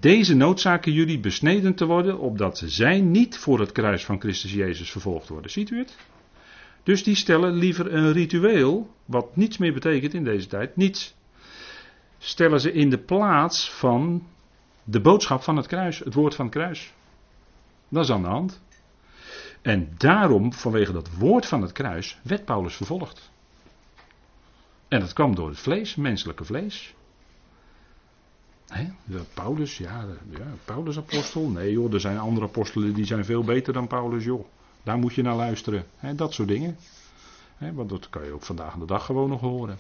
Deze 0.01 0.35
noodzaken 0.35 0.93
jullie 0.93 1.21
besneden 1.21 1.75
te 1.75 1.87
worden, 1.87 2.19
opdat 2.19 2.63
zij 2.65 3.01
niet 3.01 3.39
voor 3.39 3.61
het 3.61 3.73
kruis 3.73 4.05
van 4.05 4.21
Christus 4.21 4.53
Jezus 4.53 4.91
vervolgd 4.91 5.29
worden. 5.29 5.51
Ziet 5.51 5.71
u 5.71 5.79
het? 5.79 5.97
Dus 6.83 7.05
die 7.05 7.15
stellen 7.15 7.53
liever 7.53 7.95
een 7.95 8.13
ritueel, 8.13 8.91
wat 9.05 9.37
niets 9.37 9.59
meer 9.59 9.73
betekent 9.73 10.15
in 10.15 10.25
deze 10.25 10.47
tijd, 10.47 10.77
niets. 10.77 11.15
Stellen 12.19 12.61
ze 12.61 12.73
in 12.73 12.91
de 12.91 12.99
plaats 12.99 13.71
van 13.71 14.27
de 14.85 15.01
boodschap 15.01 15.43
van 15.43 15.57
het 15.57 15.67
kruis, 15.67 15.99
het 15.99 16.15
woord 16.15 16.35
van 16.35 16.45
het 16.45 16.55
kruis. 16.55 16.95
Dat 17.89 18.05
is 18.05 18.11
aan 18.11 18.23
de 18.23 18.29
hand. 18.29 18.61
En 19.63 19.95
daarom, 19.97 20.53
vanwege 20.53 20.93
dat 20.93 21.17
woord 21.19 21.47
van 21.47 21.63
het 21.63 21.73
kruis, 21.73 22.19
werd 22.23 22.45
Paulus 22.45 22.75
vervolgd. 22.75 23.31
En 24.89 25.01
dat 25.01 25.13
kwam 25.13 25.35
door 25.35 25.49
het 25.49 25.59
vlees, 25.59 25.95
menselijke 25.95 26.45
vlees. 26.45 26.95
Hè? 28.69 28.87
Paulus, 29.35 29.79
ja, 29.79 30.05
ja, 30.31 30.55
Paulus 30.65 30.97
apostel. 30.97 31.49
Nee 31.49 31.73
joh, 31.73 31.93
er 31.93 32.01
zijn 32.01 32.19
andere 32.19 32.47
apostelen 32.47 32.95
die 32.95 33.05
zijn 33.05 33.25
veel 33.25 33.45
beter 33.45 33.73
dan 33.73 33.87
Paulus 33.87 34.25
joh. 34.25 34.45
Daar 34.83 34.99
moet 34.99 35.15
je 35.15 35.23
naar 35.23 35.37
luisteren. 35.37 35.85
Hè? 35.97 36.15
Dat 36.15 36.35
soort 36.35 36.49
dingen. 36.49 36.77
Hè? 37.57 37.73
Want 37.73 37.89
dat 37.89 38.11
kan 38.11 38.25
je 38.25 38.33
ook 38.33 38.43
vandaag 38.43 38.75
de 38.75 38.87
dag 38.87 39.05
gewoon 39.05 39.29
nog 39.29 39.41
horen. 39.41 39.79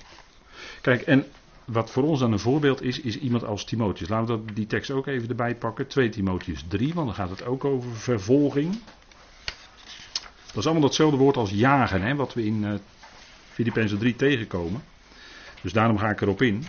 Kijk, 0.80 1.02
en 1.02 1.24
wat 1.64 1.90
voor 1.90 2.02
ons 2.02 2.20
dan 2.20 2.32
een 2.32 2.38
voorbeeld 2.38 2.82
is, 2.82 3.00
is 3.00 3.18
iemand 3.18 3.44
als 3.44 3.64
Timotheus. 3.64 4.08
Laten 4.08 4.44
we 4.44 4.52
die 4.52 4.66
tekst 4.66 4.90
ook 4.90 5.06
even 5.06 5.28
erbij 5.28 5.54
pakken. 5.54 5.86
2 5.86 6.08
Timotheus 6.08 6.64
3, 6.68 6.94
want 6.94 7.06
dan 7.06 7.16
gaat 7.16 7.30
het 7.30 7.44
ook 7.44 7.64
over 7.64 7.96
vervolging. 7.96 8.78
Dat 10.46 10.56
is 10.56 10.64
allemaal 10.64 10.82
datzelfde 10.82 11.16
woord 11.16 11.36
als 11.36 11.50
jagen, 11.50 12.02
hè, 12.02 12.14
wat 12.14 12.34
we 12.34 12.44
in 12.44 12.62
uh, 12.62 12.74
Filippenzen 13.50 13.98
3 13.98 14.16
tegenkomen. 14.16 14.82
Dus 15.62 15.72
daarom 15.72 15.98
ga 15.98 16.10
ik 16.10 16.20
erop 16.20 16.42
in. 16.42 16.64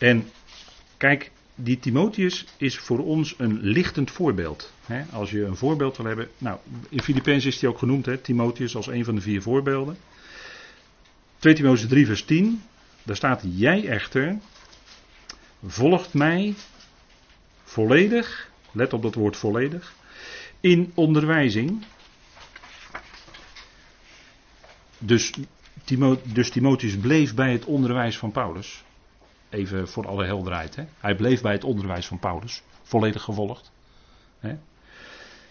En 0.00 0.30
kijk, 0.96 1.30
die 1.54 1.78
Timotheus 1.78 2.44
is 2.56 2.78
voor 2.78 2.98
ons 2.98 3.34
een 3.38 3.58
lichtend 3.60 4.10
voorbeeld. 4.10 4.72
als 5.12 5.30
je 5.30 5.44
een 5.44 5.56
voorbeeld 5.56 5.96
wil 5.96 6.06
hebben. 6.06 6.28
Nou, 6.38 6.58
in 6.88 7.02
Filippenzen 7.02 7.50
is 7.50 7.60
hij 7.60 7.70
ook 7.70 7.78
genoemd, 7.78 8.06
hè, 8.06 8.18
Timotheus, 8.18 8.76
als 8.76 8.86
een 8.86 9.04
van 9.04 9.14
de 9.14 9.20
vier 9.20 9.42
voorbeelden. 9.42 9.96
2 11.38 11.54
Timotheus 11.54 11.88
3, 11.88 12.06
vers 12.06 12.24
10. 12.24 12.62
Daar 13.02 13.16
staat: 13.16 13.42
Jij 13.44 13.88
echter 13.88 14.38
volgt 15.66 16.14
mij 16.14 16.54
volledig. 17.64 18.50
Let 18.72 18.92
op 18.92 19.02
dat 19.02 19.14
woord 19.14 19.36
volledig. 19.36 19.94
In 20.60 20.92
onderwijzing. 20.94 21.84
Dus, 24.98 25.32
dus 26.24 26.50
Timotheus 26.50 26.96
bleef 26.96 27.34
bij 27.34 27.52
het 27.52 27.64
onderwijs 27.64 28.18
van 28.18 28.32
Paulus. 28.32 28.84
Even 29.50 29.88
voor 29.88 30.06
alle 30.06 30.24
helderheid. 30.24 30.76
Hè. 30.76 30.84
Hij 30.98 31.14
bleef 31.14 31.42
bij 31.42 31.52
het 31.52 31.64
onderwijs 31.64 32.06
van 32.06 32.18
Paulus, 32.18 32.62
volledig 32.82 33.22
gevolgd. 33.22 33.72
Hè. 34.38 34.56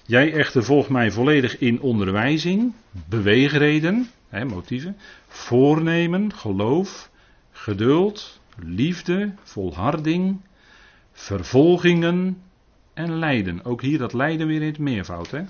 Jij 0.06 0.34
echter 0.34 0.64
volgt 0.64 0.90
mij 0.90 1.12
volledig 1.12 1.58
in 1.58 1.82
onderwijzing, 1.82 2.74
beweegreden, 2.92 4.10
hè, 4.30 4.46
motieven, 4.46 4.98
voornemen, 5.28 6.34
geloof, 6.34 7.10
geduld, 7.52 8.40
liefde, 8.58 9.34
volharding, 9.44 10.42
vervolgingen 11.12 12.42
en 12.94 13.20
lijden. 13.20 13.66
Ook 13.66 13.82
hier 13.82 13.98
dat 13.98 14.14
lijden 14.14 14.48
weer 14.48 14.62
in 14.62 14.68
het 14.68 14.78
meervoud. 14.78 15.32
Hè. 15.32 15.44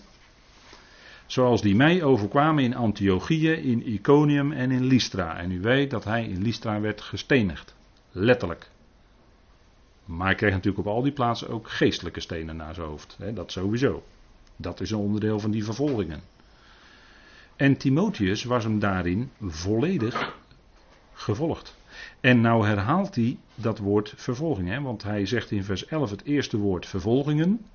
Zoals 1.25 1.61
die 1.61 1.75
mij 1.75 2.03
overkwamen 2.03 2.63
in 2.63 2.75
Antiochië, 2.75 3.51
in 3.51 3.87
Iconium 3.87 4.51
en 4.51 4.71
in 4.71 4.85
Lystra. 4.85 5.37
En 5.37 5.51
u 5.51 5.61
weet 5.61 5.89
dat 5.89 6.03
hij 6.03 6.23
in 6.23 6.41
Lystra 6.41 6.79
werd 6.79 7.01
gestenigd. 7.01 7.75
Letterlijk. 8.11 8.69
Maar 10.05 10.25
hij 10.25 10.35
kreeg 10.35 10.51
natuurlijk 10.51 10.87
op 10.87 10.93
al 10.93 11.01
die 11.01 11.11
plaatsen 11.11 11.49
ook 11.49 11.69
geestelijke 11.69 12.19
stenen 12.19 12.55
naar 12.55 12.73
zijn 12.73 12.87
hoofd. 12.87 13.15
Hè, 13.19 13.33
dat 13.33 13.51
sowieso. 13.51 14.03
Dat 14.55 14.79
is 14.79 14.91
een 14.91 14.97
onderdeel 14.97 15.39
van 15.39 15.51
die 15.51 15.63
vervolgingen. 15.63 16.21
En 17.55 17.77
Timotheus 17.77 18.43
was 18.43 18.63
hem 18.63 18.79
daarin 18.79 19.31
volledig 19.41 20.37
gevolgd. 21.13 21.75
En 22.19 22.41
nou 22.41 22.67
herhaalt 22.67 23.15
hij 23.15 23.37
dat 23.55 23.77
woord 23.77 24.13
vervolging. 24.15 24.81
Want 24.81 25.03
hij 25.03 25.25
zegt 25.25 25.51
in 25.51 25.63
vers 25.63 25.85
11 25.85 26.09
het 26.09 26.23
eerste 26.23 26.57
woord 26.57 26.85
vervolgingen. 26.85 27.65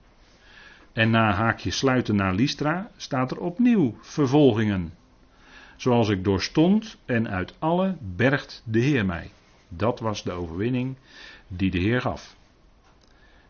En 0.93 1.11
na 1.11 1.33
haakje 1.33 1.71
sluiten 1.71 2.17
naar 2.17 2.35
Lystra 2.35 2.91
staat 2.97 3.31
er 3.31 3.39
opnieuw 3.39 3.95
vervolgingen. 4.01 4.93
Zoals 5.77 6.09
ik 6.09 6.25
doorstond 6.25 6.97
en 7.05 7.29
uit 7.29 7.55
alle 7.59 7.97
bergt 8.01 8.63
de 8.65 8.79
Heer 8.79 9.07
mij. 9.07 9.31
Dat 9.69 10.01
was 10.01 10.23
de 10.23 10.33
overwinning 10.33 10.97
die 11.49 11.71
de 11.71 11.79
Heer 11.79 12.01
gaf. 12.01 12.37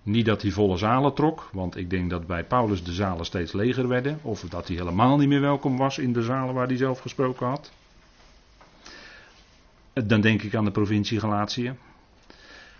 Niet 0.02 0.24
dat 0.24 0.42
hij 0.42 0.50
volle 0.50 0.76
zalen 0.76 1.14
trok, 1.14 1.48
want 1.52 1.76
ik 1.76 1.90
denk 1.90 2.10
dat 2.10 2.26
bij 2.26 2.44
Paulus 2.44 2.84
de 2.84 2.92
zalen 2.92 3.24
steeds 3.24 3.52
leger 3.52 3.88
werden, 3.88 4.18
of 4.22 4.40
dat 4.40 4.68
hij 4.68 4.76
helemaal 4.76 5.16
niet 5.16 5.28
meer 5.28 5.40
welkom 5.40 5.76
was 5.76 5.98
in 5.98 6.12
de 6.12 6.22
zalen 6.22 6.54
waar 6.54 6.66
hij 6.66 6.76
zelf 6.76 6.98
gesproken 6.98 7.46
had. 7.46 7.72
Dan 9.92 10.20
denk 10.20 10.42
ik 10.42 10.54
aan 10.54 10.64
de 10.64 10.70
provincie 10.70 11.20
Galatië. 11.20 11.74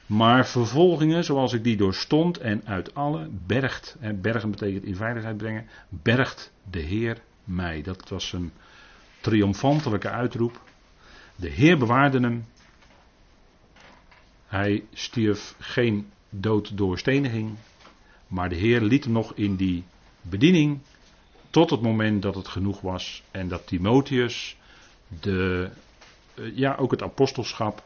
Maar 0.07 0.47
vervolgingen 0.47 1.25
zoals 1.25 1.53
ik 1.53 1.64
die 1.64 1.77
doorstond 1.77 2.38
en 2.38 2.62
uit 2.64 2.94
alle 2.94 3.29
bergt, 3.47 3.97
en 4.01 4.20
bergen 4.20 4.51
betekent 4.51 4.85
in 4.85 4.97
veiligheid 4.97 5.37
brengen, 5.37 5.66
bergt 5.88 6.53
de 6.70 6.81
Heer 6.81 7.23
mij. 7.44 7.83
Dat 7.83 8.09
was 8.09 8.33
een 8.33 8.53
triomfantelijke 9.20 10.11
uitroep. 10.11 10.61
De 11.37 11.49
Heer 11.49 11.79
bewaarde 11.79 12.20
hem 12.20 12.44
hij 14.55 14.85
stierf 14.93 15.55
geen 15.59 16.11
dood 16.31 16.77
door 16.77 16.99
steniging, 16.99 17.57
maar 18.27 18.49
de 18.49 18.55
Heer 18.55 18.81
liet 18.81 19.05
hem 19.05 19.12
nog 19.12 19.33
in 19.35 19.57
die 19.57 19.85
bediening 20.21 20.79
tot 21.51 21.71
het 21.71 21.81
moment 21.81 22.23
dat 22.23 22.35
het 22.35 22.49
genoeg 22.49 22.81
was 22.81 23.23
en 23.31 23.49
dat 23.49 23.67
Timotheus 23.67 24.57
de, 25.21 25.71
eh, 26.35 26.57
ja, 26.57 26.75
ook 26.75 26.90
het 26.90 27.03
apostelschap 27.03 27.83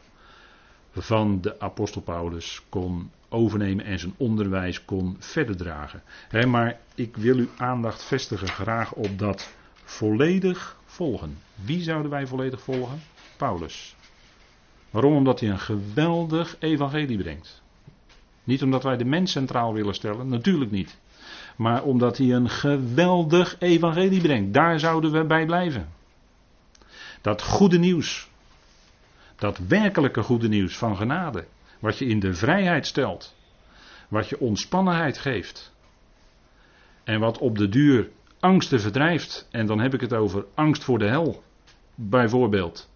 van 0.91 1.41
de 1.41 1.59
apostel 1.59 2.01
Paulus 2.01 2.61
kon 2.69 3.11
overnemen 3.29 3.85
en 3.85 3.99
zijn 3.99 4.13
onderwijs 4.17 4.85
kon 4.85 5.15
verder 5.19 5.57
dragen. 5.57 6.03
maar 6.47 6.79
ik 6.95 7.17
wil 7.17 7.35
uw 7.35 7.49
aandacht 7.57 8.03
vestigen 8.03 8.47
graag 8.47 8.93
op 8.93 9.17
dat 9.17 9.53
volledig 9.83 10.77
volgen. 10.85 11.37
Wie 11.55 11.81
zouden 11.81 12.11
wij 12.11 12.27
volledig 12.27 12.61
volgen? 12.61 13.01
Paulus. 13.37 13.95
Waarom? 14.91 15.15
Omdat 15.15 15.39
hij 15.39 15.49
een 15.49 15.59
geweldig 15.59 16.55
evangelie 16.59 17.17
brengt. 17.17 17.61
Niet 18.43 18.63
omdat 18.63 18.83
wij 18.83 18.97
de 18.97 19.05
mens 19.05 19.31
centraal 19.31 19.73
willen 19.73 19.93
stellen, 19.93 20.27
natuurlijk 20.27 20.71
niet. 20.71 20.97
Maar 21.55 21.83
omdat 21.83 22.17
hij 22.17 22.31
een 22.31 22.49
geweldig 22.49 23.55
evangelie 23.59 24.21
brengt. 24.21 24.53
Daar 24.53 24.79
zouden 24.79 25.11
we 25.11 25.25
bij 25.25 25.45
blijven. 25.45 25.89
Dat 27.21 27.41
goede 27.41 27.77
nieuws. 27.77 28.29
Dat 29.35 29.57
werkelijke 29.57 30.23
goede 30.23 30.47
nieuws 30.47 30.77
van 30.77 30.97
genade. 30.97 31.45
Wat 31.79 31.97
je 31.97 32.05
in 32.05 32.19
de 32.19 32.33
vrijheid 32.33 32.87
stelt. 32.87 33.35
Wat 34.07 34.29
je 34.29 34.39
ontspannenheid 34.39 35.17
geeft. 35.17 35.73
En 37.03 37.19
wat 37.19 37.37
op 37.37 37.57
de 37.57 37.69
duur 37.69 38.09
angsten 38.39 38.81
verdrijft. 38.81 39.47
En 39.51 39.65
dan 39.65 39.79
heb 39.79 39.93
ik 39.93 40.01
het 40.01 40.13
over 40.13 40.45
angst 40.53 40.83
voor 40.83 40.99
de 40.99 41.07
hel. 41.07 41.43
Bijvoorbeeld. 41.95 42.88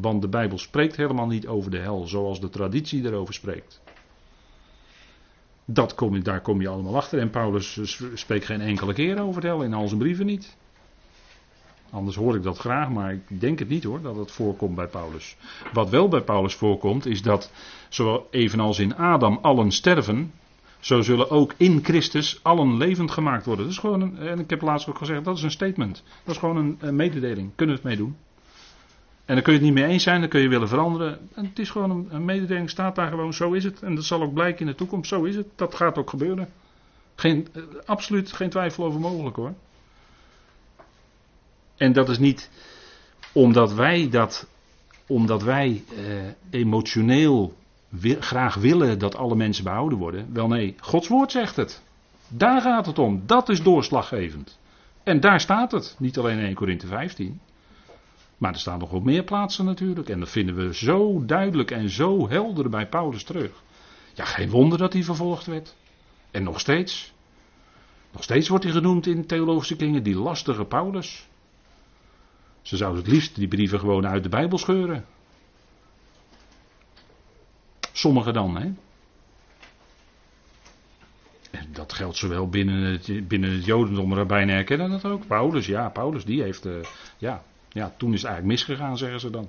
Want 0.00 0.22
de 0.22 0.28
Bijbel 0.28 0.58
spreekt 0.58 0.96
helemaal 0.96 1.26
niet 1.26 1.46
over 1.46 1.70
de 1.70 1.78
hel 1.78 2.06
zoals 2.06 2.40
de 2.40 2.48
traditie 2.48 3.04
erover 3.04 3.34
spreekt. 3.34 3.80
Dat 5.64 5.94
kom 5.94 6.22
daar 6.22 6.40
kom 6.40 6.60
je 6.60 6.68
allemaal 6.68 6.96
achter. 6.96 7.18
En 7.18 7.30
Paulus 7.30 7.80
spreekt 8.14 8.44
geen 8.44 8.60
enkele 8.60 8.92
keer 8.92 9.20
over 9.20 9.34
het 9.34 9.50
hel, 9.50 9.62
in 9.62 9.74
al 9.74 9.88
zijn 9.88 10.00
brieven 10.00 10.26
niet. 10.26 10.56
Anders 11.90 12.16
hoor 12.16 12.36
ik 12.36 12.42
dat 12.42 12.58
graag, 12.58 12.88
maar 12.88 13.12
ik 13.12 13.40
denk 13.40 13.58
het 13.58 13.68
niet 13.68 13.84
hoor, 13.84 14.00
dat 14.00 14.16
het 14.16 14.30
voorkomt 14.30 14.74
bij 14.74 14.86
Paulus. 14.86 15.36
Wat 15.72 15.90
wel 15.90 16.08
bij 16.08 16.20
Paulus 16.20 16.54
voorkomt, 16.54 17.06
is 17.06 17.22
dat, 17.22 17.52
zowel 17.88 18.26
evenals 18.30 18.78
in 18.78 18.96
Adam 18.96 19.38
allen 19.42 19.70
sterven, 19.70 20.32
zo 20.80 21.00
zullen 21.00 21.30
ook 21.30 21.54
in 21.56 21.84
Christus 21.84 22.40
allen 22.42 22.76
levend 22.76 23.10
gemaakt 23.10 23.46
worden. 23.46 23.64
Dat 23.64 23.74
is 23.74 23.80
gewoon 23.80 24.18
en 24.18 24.38
ik 24.38 24.50
heb 24.50 24.62
laatst 24.62 24.88
ook 24.88 24.98
gezegd, 24.98 25.24
dat 25.24 25.36
is 25.36 25.42
een 25.42 25.50
statement. 25.50 26.02
Dat 26.24 26.34
is 26.34 26.40
gewoon 26.40 26.56
een, 26.56 26.76
een 26.80 26.96
mededeling. 26.96 27.50
Kunnen 27.54 27.76
we 27.76 27.80
het 27.80 27.90
meedoen? 27.90 28.16
En 29.28 29.34
dan 29.34 29.42
kun 29.42 29.52
je 29.52 29.58
het 29.58 29.68
niet 29.68 29.78
mee 29.78 29.92
eens 29.92 30.02
zijn, 30.02 30.20
dan 30.20 30.28
kun 30.28 30.40
je 30.40 30.48
willen 30.48 30.68
veranderen. 30.68 31.18
En 31.34 31.44
het 31.44 31.58
is 31.58 31.70
gewoon 31.70 31.90
een, 31.90 32.08
een 32.10 32.24
mededeling, 32.24 32.70
staat 32.70 32.94
daar 32.94 33.08
gewoon, 33.08 33.34
zo 33.34 33.52
is 33.52 33.64
het. 33.64 33.82
En 33.82 33.94
dat 33.94 34.04
zal 34.04 34.22
ook 34.22 34.32
blijken 34.32 34.60
in 34.60 34.66
de 34.66 34.74
toekomst, 34.74 35.08
zo 35.08 35.24
is 35.24 35.36
het. 35.36 35.46
Dat 35.54 35.74
gaat 35.74 35.98
ook 35.98 36.10
gebeuren. 36.10 36.48
Geen, 37.14 37.48
eh, 37.52 37.62
absoluut 37.84 38.32
geen 38.32 38.50
twijfel 38.50 38.84
over 38.84 39.00
mogelijk 39.00 39.36
hoor. 39.36 39.54
En 41.76 41.92
dat 41.92 42.08
is 42.08 42.18
niet 42.18 42.50
omdat 43.32 43.72
wij 43.72 44.08
dat, 44.10 44.46
omdat 45.06 45.42
wij 45.42 45.82
eh, 45.96 46.60
emotioneel 46.60 47.54
graag 48.00 48.54
willen 48.54 48.98
dat 48.98 49.16
alle 49.16 49.36
mensen 49.36 49.64
behouden 49.64 49.98
worden. 49.98 50.32
Wel 50.32 50.48
nee, 50.48 50.74
Gods 50.80 51.08
woord 51.08 51.32
zegt 51.32 51.56
het. 51.56 51.82
Daar 52.28 52.60
gaat 52.60 52.86
het 52.86 52.98
om. 52.98 53.22
Dat 53.26 53.48
is 53.48 53.62
doorslaggevend. 53.62 54.58
En 55.02 55.20
daar 55.20 55.40
staat 55.40 55.72
het. 55.72 55.96
Niet 55.98 56.18
alleen 56.18 56.38
in 56.38 56.44
1 56.44 56.54
Korinthe 56.54 56.86
15. 56.86 57.40
Maar 58.38 58.52
er 58.52 58.58
staan 58.58 58.78
nog 58.78 58.92
op 58.92 59.04
meer 59.04 59.24
plaatsen 59.24 59.64
natuurlijk. 59.64 60.08
En 60.08 60.18
dat 60.20 60.30
vinden 60.30 60.54
we 60.54 60.74
zo 60.74 61.24
duidelijk 61.24 61.70
en 61.70 61.90
zo 61.90 62.28
helder 62.28 62.70
bij 62.70 62.88
Paulus 62.88 63.24
terug. 63.24 63.62
Ja, 64.14 64.24
geen 64.24 64.50
wonder 64.50 64.78
dat 64.78 64.92
hij 64.92 65.02
vervolgd 65.02 65.46
werd. 65.46 65.76
En 66.30 66.42
nog 66.42 66.60
steeds. 66.60 67.12
Nog 68.12 68.22
steeds 68.22 68.48
wordt 68.48 68.64
hij 68.64 68.72
genoemd 68.72 69.06
in 69.06 69.26
theologische 69.26 69.76
kringen 69.76 70.02
die 70.02 70.16
lastige 70.16 70.64
Paulus. 70.64 71.28
Ze 72.62 72.76
zouden 72.76 73.02
het 73.02 73.12
liefst 73.12 73.34
die 73.34 73.48
brieven 73.48 73.78
gewoon 73.78 74.06
uit 74.06 74.22
de 74.22 74.28
Bijbel 74.28 74.58
scheuren. 74.58 75.04
Sommigen 77.92 78.32
dan, 78.32 78.56
hè. 78.56 78.72
En 81.50 81.68
dat 81.72 81.92
geldt 81.92 82.16
zowel 82.16 82.48
binnen 82.48 82.82
het, 82.82 83.28
binnen 83.28 83.52
het 83.52 83.64
Jodendom, 83.64 84.14
rabbijnen 84.14 84.54
herkennen 84.54 84.90
dat 84.90 85.04
ook. 85.04 85.26
Paulus, 85.26 85.66
ja, 85.66 85.88
Paulus, 85.88 86.24
die 86.24 86.42
heeft, 86.42 86.66
uh, 86.66 86.84
ja, 87.18 87.42
ja, 87.68 87.94
toen 87.96 88.12
is 88.12 88.22
het 88.22 88.30
eigenlijk 88.30 88.58
misgegaan, 88.58 88.98
zeggen 88.98 89.20
ze 89.20 89.30
dan. 89.30 89.48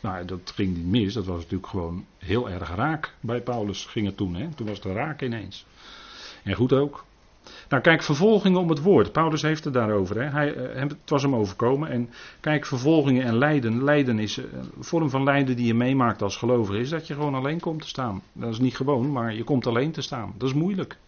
Nou, 0.00 0.24
dat 0.24 0.52
ging 0.54 0.76
niet 0.76 0.86
mis, 0.86 1.14
dat 1.14 1.24
was 1.24 1.36
natuurlijk 1.36 1.70
gewoon 1.70 2.04
heel 2.18 2.50
erg 2.50 2.74
raak 2.74 3.14
bij 3.20 3.40
Paulus, 3.40 3.84
ging 3.84 4.06
het 4.06 4.16
toen, 4.16 4.34
hè. 4.34 4.48
Toen 4.54 4.66
was 4.66 4.76
het 4.82 4.92
raak 4.92 5.22
ineens. 5.22 5.66
En 6.42 6.54
goed 6.54 6.72
ook. 6.72 7.04
Nou, 7.68 7.82
kijk, 7.82 8.02
vervolgingen 8.02 8.60
om 8.60 8.68
het 8.68 8.82
woord. 8.82 9.12
Paulus 9.12 9.42
heeft 9.42 9.64
het 9.64 9.74
daarover. 9.74 10.22
Hè. 10.22 10.30
Hij, 10.30 10.54
eh, 10.54 10.80
het 10.80 11.10
was 11.10 11.22
hem 11.22 11.34
overkomen. 11.34 11.90
En 11.90 12.10
kijk, 12.40 12.66
vervolgingen 12.66 13.24
en 13.24 13.38
lijden. 13.38 13.84
Lijden 13.84 14.18
is 14.18 14.38
eh, 14.38 14.44
een 14.52 14.84
vorm 14.84 15.10
van 15.10 15.22
lijden 15.22 15.56
die 15.56 15.66
je 15.66 15.74
meemaakt 15.74 16.22
als 16.22 16.36
gelovige. 16.36 16.78
Is 16.78 16.88
dat 16.88 17.06
je 17.06 17.14
gewoon 17.14 17.34
alleen 17.34 17.60
komt 17.60 17.80
te 17.80 17.88
staan. 17.88 18.22
Dat 18.32 18.52
is 18.52 18.58
niet 18.58 18.76
gewoon, 18.76 19.12
maar 19.12 19.34
je 19.34 19.44
komt 19.44 19.66
alleen 19.66 19.92
te 19.92 20.02
staan. 20.02 20.34
Dat 20.38 20.48
is 20.48 20.54
moeilijk. 20.54 20.98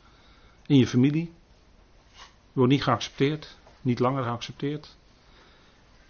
In 0.67 0.77
je 0.77 0.87
familie. 0.87 1.33
Je 2.53 2.65
wordt 2.65 2.73
niet 2.73 2.83
geaccepteerd. 2.83 3.57
Niet 3.81 3.99
langer 3.99 4.23
geaccepteerd. 4.23 4.97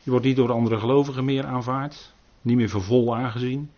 Je 0.09 0.15
wordt 0.15 0.29
niet 0.29 0.37
door 0.37 0.53
andere 0.53 0.79
gelovigen 0.79 1.25
meer 1.25 1.47
aanvaard. 1.47 2.13
Niet 2.43 2.57
meer 2.57 2.69
voor 2.69 2.83
vol 2.83 3.17
aangezien. 3.17 3.71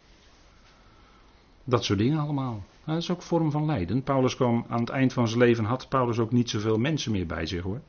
Dat 1.64 1.84
soort 1.84 1.98
dingen 1.98 2.18
allemaal. 2.18 2.62
Dat 2.84 2.96
is 2.96 3.10
ook 3.10 3.16
een 3.16 3.22
vorm 3.22 3.50
van 3.50 3.66
lijden. 3.66 4.02
Paulus 4.02 4.36
kwam 4.36 4.64
aan 4.68 4.80
het 4.80 4.88
eind 4.88 5.12
van 5.12 5.28
zijn 5.28 5.40
leven, 5.40 5.64
had 5.64 5.88
Paulus 5.88 6.18
ook 6.18 6.32
niet 6.32 6.50
zoveel 6.50 6.78
mensen 6.78 7.12
meer 7.12 7.26
bij 7.26 7.46
zich 7.46 7.62
hoor. 7.62 7.80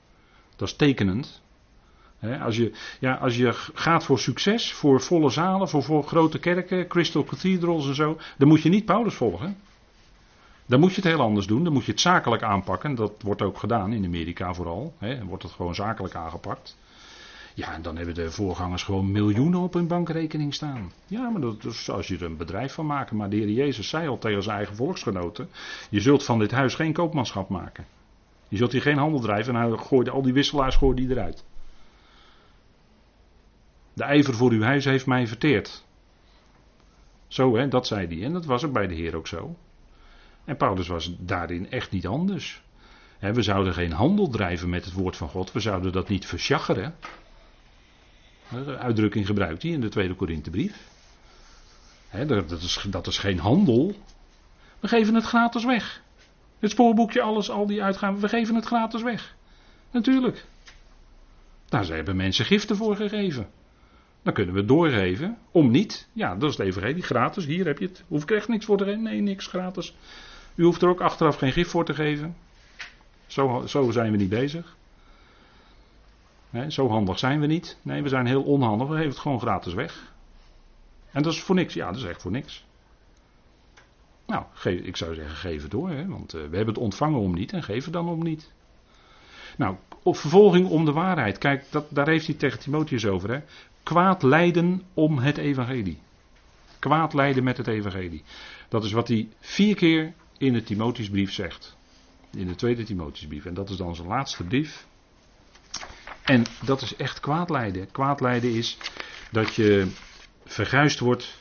Dat 0.55 0.67
is 0.67 0.75
tekenend. 0.75 1.41
als, 2.41 2.55
je, 2.55 2.71
ja, 2.99 3.15
als 3.15 3.37
je 3.37 3.51
gaat 3.73 4.03
voor 4.03 4.19
succes, 4.19 4.73
voor 4.73 5.01
volle 5.01 5.29
zalen, 5.29 5.69
voor, 5.69 5.83
voor 5.83 6.03
grote 6.03 6.39
kerken, 6.39 6.87
Crystal 6.87 7.23
Cathedrals 7.23 7.87
en 7.87 7.95
zo, 7.95 8.17
dan 8.37 8.47
moet 8.47 8.61
je 8.61 8.69
niet 8.69 8.85
Paulus 8.85 9.15
volgen. 9.15 9.57
Dan 10.65 10.79
moet 10.79 10.89
je 10.89 11.01
het 11.01 11.11
heel 11.11 11.21
anders 11.21 11.47
doen. 11.47 11.63
Dan 11.63 11.73
moet 11.73 11.85
je 11.85 11.91
het 11.91 12.01
zakelijk 12.01 12.43
aanpakken. 12.43 12.95
Dat 12.95 13.11
wordt 13.21 13.41
ook 13.41 13.57
gedaan 13.57 13.93
in 13.93 14.05
Amerika 14.05 14.53
vooral. 14.53 14.93
Dan 14.99 15.27
wordt 15.27 15.43
het 15.43 15.51
gewoon 15.51 15.75
zakelijk 15.75 16.15
aangepakt. 16.15 16.77
Ja, 17.53 17.73
en 17.73 17.81
dan 17.81 17.97
hebben 17.97 18.15
de 18.15 18.31
voorgangers 18.31 18.83
gewoon 18.83 19.11
miljoenen 19.11 19.59
op 19.59 19.73
hun 19.73 19.87
bankrekening 19.87 20.53
staan. 20.53 20.91
Ja, 21.07 21.29
maar 21.29 21.41
dat 21.41 21.65
is 21.65 21.89
als 21.89 22.07
je 22.07 22.15
er 22.15 22.23
een 22.23 22.37
bedrijf 22.37 22.73
van 22.73 22.85
maakt. 22.85 23.11
Maar 23.11 23.29
de 23.29 23.35
Heer 23.35 23.49
Jezus 23.49 23.89
zei 23.89 24.07
al 24.07 24.17
tegen 24.17 24.43
zijn 24.43 24.57
eigen 24.57 24.75
volksgenoten: 24.75 25.49
Je 25.89 26.01
zult 26.01 26.23
van 26.23 26.39
dit 26.39 26.51
huis 26.51 26.75
geen 26.75 26.93
koopmanschap 26.93 27.49
maken. 27.49 27.85
Je 28.47 28.57
zult 28.57 28.71
hier 28.71 28.81
geen 28.81 28.97
handel 28.97 29.19
drijven. 29.19 29.55
En 29.55 29.61
hij 29.61 29.77
gooide 29.77 30.11
al 30.11 30.21
die 30.21 30.33
wisselaars 30.33 30.75
gooide 30.75 31.01
die 31.01 31.11
eruit. 31.11 31.43
De 33.93 34.03
ijver 34.03 34.33
voor 34.33 34.51
uw 34.51 34.61
huis 34.61 34.85
heeft 34.85 35.05
mij 35.05 35.27
verteerd. 35.27 35.85
Zo, 37.27 37.55
hè, 37.55 37.67
dat 37.67 37.87
zei 37.87 38.07
hij. 38.07 38.25
En 38.25 38.33
dat 38.33 38.45
was 38.45 38.63
er 38.63 38.71
bij 38.71 38.87
de 38.87 38.95
Heer 38.95 39.15
ook 39.15 39.27
zo. 39.27 39.55
En 40.45 40.57
Paulus 40.57 40.87
was 40.87 41.15
daarin 41.19 41.71
echt 41.71 41.91
niet 41.91 42.07
anders. 42.07 42.61
we 43.19 43.41
zouden 43.41 43.73
geen 43.73 43.91
handel 43.91 44.29
drijven 44.29 44.69
met 44.69 44.85
het 44.85 44.93
woord 44.93 45.17
van 45.17 45.29
God. 45.29 45.51
We 45.51 45.59
zouden 45.59 45.91
dat 45.91 46.07
niet 46.07 46.25
versjaggeren. 46.25 46.95
De 48.51 48.77
uitdrukking 48.77 49.25
gebruikt 49.25 49.61
hij 49.61 49.71
in 49.71 49.81
de 49.81 49.89
tweede 49.89 50.13
Korinthebrief. 50.13 50.89
Dat 52.27 52.51
is, 52.51 52.85
dat 52.89 53.07
is 53.07 53.17
geen 53.17 53.39
handel. 53.39 53.95
We 54.79 54.87
geven 54.87 55.15
het 55.15 55.23
gratis 55.23 55.65
weg. 55.65 56.01
Het 56.59 56.71
spoorboekje, 56.71 57.21
alles, 57.21 57.49
al 57.49 57.65
die 57.65 57.83
uitgaven, 57.83 58.21
we 58.21 58.29
geven 58.29 58.55
het 58.55 58.65
gratis 58.65 59.01
weg. 59.01 59.35
Natuurlijk. 59.91 60.45
Daar 61.69 61.85
hebben 61.85 62.15
mensen 62.15 62.45
giften 62.45 62.75
voor 62.75 62.95
gegeven. 62.95 63.49
Dan 64.23 64.33
kunnen 64.33 64.53
we 64.53 64.59
het 64.59 64.69
doorgeven. 64.69 65.37
Om 65.51 65.71
niet. 65.71 66.07
Ja, 66.13 66.35
dat 66.35 66.49
is 66.49 66.57
het 66.57 66.67
evangelie. 66.67 67.03
Gratis. 67.03 67.45
Hier 67.45 67.65
heb 67.65 67.79
je 67.79 67.85
het. 67.85 68.03
Hoef 68.07 68.21
ik 68.21 68.31
echt 68.31 68.47
niks 68.47 68.65
voor 68.65 68.77
te 68.77 68.83
geven. 68.83 69.01
Nee, 69.01 69.21
niks 69.21 69.47
gratis. 69.47 69.95
U 70.55 70.63
hoeft 70.63 70.81
er 70.81 70.89
ook 70.89 71.01
achteraf 71.01 71.35
geen 71.35 71.51
gif 71.51 71.67
voor 71.67 71.85
te 71.85 71.93
geven. 71.93 72.35
Zo, 73.27 73.63
zo 73.67 73.91
zijn 73.91 74.11
we 74.11 74.17
niet 74.17 74.29
bezig 74.29 74.75
zo 76.67 76.89
handig 76.89 77.19
zijn 77.19 77.39
we 77.39 77.47
niet. 77.47 77.77
Nee, 77.81 78.01
we 78.01 78.09
zijn 78.09 78.25
heel 78.25 78.43
onhandig. 78.43 78.87
We 78.87 78.93
geven 78.93 79.09
het 79.09 79.19
gewoon 79.19 79.39
gratis 79.39 79.73
weg. 79.73 80.13
En 81.11 81.23
dat 81.23 81.33
is 81.33 81.41
voor 81.41 81.55
niks. 81.55 81.73
Ja, 81.73 81.87
dat 81.87 81.95
is 81.95 82.03
echt 82.03 82.21
voor 82.21 82.31
niks. 82.31 82.65
Nou, 84.25 84.43
ik 84.63 84.97
zou 84.97 85.13
zeggen, 85.13 85.35
geef 85.35 85.61
het 85.61 85.71
door. 85.71 85.89
Hè, 85.89 86.07
want 86.07 86.35
uh, 86.35 86.41
we 86.41 86.55
hebben 86.55 86.73
het 86.73 86.83
ontvangen 86.83 87.19
om 87.19 87.33
niet 87.33 87.53
en 87.53 87.63
geef 87.63 87.83
het 87.83 87.93
dan 87.93 88.07
om 88.07 88.23
niet. 88.23 88.51
Nou, 89.57 89.75
op 90.03 90.17
vervolging 90.17 90.69
om 90.69 90.85
de 90.85 90.91
waarheid. 90.91 91.37
Kijk, 91.37 91.65
dat, 91.69 91.85
daar 91.89 92.07
heeft 92.07 92.25
hij 92.25 92.35
tegen 92.35 92.59
Timotheus 92.59 93.05
over. 93.05 93.31
Hè. 93.31 93.39
Kwaad 93.83 94.23
lijden 94.23 94.81
om 94.93 95.17
het 95.17 95.37
evangelie. 95.37 95.97
Kwaad 96.79 97.13
lijden 97.13 97.43
met 97.43 97.57
het 97.57 97.67
evangelie. 97.67 98.23
Dat 98.69 98.83
is 98.83 98.91
wat 98.91 99.07
hij 99.07 99.29
vier 99.39 99.75
keer 99.75 100.13
in 100.37 100.53
de 100.53 100.63
Timotheusbrief 100.63 101.31
zegt. 101.31 101.77
In 102.31 102.47
de 102.47 102.55
tweede 102.55 102.83
Timotheusbrief. 102.83 103.45
En 103.45 103.53
dat 103.53 103.69
is 103.69 103.77
dan 103.77 103.95
zijn 103.95 104.07
laatste 104.07 104.43
brief. 104.43 104.87
En 106.31 106.45
dat 106.63 106.81
is 106.81 106.95
echt 106.95 107.19
kwaadlijden. 107.19 107.91
Kwaadlijden 107.91 108.53
is 108.53 108.77
dat 109.31 109.55
je 109.55 109.91
verguisd 110.45 110.99
wordt 110.99 111.37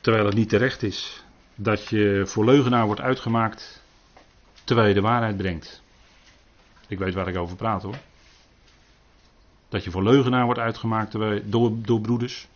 terwijl 0.00 0.24
het 0.26 0.34
niet 0.34 0.48
terecht 0.48 0.82
is. 0.82 1.24
Dat 1.54 1.88
je 1.88 2.22
voor 2.26 2.44
leugenaar 2.44 2.86
wordt 2.86 3.00
uitgemaakt 3.00 3.82
terwijl 4.64 4.88
je 4.88 4.94
de 4.94 5.00
waarheid 5.00 5.36
brengt. 5.36 5.82
Ik 6.88 6.98
weet 6.98 7.14
waar 7.14 7.28
ik 7.28 7.36
over 7.36 7.56
praat 7.56 7.82
hoor. 7.82 7.98
Dat 9.68 9.84
je 9.84 9.90
voor 9.90 10.02
leugenaar 10.02 10.44
wordt 10.44 10.60
uitgemaakt 10.60 11.10
terwijl, 11.10 11.42
door, 11.44 11.82
door 11.82 12.00
broeders 12.00 12.48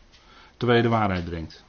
terwijl 0.56 0.78
je 0.78 0.84
de 0.88 0.94
waarheid 0.94 1.24
brengt. 1.24 1.64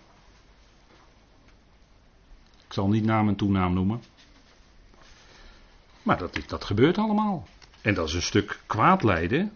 Ik 2.66 2.74
zal 2.74 2.88
niet 2.88 3.06
naam 3.06 3.28
en 3.28 3.36
toenaam 3.36 3.74
noemen. 3.74 4.02
Maar 6.04 6.18
dat, 6.18 6.40
dat 6.48 6.64
gebeurt 6.64 6.98
allemaal. 6.98 7.48
En 7.82 7.94
dat 7.94 8.08
is 8.08 8.14
een 8.14 8.22
stuk 8.22 8.60
kwaad 8.66 9.04
lijden. 9.04 9.52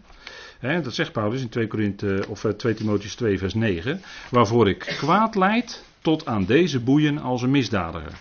Dat 0.60 0.94
zegt 0.94 1.12
Paulus 1.12 1.40
in 1.40 1.48
2, 1.48 1.66
Korinthe, 1.66 2.24
of 2.28 2.40
2 2.56 2.72
eh, 2.72 2.78
Timotheus 2.78 3.14
2, 3.14 3.38
vers 3.38 3.54
9. 3.54 4.00
Waarvoor 4.30 4.68
ik 4.68 4.78
kwaad 4.78 5.34
leid 5.34 5.84
tot 6.00 6.26
aan 6.26 6.44
deze 6.44 6.80
boeien 6.80 7.18
als 7.18 7.42
een 7.42 7.50
misdadiger. 7.50 8.12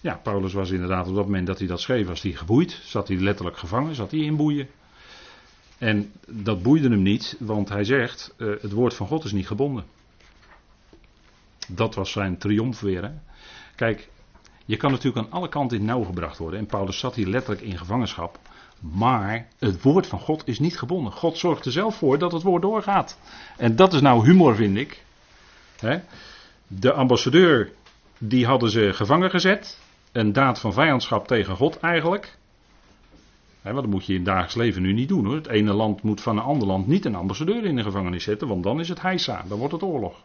Ja, 0.00 0.20
Paulus 0.22 0.52
was 0.52 0.70
inderdaad 0.70 1.08
op 1.08 1.14
dat 1.14 1.24
moment 1.24 1.46
dat 1.46 1.58
hij 1.58 1.68
dat 1.68 1.80
schreef, 1.80 2.06
was 2.06 2.22
hij 2.22 2.32
geboeid. 2.32 2.80
Zat 2.84 3.08
hij 3.08 3.16
letterlijk 3.16 3.58
gevangen, 3.58 3.94
zat 3.94 4.10
hij 4.10 4.20
in 4.20 4.36
boeien. 4.36 4.68
En 5.78 6.12
dat 6.28 6.62
boeide 6.62 6.88
hem 6.88 7.02
niet, 7.02 7.36
want 7.38 7.68
hij 7.68 7.84
zegt: 7.84 8.34
uh, 8.36 8.54
het 8.60 8.72
woord 8.72 8.94
van 8.94 9.06
God 9.06 9.24
is 9.24 9.32
niet 9.32 9.46
gebonden. 9.46 9.84
Dat 11.68 11.94
was 11.94 12.12
zijn 12.12 12.38
triomf 12.38 12.80
weer. 12.80 13.02
Hè? 13.02 13.10
Kijk, 13.74 14.08
je 14.64 14.76
kan 14.76 14.90
natuurlijk 14.90 15.26
aan 15.26 15.32
alle 15.32 15.48
kanten 15.48 15.78
in 15.78 15.84
nauw 15.84 16.02
gebracht 16.02 16.38
worden. 16.38 16.58
En 16.58 16.66
Paulus 16.66 16.98
zat 16.98 17.14
hier 17.14 17.26
letterlijk 17.26 17.62
in 17.62 17.78
gevangenschap. 17.78 18.38
Maar 18.80 19.48
het 19.58 19.82
woord 19.82 20.06
van 20.06 20.20
God 20.20 20.42
is 20.46 20.58
niet 20.58 20.78
gebonden. 20.78 21.12
God 21.12 21.38
zorgt 21.38 21.66
er 21.66 21.72
zelf 21.72 21.96
voor 21.96 22.18
dat 22.18 22.32
het 22.32 22.42
woord 22.42 22.62
doorgaat. 22.62 23.18
En 23.56 23.76
dat 23.76 23.92
is 23.92 24.00
nou 24.00 24.24
humor, 24.24 24.56
vind 24.56 24.76
ik. 24.76 25.04
De 26.66 26.92
ambassadeur, 26.92 27.72
die 28.18 28.46
hadden 28.46 28.70
ze 28.70 28.92
gevangen 28.92 29.30
gezet. 29.30 29.78
een 30.12 30.32
daad 30.32 30.60
van 30.60 30.72
vijandschap 30.72 31.26
tegen 31.26 31.56
God 31.56 31.78
eigenlijk. 31.78 32.38
Want 33.62 33.76
dat 33.76 33.86
moet 33.86 34.06
je 34.06 34.12
in 34.12 34.18
het 34.18 34.26
dagelijks 34.26 34.54
leven 34.54 34.82
nu 34.82 34.92
niet 34.92 35.08
doen 35.08 35.24
hoor. 35.24 35.34
Het 35.34 35.46
ene 35.46 35.72
land 35.72 36.02
moet 36.02 36.20
van 36.20 36.36
een 36.36 36.42
ander 36.42 36.66
land 36.66 36.86
niet 36.86 37.04
een 37.04 37.14
ambassadeur 37.14 37.64
in 37.64 37.76
de 37.76 37.82
gevangenis 37.82 38.24
zetten, 38.24 38.48
want 38.48 38.62
dan 38.62 38.80
is 38.80 38.88
het 38.88 39.02
heisa, 39.02 39.44
dan 39.48 39.58
wordt 39.58 39.72
het 39.72 39.82
oorlog. 39.82 40.22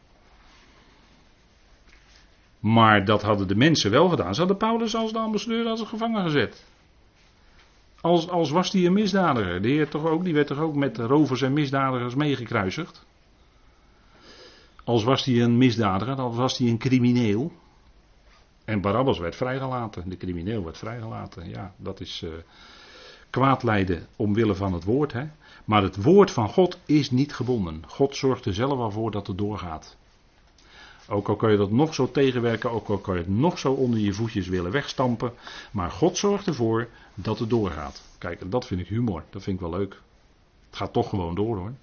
Maar 2.59 3.05
dat 3.05 3.21
hadden 3.21 3.47
de 3.47 3.55
mensen 3.55 3.91
wel 3.91 4.09
gedaan. 4.09 4.33
Ze 4.33 4.39
hadden 4.39 4.57
Paulus 4.57 4.95
als 4.95 5.11
de 5.11 5.19
ambassadeur 5.19 5.65
als 5.65 5.81
gevangen 5.81 6.23
gezet. 6.23 6.63
Als, 8.03 8.29
als 8.29 8.49
was 8.49 8.71
hij 8.71 8.85
een 8.85 8.93
misdadiger. 8.93 9.61
De 9.61 9.67
heer 9.67 9.89
toch 9.89 10.05
ook, 10.05 10.23
die 10.23 10.33
werd 10.33 10.47
toch 10.47 10.59
ook 10.59 10.75
met 10.75 10.97
rovers 10.97 11.41
en 11.41 11.53
misdadigers 11.53 12.15
meegekruisigd. 12.15 13.05
Als 14.83 15.03
was 15.03 15.25
hij 15.25 15.41
een 15.41 15.57
misdadiger, 15.57 16.15
als 16.15 16.35
was 16.35 16.57
hij 16.57 16.67
een 16.67 16.77
crimineel. 16.77 17.51
En 18.65 18.81
Barabbas 18.81 19.19
werd 19.19 19.35
vrijgelaten. 19.35 20.09
De 20.09 20.17
crimineel 20.17 20.63
werd 20.63 20.77
vrijgelaten. 20.77 21.49
Ja, 21.49 21.73
dat 21.77 21.99
is 21.99 22.21
uh, 22.21 22.31
kwaad 23.29 23.63
lijden 23.63 24.07
omwille 24.15 24.55
van 24.55 24.73
het 24.73 24.83
woord. 24.83 25.13
Hè? 25.13 25.25
Maar 25.65 25.83
het 25.83 26.03
woord 26.03 26.31
van 26.31 26.49
God 26.49 26.79
is 26.85 27.11
niet 27.11 27.33
gebonden. 27.33 27.83
God 27.87 28.15
zorgt 28.15 28.45
er 28.45 28.53
zelf 28.53 28.79
al 28.79 28.91
voor 28.91 29.11
dat 29.11 29.27
het 29.27 29.37
doorgaat. 29.37 29.97
Ook 31.07 31.27
al 31.27 31.35
kan 31.35 31.51
je 31.51 31.57
dat 31.57 31.71
nog 31.71 31.93
zo 31.93 32.11
tegenwerken, 32.11 32.71
ook 32.71 32.87
al 32.87 32.97
kan 32.97 33.13
je 33.13 33.19
het 33.19 33.29
nog 33.29 33.59
zo 33.59 33.71
onder 33.71 33.99
je 33.99 34.13
voetjes 34.13 34.47
willen 34.47 34.71
wegstampen. 34.71 35.33
Maar 35.71 35.91
God 35.91 36.17
zorgt 36.17 36.47
ervoor 36.47 36.87
dat 37.13 37.39
het 37.39 37.49
doorgaat. 37.49 38.03
Kijk, 38.17 38.51
dat 38.51 38.65
vind 38.65 38.81
ik 38.81 38.87
humor. 38.87 39.23
Dat 39.29 39.43
vind 39.43 39.55
ik 39.55 39.69
wel 39.69 39.79
leuk. 39.79 40.01
Het 40.67 40.75
gaat 40.75 40.93
toch 40.93 41.09
gewoon 41.09 41.35
door 41.35 41.57
hoor. 41.57 41.73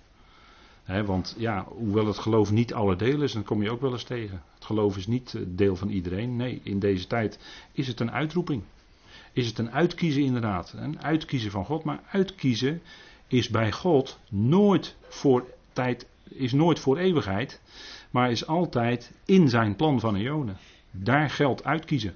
want 1.05 1.35
ja, 1.39 1.65
hoewel 1.69 2.07
het 2.07 2.19
geloof 2.19 2.51
niet 2.51 2.75
alle 2.75 2.97
delen 2.97 3.23
is, 3.23 3.33
dan 3.33 3.45
kom 3.45 3.63
je 3.63 3.71
ook 3.71 3.81
wel 3.81 3.93
eens 3.93 4.05
tegen. 4.05 4.43
Het 4.55 4.65
geloof 4.65 4.97
is 4.97 5.07
niet 5.07 5.35
eh, 5.35 5.43
deel 5.47 5.77
van 5.77 5.89
iedereen. 5.89 6.37
Nee, 6.37 6.61
in 6.63 6.79
deze 6.79 7.07
tijd 7.07 7.39
is 7.73 7.87
het 7.87 8.01
een 8.01 8.11
uitroeping. 8.11 8.63
Is 9.33 9.47
het 9.47 9.59
een 9.59 9.71
uitkiezen 9.71 10.23
inderdaad. 10.23 10.73
Een 10.77 11.03
uitkiezen 11.03 11.51
van 11.51 11.65
God. 11.65 11.85
Maar 11.85 12.03
uitkiezen 12.11 12.83
is 13.27 13.49
bij 13.49 13.73
God 13.73 14.19
nooit 14.29 14.97
voor 15.09 15.45
tijd, 15.73 16.07
is 16.29 16.53
nooit 16.53 16.79
voor 16.79 16.99
eeuwigheid 16.99 17.61
maar 18.11 18.31
is 18.31 18.47
altijd 18.47 19.13
in 19.25 19.49
zijn 19.49 19.77
plan 19.77 20.01
van 20.01 20.17
eonen. 20.17 20.57
Daar 20.91 21.31
geldt 21.31 21.65
uitkiezen. 21.65 22.15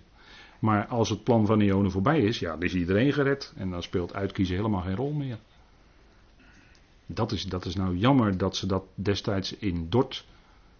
Maar 0.58 0.86
als 0.86 1.08
het 1.08 1.24
plan 1.24 1.46
van 1.46 1.60
eonen 1.60 1.90
voorbij 1.90 2.20
is, 2.20 2.38
ja, 2.38 2.50
dan 2.50 2.62
is 2.62 2.74
iedereen 2.74 3.12
gered. 3.12 3.52
En 3.56 3.70
dan 3.70 3.82
speelt 3.82 4.14
uitkiezen 4.14 4.56
helemaal 4.56 4.80
geen 4.80 4.96
rol 4.96 5.12
meer. 5.12 5.38
Dat 7.06 7.32
is, 7.32 7.44
dat 7.44 7.64
is 7.64 7.74
nou 7.74 7.96
jammer 7.96 8.38
dat 8.38 8.56
ze 8.56 8.66
dat 8.66 8.84
destijds 8.94 9.56
in 9.56 9.86
Dort, 9.88 10.26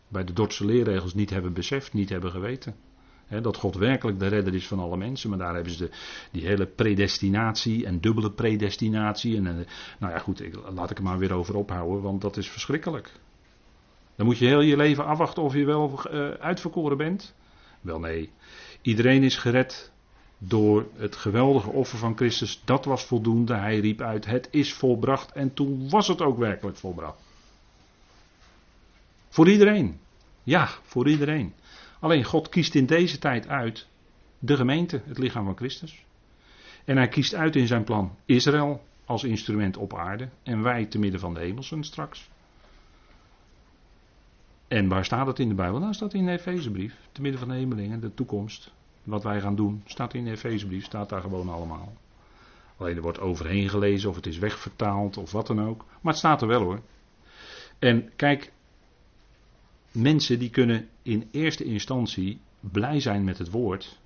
bij 0.09 0.25
de 0.25 0.33
Dordtse 0.33 0.65
leerregels, 0.65 1.15
niet 1.15 1.31
hebben 1.31 1.53
beseft, 1.53 1.93
niet 1.93 2.09
hebben 2.09 2.31
geweten. 2.31 2.75
dat 3.43 3.57
God 3.57 3.75
werkelijk 3.75 4.19
de 4.19 4.27
redder 4.27 4.55
is 4.55 4.67
van 4.67 4.79
alle 4.79 4.97
mensen. 4.97 5.29
Maar 5.29 5.39
daar 5.39 5.55
hebben 5.55 5.73
ze 5.73 5.79
de, 5.79 5.91
die 6.31 6.47
hele 6.47 6.67
predestinatie 6.67 7.87
en 7.87 8.01
dubbele 8.01 8.31
predestinatie. 8.31 9.37
En, 9.37 9.47
en 9.47 9.67
nou 9.99 10.12
ja, 10.12 10.19
goed, 10.19 10.43
ik, 10.43 10.55
laat 10.75 10.91
ik 10.91 10.99
er 10.99 11.05
maar 11.05 11.19
weer 11.19 11.33
over 11.33 11.57
ophouden, 11.57 12.03
want 12.03 12.21
dat 12.21 12.37
is 12.37 12.49
verschrikkelijk. 12.49 13.12
Dan 14.17 14.27
moet 14.27 14.39
je 14.39 14.47
heel 14.47 14.61
je 14.61 14.77
leven 14.77 15.05
afwachten 15.05 15.43
of 15.43 15.55
je 15.55 15.65
wel 15.65 16.01
uh, 16.11 16.31
uitverkoren 16.31 16.97
bent. 16.97 17.35
Wel 17.81 17.99
nee, 18.01 18.31
iedereen 18.83 19.23
is 19.23 19.37
gered 19.37 19.93
door 20.39 20.87
het 20.97 21.17
geweldige 21.17 21.71
offer 21.71 21.99
van 21.99 22.17
Christus. 22.17 22.62
Dat 22.65 22.85
was 22.85 23.05
voldoende. 23.05 23.55
Hij 23.55 23.79
riep 23.79 24.01
uit: 24.01 24.27
Het 24.27 24.49
is 24.51 24.73
volbracht. 24.73 25.33
En 25.33 25.55
toen 25.55 25.89
was 25.89 26.09
het 26.09 26.23
ook 26.23 26.39
werkelijk 26.39 26.77
volbracht. 26.77 27.23
Voor 29.29 29.49
iedereen. 29.49 30.01
Ja, 30.43 30.69
voor 30.83 31.09
iedereen. 31.09 31.55
Alleen 32.01 32.25
God 32.25 32.49
kiest 32.49 32.75
in 32.75 32.87
deze 32.87 33.19
tijd 33.19 33.49
uit 33.49 33.87
de 34.39 34.57
gemeente, 34.57 35.03
het 35.05 35.19
lichaam 35.19 35.45
van 35.45 35.57
Christus. 35.57 36.05
En 36.85 36.97
hij 36.97 37.09
kiest 37.09 37.35
uit 37.35 37.57
in 37.57 37.67
zijn 37.67 37.85
plan 37.85 38.17
Israël 38.25 38.83
als 39.05 39.25
instrument 39.25 39.77
op 39.77 39.95
aarde 39.95 40.29
en 40.43 40.62
wij 40.62 40.87
te 40.87 40.99
midden 40.99 41.21
van 41.21 41.35
de 41.35 41.41
hemelsen 41.41 41.85
straks. 41.85 42.29
En 44.75 44.89
waar 44.89 45.05
staat 45.05 45.27
het 45.27 45.39
in 45.39 45.49
de 45.49 45.55
Bijbel? 45.55 45.79
Nou, 45.79 45.93
staat 45.95 46.14
in 46.14 46.25
de 46.25 46.31
Efezebrief. 46.31 46.97
Te 47.12 47.20
midden 47.20 47.41
van 47.41 47.49
de 47.49 47.55
hemelingen, 47.55 48.01
de 48.01 48.14
toekomst. 48.14 48.72
Wat 49.03 49.22
wij 49.22 49.41
gaan 49.41 49.57
doen, 49.57 49.83
staat 49.87 50.14
in 50.14 50.25
de 50.25 50.31
Efezebrief. 50.31 50.85
Staat 50.85 51.09
daar 51.09 51.20
gewoon 51.20 51.49
allemaal. 51.49 51.93
Alleen 52.77 52.97
er 52.97 53.03
wordt 53.03 53.20
overheen 53.20 53.68
gelezen 53.68 54.11
of 54.11 54.16
het 54.16 54.27
is 54.27 54.39
wegvertaald 54.39 55.16
of 55.16 55.33
wat 55.33 55.47
dan 55.47 55.66
ook. 55.66 55.85
Maar 56.01 56.12
het 56.12 56.16
staat 56.16 56.43
er 56.43 56.49
wel 56.49 56.62
hoor. 56.62 56.81
En 57.79 58.11
kijk, 58.16 58.53
mensen 59.93 60.39
die 60.39 60.51
kunnen 60.51 60.89
in 61.03 61.29
eerste 61.31 61.64
instantie 61.64 62.41
blij 62.61 63.01
zijn 63.01 63.25
met 63.25 63.39
het 63.39 63.51
woord. 63.51 63.99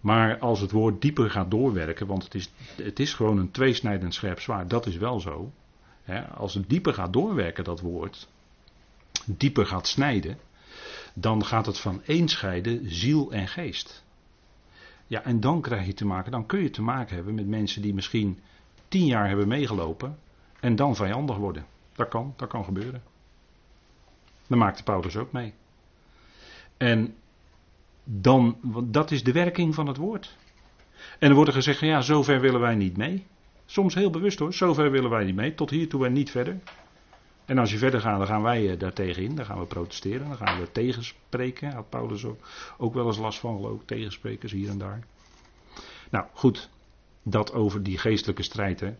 Maar 0.00 0.38
als 0.38 0.60
het 0.60 0.70
woord 0.70 1.02
dieper 1.02 1.30
gaat 1.30 1.50
doorwerken, 1.50 2.06
want 2.06 2.24
het 2.24 2.34
is, 2.34 2.52
het 2.76 3.00
is 3.00 3.14
gewoon 3.14 3.38
een 3.38 3.50
tweesnijdend 3.50 4.14
scherp 4.14 4.40
zwaard, 4.40 4.70
dat 4.70 4.86
is 4.86 4.96
wel 4.96 5.20
zo. 5.20 5.52
als 6.34 6.54
het 6.54 6.68
dieper 6.68 6.94
gaat 6.94 7.12
doorwerken, 7.12 7.64
dat 7.64 7.80
woord, 7.80 8.28
dieper 9.24 9.66
gaat 9.66 9.86
snijden, 9.86 10.38
dan 11.14 11.44
gaat 11.44 11.66
het 11.66 11.78
van 11.78 12.02
één 12.04 12.28
scheiden 12.28 12.94
ziel 12.94 13.32
en 13.32 13.48
geest. 13.48 14.04
Ja, 15.06 15.22
en 15.24 15.40
dan 15.40 15.60
krijg 15.60 15.86
je 15.86 15.94
te 15.94 16.06
maken, 16.06 16.32
dan 16.32 16.46
kun 16.46 16.62
je 16.62 16.70
te 16.70 16.82
maken 16.82 17.14
hebben 17.14 17.34
met 17.34 17.46
mensen 17.46 17.82
die 17.82 17.94
misschien 17.94 18.38
tien 18.88 19.06
jaar 19.06 19.28
hebben 19.28 19.48
meegelopen 19.48 20.18
en 20.60 20.76
dan 20.76 20.96
vijandig 20.96 21.36
worden. 21.36 21.66
Dat 21.94 22.08
kan, 22.08 22.34
dat 22.36 22.48
kan 22.48 22.64
gebeuren. 22.64 23.02
Daar 24.46 24.58
maakte 24.58 24.82
Paulus 24.82 25.16
ook 25.16 25.32
mee. 25.32 25.54
En 26.76 27.14
dan, 28.04 28.58
want 28.60 28.92
dat 28.92 29.10
is 29.10 29.22
de 29.22 29.32
werking 29.32 29.74
van 29.74 29.86
het 29.86 29.96
woord. 29.96 30.36
En 31.18 31.28
er 31.28 31.34
wordt 31.34 31.52
gezegd, 31.52 31.80
ja, 31.80 32.00
zover 32.00 32.40
willen 32.40 32.60
wij 32.60 32.74
niet 32.74 32.96
mee. 32.96 33.26
Soms 33.66 33.94
heel 33.94 34.10
bewust 34.10 34.38
hoor, 34.38 34.54
zover 34.54 34.90
willen 34.90 35.10
wij 35.10 35.24
niet 35.24 35.34
mee, 35.34 35.54
tot 35.54 35.70
hier 35.70 35.88
toe 35.88 36.06
en 36.06 36.12
niet 36.12 36.30
verder. 36.30 36.58
En 37.50 37.58
als 37.58 37.70
je 37.70 37.78
verder 37.78 38.00
gaat, 38.00 38.18
dan 38.18 38.26
gaan 38.26 38.42
wij 38.42 38.70
eh, 38.70 38.78
daar 38.78 38.92
tegenin. 38.92 39.34
Dan 39.34 39.44
gaan 39.44 39.58
we 39.58 39.64
protesteren. 39.64 40.28
Dan 40.28 40.36
gaan 40.36 40.58
we 40.58 40.72
tegenspreken. 40.72 41.72
Had 41.72 41.88
Paulus 41.88 42.24
ook, 42.24 42.40
ook 42.78 42.94
wel 42.94 43.06
eens 43.06 43.18
last 43.18 43.38
van, 43.38 43.56
geloof. 43.56 43.80
Tegensprekers 43.84 44.52
hier 44.52 44.68
en 44.68 44.78
daar. 44.78 45.04
Nou, 46.10 46.26
goed. 46.32 46.68
Dat 47.22 47.52
over 47.52 47.82
die 47.82 47.98
geestelijke 47.98 48.42
strijd. 48.42 48.80
Hè. 48.80 48.94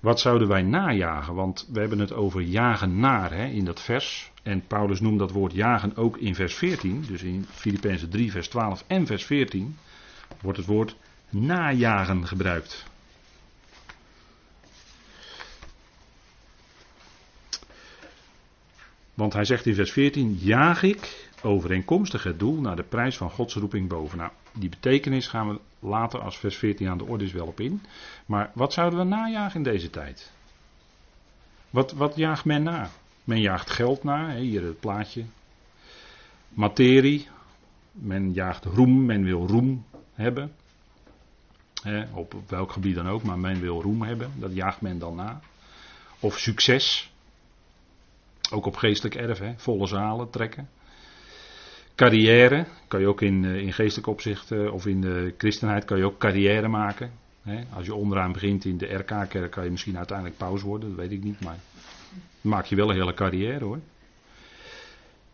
Wat 0.00 0.20
zouden 0.20 0.48
wij 0.48 0.62
najagen? 0.62 1.34
Want 1.34 1.68
we 1.72 1.80
hebben 1.80 1.98
het 1.98 2.12
over 2.12 2.40
jagen 2.40 3.00
naar 3.00 3.32
hè, 3.32 3.44
in 3.46 3.64
dat 3.64 3.80
vers. 3.80 4.32
En 4.42 4.66
Paulus 4.66 5.00
noemt 5.00 5.18
dat 5.18 5.30
woord 5.30 5.52
jagen 5.52 5.96
ook 5.96 6.16
in 6.16 6.34
vers 6.34 6.54
14. 6.54 7.04
Dus 7.06 7.22
in 7.22 7.46
Filippenzen 7.50 8.10
3, 8.10 8.30
vers 8.30 8.48
12 8.48 8.84
en 8.86 9.06
vers 9.06 9.24
14 9.24 9.76
wordt 10.40 10.58
het 10.58 10.66
woord 10.66 10.96
najagen 11.28 12.26
gebruikt. 12.26 12.86
Want 19.18 19.32
hij 19.32 19.44
zegt 19.44 19.66
in 19.66 19.74
vers 19.74 19.92
14: 19.92 20.34
Jaag 20.40 20.82
ik 20.82 21.30
overeenkomstig 21.42 22.22
het 22.22 22.38
doel 22.38 22.60
naar 22.60 22.76
de 22.76 22.82
prijs 22.82 23.16
van 23.16 23.30
Gods 23.30 23.54
roeping 23.54 23.88
boven. 23.88 24.18
Nou, 24.18 24.30
die 24.52 24.68
betekenis 24.68 25.26
gaan 25.26 25.48
we 25.48 25.60
later 25.78 26.20
als 26.20 26.38
vers 26.38 26.56
14 26.56 26.88
aan 26.88 26.98
de 26.98 27.04
orde 27.04 27.24
is 27.24 27.32
wel 27.32 27.46
op 27.46 27.60
in. 27.60 27.82
Maar 28.26 28.50
wat 28.54 28.72
zouden 28.72 28.98
we 28.98 29.04
najagen 29.04 29.56
in 29.56 29.62
deze 29.62 29.90
tijd? 29.90 30.32
Wat, 31.70 31.92
wat 31.92 32.16
jaagt 32.16 32.44
men 32.44 32.62
na? 32.62 32.90
Men 33.24 33.40
jaagt 33.40 33.70
geld 33.70 34.04
na, 34.04 34.36
hier 34.36 34.64
het 34.64 34.80
plaatje. 34.80 35.24
Materie. 36.48 37.28
Men 37.92 38.32
jaagt 38.32 38.64
roem, 38.64 39.04
men 39.04 39.24
wil 39.24 39.46
roem 39.46 39.84
hebben. 40.14 40.52
op 42.12 42.34
welk 42.46 42.72
gebied 42.72 42.94
dan 42.94 43.08
ook, 43.08 43.22
maar 43.22 43.38
men 43.38 43.60
wil 43.60 43.82
roem 43.82 44.02
hebben. 44.02 44.32
Dat 44.34 44.54
jaagt 44.54 44.80
men 44.80 44.98
dan 44.98 45.14
na. 45.14 45.40
Of 46.20 46.38
succes. 46.38 47.10
Ook 48.50 48.66
op 48.66 48.76
geestelijk 48.76 49.14
erf, 49.14 49.38
hè? 49.38 49.52
volle 49.56 49.86
zalen 49.86 50.30
trekken. 50.30 50.68
Carrière, 51.94 52.66
kan 52.88 53.00
je 53.00 53.06
ook 53.06 53.22
in, 53.22 53.44
eh, 53.44 53.56
in 53.56 53.72
geestelijk 53.72 54.06
opzicht 54.06 54.50
eh, 54.50 54.72
of 54.72 54.86
in 54.86 55.00
de 55.00 55.34
christenheid 55.38 55.84
kan 55.84 55.98
je 55.98 56.04
ook 56.04 56.18
carrière 56.18 56.68
maken. 56.68 57.10
Hè? 57.42 57.60
Als 57.74 57.86
je 57.86 57.94
onderaan 57.94 58.32
begint 58.32 58.64
in 58.64 58.78
de 58.78 58.94
RK-kerk 58.94 59.50
kan 59.50 59.64
je 59.64 59.70
misschien 59.70 59.96
uiteindelijk 59.96 60.38
pauze 60.38 60.66
worden, 60.66 60.88
dat 60.88 60.98
weet 60.98 61.12
ik 61.12 61.24
niet, 61.24 61.40
maar 61.40 61.56
dan 62.40 62.50
maak 62.52 62.64
je 62.64 62.76
wel 62.76 62.90
een 62.90 62.96
hele 62.96 63.14
carrière 63.14 63.64
hoor. 63.64 63.78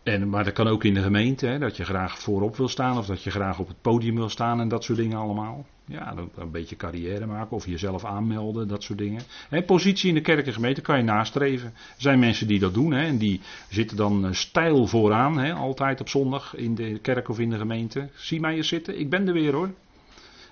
En, 0.04 0.28
maar 0.28 0.44
dat 0.44 0.52
kan 0.52 0.66
ook 0.66 0.84
in 0.84 0.94
de 0.94 1.02
gemeente, 1.02 1.46
hè, 1.46 1.58
dat 1.58 1.76
je 1.76 1.84
graag 1.84 2.18
voorop 2.18 2.56
wil 2.56 2.68
staan 2.68 2.98
of 2.98 3.06
dat 3.06 3.22
je 3.22 3.30
graag 3.30 3.58
op 3.58 3.68
het 3.68 3.80
podium 3.80 4.14
wil 4.14 4.28
staan 4.28 4.60
en 4.60 4.68
dat 4.68 4.84
soort 4.84 4.98
dingen 4.98 5.18
allemaal. 5.18 5.66
Ja, 5.86 6.14
een 6.36 6.50
beetje 6.50 6.76
carrière 6.76 7.26
maken 7.26 7.56
of 7.56 7.66
jezelf 7.66 8.04
aanmelden, 8.04 8.68
dat 8.68 8.82
soort 8.82 8.98
dingen. 8.98 9.22
Hè, 9.48 9.62
positie 9.62 10.08
in 10.08 10.14
de 10.14 10.20
kerk 10.20 10.46
en 10.46 10.52
gemeente 10.52 10.80
kan 10.80 10.96
je 10.96 11.02
nastreven. 11.02 11.66
Er 11.66 11.94
zijn 11.96 12.18
mensen 12.18 12.46
die 12.46 12.58
dat 12.58 12.74
doen 12.74 12.92
hè, 12.92 13.06
en 13.06 13.18
die 13.18 13.40
zitten 13.68 13.96
dan 13.96 14.26
eh, 14.26 14.32
stijl 14.32 14.86
vooraan, 14.86 15.38
hè, 15.38 15.52
altijd 15.52 16.00
op 16.00 16.08
zondag 16.08 16.56
in 16.56 16.74
de 16.74 16.98
kerk 16.98 17.28
of 17.28 17.38
in 17.38 17.50
de 17.50 17.58
gemeente. 17.58 18.08
Zie 18.14 18.40
mij 18.40 18.56
eens 18.56 18.68
zitten, 18.68 18.98
ik 18.98 19.10
ben 19.10 19.26
er 19.26 19.32
weer 19.34 19.52
hoor. 19.52 19.70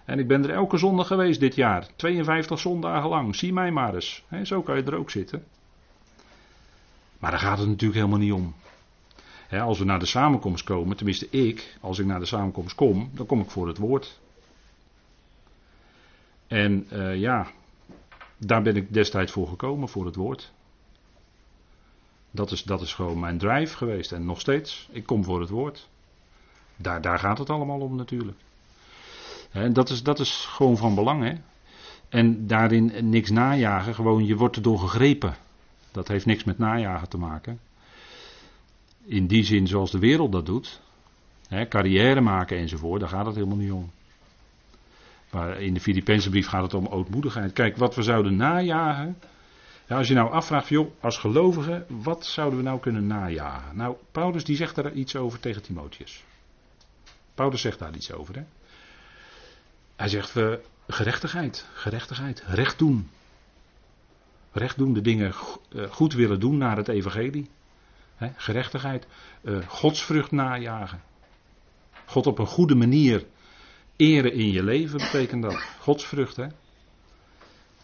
En 0.04 0.18
ik 0.18 0.28
ben 0.28 0.44
er 0.44 0.50
elke 0.50 0.76
zondag 0.76 1.06
geweest 1.06 1.40
dit 1.40 1.54
jaar, 1.54 1.86
52 1.96 2.58
zondagen 2.58 3.08
lang. 3.08 3.36
Zie 3.36 3.52
mij 3.52 3.70
maar 3.70 3.94
eens. 3.94 4.24
Hè, 4.28 4.44
zo 4.44 4.62
kan 4.62 4.76
je 4.76 4.82
er 4.82 4.98
ook 4.98 5.10
zitten. 5.10 5.44
Maar 7.18 7.30
daar 7.30 7.40
gaat 7.40 7.58
het 7.58 7.68
natuurlijk 7.68 8.00
helemaal 8.00 8.18
niet 8.18 8.32
om 8.32 8.54
als 9.60 9.78
we 9.78 9.84
naar 9.84 9.98
de 9.98 10.06
samenkomst 10.06 10.64
komen, 10.64 10.96
tenminste 10.96 11.30
ik, 11.30 11.76
als 11.80 11.98
ik 11.98 12.06
naar 12.06 12.20
de 12.20 12.26
samenkomst 12.26 12.74
kom, 12.74 13.10
dan 13.14 13.26
kom 13.26 13.40
ik 13.40 13.50
voor 13.50 13.68
het 13.68 13.78
woord. 13.78 14.20
En 16.46 16.86
uh, 16.92 17.16
ja, 17.16 17.46
daar 18.38 18.62
ben 18.62 18.76
ik 18.76 18.92
destijds 18.92 19.32
voor 19.32 19.48
gekomen, 19.48 19.88
voor 19.88 20.06
het 20.06 20.14
woord. 20.14 20.52
Dat 22.30 22.50
is, 22.50 22.62
dat 22.62 22.80
is 22.80 22.94
gewoon 22.94 23.20
mijn 23.20 23.38
drive 23.38 23.76
geweest. 23.76 24.12
En 24.12 24.24
nog 24.24 24.40
steeds, 24.40 24.88
ik 24.92 25.06
kom 25.06 25.24
voor 25.24 25.40
het 25.40 25.50
woord. 25.50 25.88
Daar, 26.76 27.00
daar 27.00 27.18
gaat 27.18 27.38
het 27.38 27.50
allemaal 27.50 27.80
om 27.80 27.96
natuurlijk. 27.96 28.38
En 29.50 29.72
dat 29.72 29.90
is, 29.90 30.02
dat 30.02 30.18
is 30.18 30.46
gewoon 30.48 30.76
van 30.76 30.94
belang. 30.94 31.22
Hè? 31.22 31.34
En 32.08 32.46
daarin 32.46 33.10
niks 33.10 33.30
najagen, 33.30 33.94
gewoon 33.94 34.26
je 34.26 34.36
wordt 34.36 34.56
erdoor 34.56 34.78
gegrepen. 34.78 35.36
Dat 35.90 36.08
heeft 36.08 36.26
niks 36.26 36.44
met 36.44 36.58
najagen 36.58 37.08
te 37.08 37.18
maken. 37.18 37.60
In 39.04 39.26
die 39.26 39.44
zin 39.44 39.66
zoals 39.66 39.90
de 39.90 39.98
wereld 39.98 40.32
dat 40.32 40.46
doet. 40.46 40.80
Hè, 41.48 41.68
carrière 41.68 42.20
maken 42.20 42.58
enzovoort, 42.58 43.00
daar 43.00 43.08
gaat 43.08 43.26
het 43.26 43.34
helemaal 43.34 43.56
niet 43.56 43.72
om. 43.72 43.90
Maar 45.30 45.60
in 45.60 45.74
de 45.74 45.80
Filipijnse 45.80 46.30
brief 46.30 46.46
gaat 46.46 46.62
het 46.62 46.74
om 46.74 46.86
ootmoedigheid. 46.86 47.52
Kijk, 47.52 47.76
wat 47.76 47.94
we 47.94 48.02
zouden 48.02 48.36
najagen. 48.36 49.18
Ja, 49.86 49.96
als 49.96 50.08
je 50.08 50.14
nou 50.14 50.30
afvraagt, 50.30 50.68
joh, 50.68 50.90
als 51.00 51.18
gelovigen, 51.18 51.86
wat 51.88 52.26
zouden 52.26 52.58
we 52.58 52.64
nou 52.64 52.80
kunnen 52.80 53.06
najagen? 53.06 53.76
Nou, 53.76 53.96
Paulus 54.12 54.44
die 54.44 54.56
zegt 54.56 54.74
daar 54.74 54.92
iets 54.92 55.16
over 55.16 55.40
tegen 55.40 55.62
Timotheus. 55.62 56.24
Paulus 57.34 57.60
zegt 57.60 57.78
daar 57.78 57.94
iets 57.94 58.12
over. 58.12 58.34
Hè? 58.34 58.42
Hij 59.96 60.08
zegt 60.08 60.32
we 60.32 60.60
gerechtigheid, 60.88 61.66
gerechtigheid, 61.72 62.42
recht 62.46 62.78
doen. 62.78 63.10
Recht 64.52 64.76
doen, 64.76 64.92
de 64.92 65.00
dingen 65.00 65.32
eh, 65.72 65.90
goed 65.90 66.12
willen 66.12 66.40
doen 66.40 66.58
naar 66.58 66.76
het 66.76 66.88
evangelie. 66.88 67.50
Gerechtigheid, 68.16 69.06
uh, 69.42 69.68
godsvrucht 69.68 70.30
najagen. 70.30 71.02
God 72.06 72.26
op 72.26 72.38
een 72.38 72.46
goede 72.46 72.74
manier 72.74 73.26
eren 73.96 74.32
in 74.32 74.50
je 74.50 74.62
leven 74.62 74.98
betekent 74.98 75.42
dat. 75.42 75.62
Godsvrucht, 75.80 76.36
hè. 76.36 76.46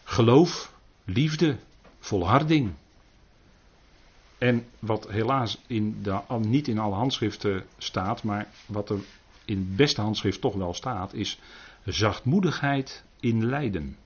Geloof, 0.05 0.73
liefde, 1.05 1.57
volharding. 1.99 2.73
En 4.39 4.67
wat 4.79 5.09
helaas 5.09 5.59
in 5.67 6.03
de, 6.03 6.21
niet 6.39 6.69
in 6.69 6.79
alle 6.79 6.95
handschriften 6.95 7.65
staat, 7.79 8.23
maar 8.23 8.47
wat 8.67 8.91
er 8.91 8.99
in 9.45 9.59
het 9.59 9.77
beste 9.77 10.01
handschrift 10.01 10.41
toch 10.41 10.55
wel 10.55 10.75
staat, 10.75 11.13
is 11.13 11.39
zachtmoedigheid 11.85 13.05
in 13.21 13.47
lijden. 13.47 13.97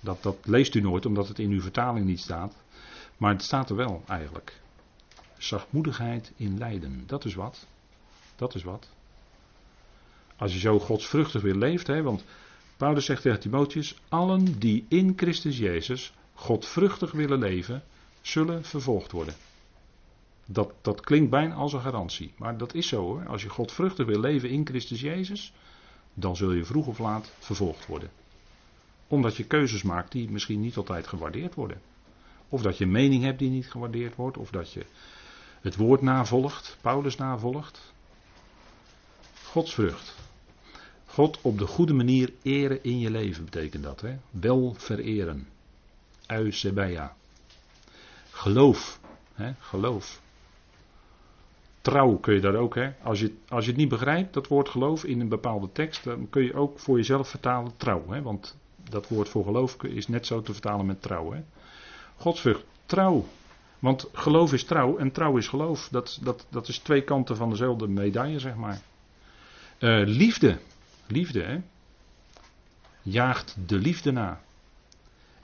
Dat, 0.00 0.22
dat 0.22 0.36
leest 0.42 0.74
u 0.74 0.80
nooit 0.80 1.06
omdat 1.06 1.28
het 1.28 1.38
in 1.38 1.50
uw 1.50 1.60
vertaling 1.60 2.06
niet 2.06 2.20
staat. 2.20 2.54
Maar 3.16 3.32
het 3.32 3.42
staat 3.42 3.70
er 3.70 3.76
wel 3.76 4.02
eigenlijk. 4.06 4.59
Zachtmoedigheid 5.42 6.32
in 6.36 6.58
lijden. 6.58 7.02
Dat 7.06 7.24
is 7.24 7.34
wat. 7.34 7.66
Dat 8.36 8.54
is 8.54 8.62
wat. 8.62 8.88
Als 10.36 10.52
je 10.52 10.58
zo 10.58 10.78
godsvruchtig 10.78 11.42
weer 11.42 11.54
leeft, 11.54 11.86
hè, 11.86 12.02
want 12.02 12.24
Paulus 12.76 13.04
zegt 13.04 13.22
tegen 13.22 13.40
Timotheus: 13.40 13.96
Allen 14.08 14.58
die 14.58 14.84
in 14.88 15.12
Christus 15.16 15.58
Jezus 15.58 16.12
godvruchtig 16.34 17.12
willen 17.12 17.38
leven, 17.38 17.82
zullen 18.20 18.64
vervolgd 18.64 19.12
worden. 19.12 19.34
Dat, 20.46 20.72
dat 20.80 21.00
klinkt 21.00 21.30
bijna 21.30 21.54
als 21.54 21.72
een 21.72 21.80
garantie. 21.80 22.32
Maar 22.36 22.56
dat 22.56 22.74
is 22.74 22.88
zo 22.88 23.00
hoor. 23.00 23.26
Als 23.26 23.42
je 23.42 23.48
godvruchtig 23.48 24.06
wil 24.06 24.20
leven 24.20 24.50
in 24.50 24.66
Christus 24.66 25.00
Jezus, 25.00 25.52
dan 26.14 26.36
zul 26.36 26.52
je 26.52 26.64
vroeg 26.64 26.86
of 26.86 26.98
laat 26.98 27.32
vervolgd 27.38 27.86
worden. 27.86 28.10
Omdat 29.06 29.36
je 29.36 29.44
keuzes 29.44 29.82
maakt 29.82 30.12
die 30.12 30.30
misschien 30.30 30.60
niet 30.60 30.76
altijd 30.76 31.06
gewaardeerd 31.06 31.54
worden. 31.54 31.80
Of 32.48 32.62
dat 32.62 32.78
je 32.78 32.86
mening 32.86 33.22
hebt 33.22 33.38
die 33.38 33.50
niet 33.50 33.70
gewaardeerd 33.70 34.14
wordt. 34.14 34.36
Of 34.36 34.50
dat 34.50 34.72
je 34.72 34.84
het 35.60 35.76
woord 35.76 36.02
navolgt, 36.02 36.76
Paulus 36.80 37.16
navolgt. 37.16 37.92
Godsvrucht. 39.44 40.14
God 41.06 41.38
op 41.40 41.58
de 41.58 41.66
goede 41.66 41.92
manier 41.92 42.32
eren 42.42 42.84
in 42.84 42.98
je 42.98 43.10
leven 43.10 43.44
betekent 43.44 43.82
dat. 43.82 44.00
Hè? 44.00 44.16
Wel 44.30 44.74
vereren. 44.78 45.48
Eusebeia. 46.26 47.14
Geloof. 48.30 49.00
Hè? 49.34 49.52
Geloof. 49.58 50.20
Trouw 51.80 52.16
kun 52.16 52.34
je 52.34 52.40
daar 52.40 52.54
ook. 52.54 52.74
Hè? 52.74 52.92
Als, 53.02 53.20
je, 53.20 53.34
als 53.48 53.64
je 53.64 53.70
het 53.70 53.80
niet 53.80 53.88
begrijpt, 53.88 54.34
dat 54.34 54.48
woord 54.48 54.68
geloof 54.68 55.04
in 55.04 55.20
een 55.20 55.28
bepaalde 55.28 55.72
tekst, 55.72 56.04
dan 56.04 56.28
kun 56.30 56.44
je 56.44 56.54
ook 56.54 56.78
voor 56.78 56.96
jezelf 56.96 57.28
vertalen 57.28 57.72
trouw. 57.76 58.04
Hè? 58.08 58.22
Want 58.22 58.56
dat 58.90 59.08
woord 59.08 59.28
voor 59.28 59.44
geloof 59.44 59.82
is 59.82 60.08
net 60.08 60.26
zo 60.26 60.42
te 60.42 60.52
vertalen 60.52 60.86
met 60.86 61.02
trouw. 61.02 61.32
Hè? 61.32 61.42
Godsvrucht. 62.16 62.64
Trouw. 62.86 63.24
Want 63.80 64.08
geloof 64.12 64.52
is 64.52 64.64
trouw 64.64 64.96
en 64.96 65.12
trouw 65.12 65.36
is 65.36 65.48
geloof. 65.48 65.88
Dat, 65.88 66.18
dat, 66.22 66.46
dat 66.50 66.68
is 66.68 66.78
twee 66.78 67.02
kanten 67.02 67.36
van 67.36 67.50
dezelfde 67.50 67.88
medaille, 67.88 68.38
zeg 68.38 68.54
maar. 68.54 68.80
Uh, 69.78 70.06
liefde. 70.06 70.58
Liefde, 71.06 71.42
hè? 71.42 71.60
Jaagt 73.02 73.56
de 73.66 73.78
liefde 73.78 74.10
na. 74.10 74.40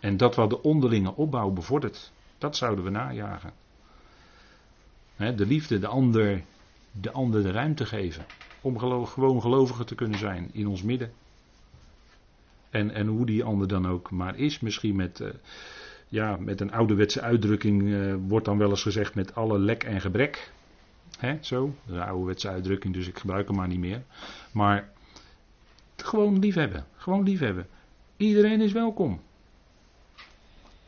En 0.00 0.16
dat 0.16 0.34
wat 0.34 0.50
de 0.50 0.62
onderlinge 0.62 1.14
opbouw 1.14 1.50
bevordert, 1.50 2.12
dat 2.38 2.56
zouden 2.56 2.84
we 2.84 2.90
najagen. 2.90 3.52
de 5.16 5.46
liefde, 5.46 5.78
de 5.78 5.86
ander, 5.86 6.44
de 6.90 7.10
ander 7.10 7.42
de 7.42 7.50
ruimte 7.50 7.86
geven. 7.86 8.26
Om 8.60 8.78
gewoon 8.78 9.40
gelovigen 9.40 9.86
te 9.86 9.94
kunnen 9.94 10.18
zijn 10.18 10.50
in 10.52 10.66
ons 10.66 10.82
midden. 10.82 11.12
En, 12.70 12.90
en 12.90 13.06
hoe 13.06 13.26
die 13.26 13.44
ander 13.44 13.68
dan 13.68 13.86
ook 13.86 14.10
maar 14.10 14.36
is, 14.38 14.60
misschien 14.60 14.96
met, 14.96 15.20
uh, 15.20 15.28
ja, 16.08 16.36
met 16.36 16.60
een 16.60 16.72
ouderwetse 16.72 17.20
uitdrukking 17.20 17.82
uh, 17.82 18.14
wordt 18.28 18.46
dan 18.46 18.58
wel 18.58 18.70
eens 18.70 18.82
gezegd 18.82 19.14
met 19.14 19.34
alle 19.34 19.58
lek 19.58 19.84
en 19.84 20.00
gebrek. 20.00 20.52
Hè, 21.18 21.38
zo, 21.40 21.74
een 21.86 22.00
ouderwetse 22.00 22.48
uitdrukking, 22.48 22.94
dus 22.94 23.08
ik 23.08 23.18
gebruik 23.18 23.46
hem 23.46 23.56
maar 23.56 23.68
niet 23.68 23.78
meer. 23.78 24.02
Maar 24.52 24.88
gewoon 25.96 26.38
liefhebben. 26.38 26.86
Gewoon 26.96 27.22
liefhebben. 27.22 27.66
Iedereen 28.16 28.60
is 28.60 28.72
welkom. 28.72 29.20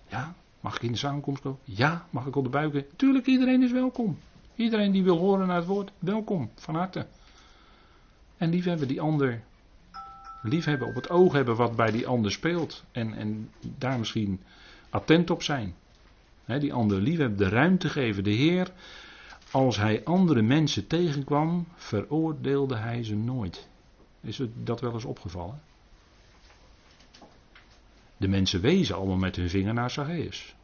Ja, 0.09 0.35
mag 0.61 0.77
ik 0.77 0.83
in 0.83 0.93
de 0.93 0.99
samenkomst 0.99 1.43
komen? 1.43 1.59
Ja, 1.65 2.07
mag 2.11 2.27
ik 2.27 2.37
op 2.37 2.45
de 2.45 2.51
buiken? 2.51 2.87
Tuurlijk, 2.97 3.27
iedereen 3.27 3.63
is 3.63 3.73
welkom. 3.73 4.19
Iedereen 4.55 4.93
die 4.93 5.03
wil 5.03 5.17
horen 5.17 5.47
naar 5.47 5.57
het 5.57 5.67
woord, 5.67 5.91
welkom, 5.99 6.51
van 6.55 6.75
harte. 6.75 7.07
En 8.37 8.51
liefhebben 8.51 8.89
die 8.89 9.01
ander. 9.01 9.43
Liefhebben, 10.43 10.89
op 10.89 10.95
het 10.95 11.11
oog 11.11 11.33
hebben 11.33 11.57
wat 11.57 11.77
bij 11.77 11.91
die 11.91 12.07
ander 12.07 12.33
speelt. 12.33 12.85
En, 12.93 13.15
en 13.15 13.51
daar 13.61 13.99
misschien 13.99 14.41
attent 14.91 15.31
op 15.31 15.43
zijn. 15.43 15.75
die 16.45 16.73
ander 16.73 17.01
liefhebben, 17.01 17.39
de 17.39 17.49
ruimte 17.49 17.89
geven. 17.89 18.25
De 18.25 18.31
Heer, 18.31 18.71
als 19.51 19.77
hij 19.77 20.05
andere 20.05 20.43
mensen 20.43 20.87
tegenkwam, 20.87 21.67
veroordeelde 21.75 22.77
hij 22.77 23.05
ze 23.05 23.17
nooit. 23.17 23.69
Is 24.21 24.39
het 24.39 24.51
dat 24.65 24.81
wel 24.81 24.93
eens 24.93 25.05
opgevallen? 25.05 25.61
De 28.17 28.29
mensen 28.29 28.61
wezen 28.61 28.97
allemaal 28.97 29.17
met 29.17 29.37
hun 29.37 29.51
vinger 29.51 29.75
naar 29.75 29.91
Zacchaeus. 29.91 30.55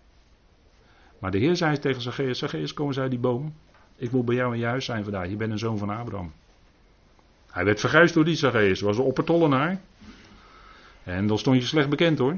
Maar 1.19 1.31
de 1.31 1.39
Heer 1.39 1.57
zei 1.57 1.79
tegen 1.79 2.03
Zacchaeus: 2.03 2.39
Zacchaeus, 2.39 2.75
kom 2.75 2.87
eens 2.87 2.99
uit 2.99 3.11
die 3.11 3.21
boom. 3.21 3.55
Ik 3.97 4.11
wil 4.11 4.25
bij 4.25 4.35
jou 4.35 4.55
in 4.55 4.61
je 4.61 4.67
huis 4.67 4.85
zijn 4.85 5.03
vandaag. 5.03 5.29
Je 5.29 5.37
bent 5.37 5.53
een 5.53 5.59
zoon 5.59 5.79
van 5.79 5.91
Abraham. 5.91 6.33
Hij 7.51 7.65
werd 7.65 7.81
verguisd 7.81 8.15
door 8.15 8.25
die 8.25 8.37
Zacchaeus. 8.37 8.81
was 8.81 8.99
een 8.99 9.05
oppertollenaar. 9.05 9.81
En 11.03 11.27
dan 11.27 11.39
stond 11.39 11.57
je 11.61 11.67
slecht 11.67 11.89
bekend 11.89 12.19
hoor. 12.19 12.37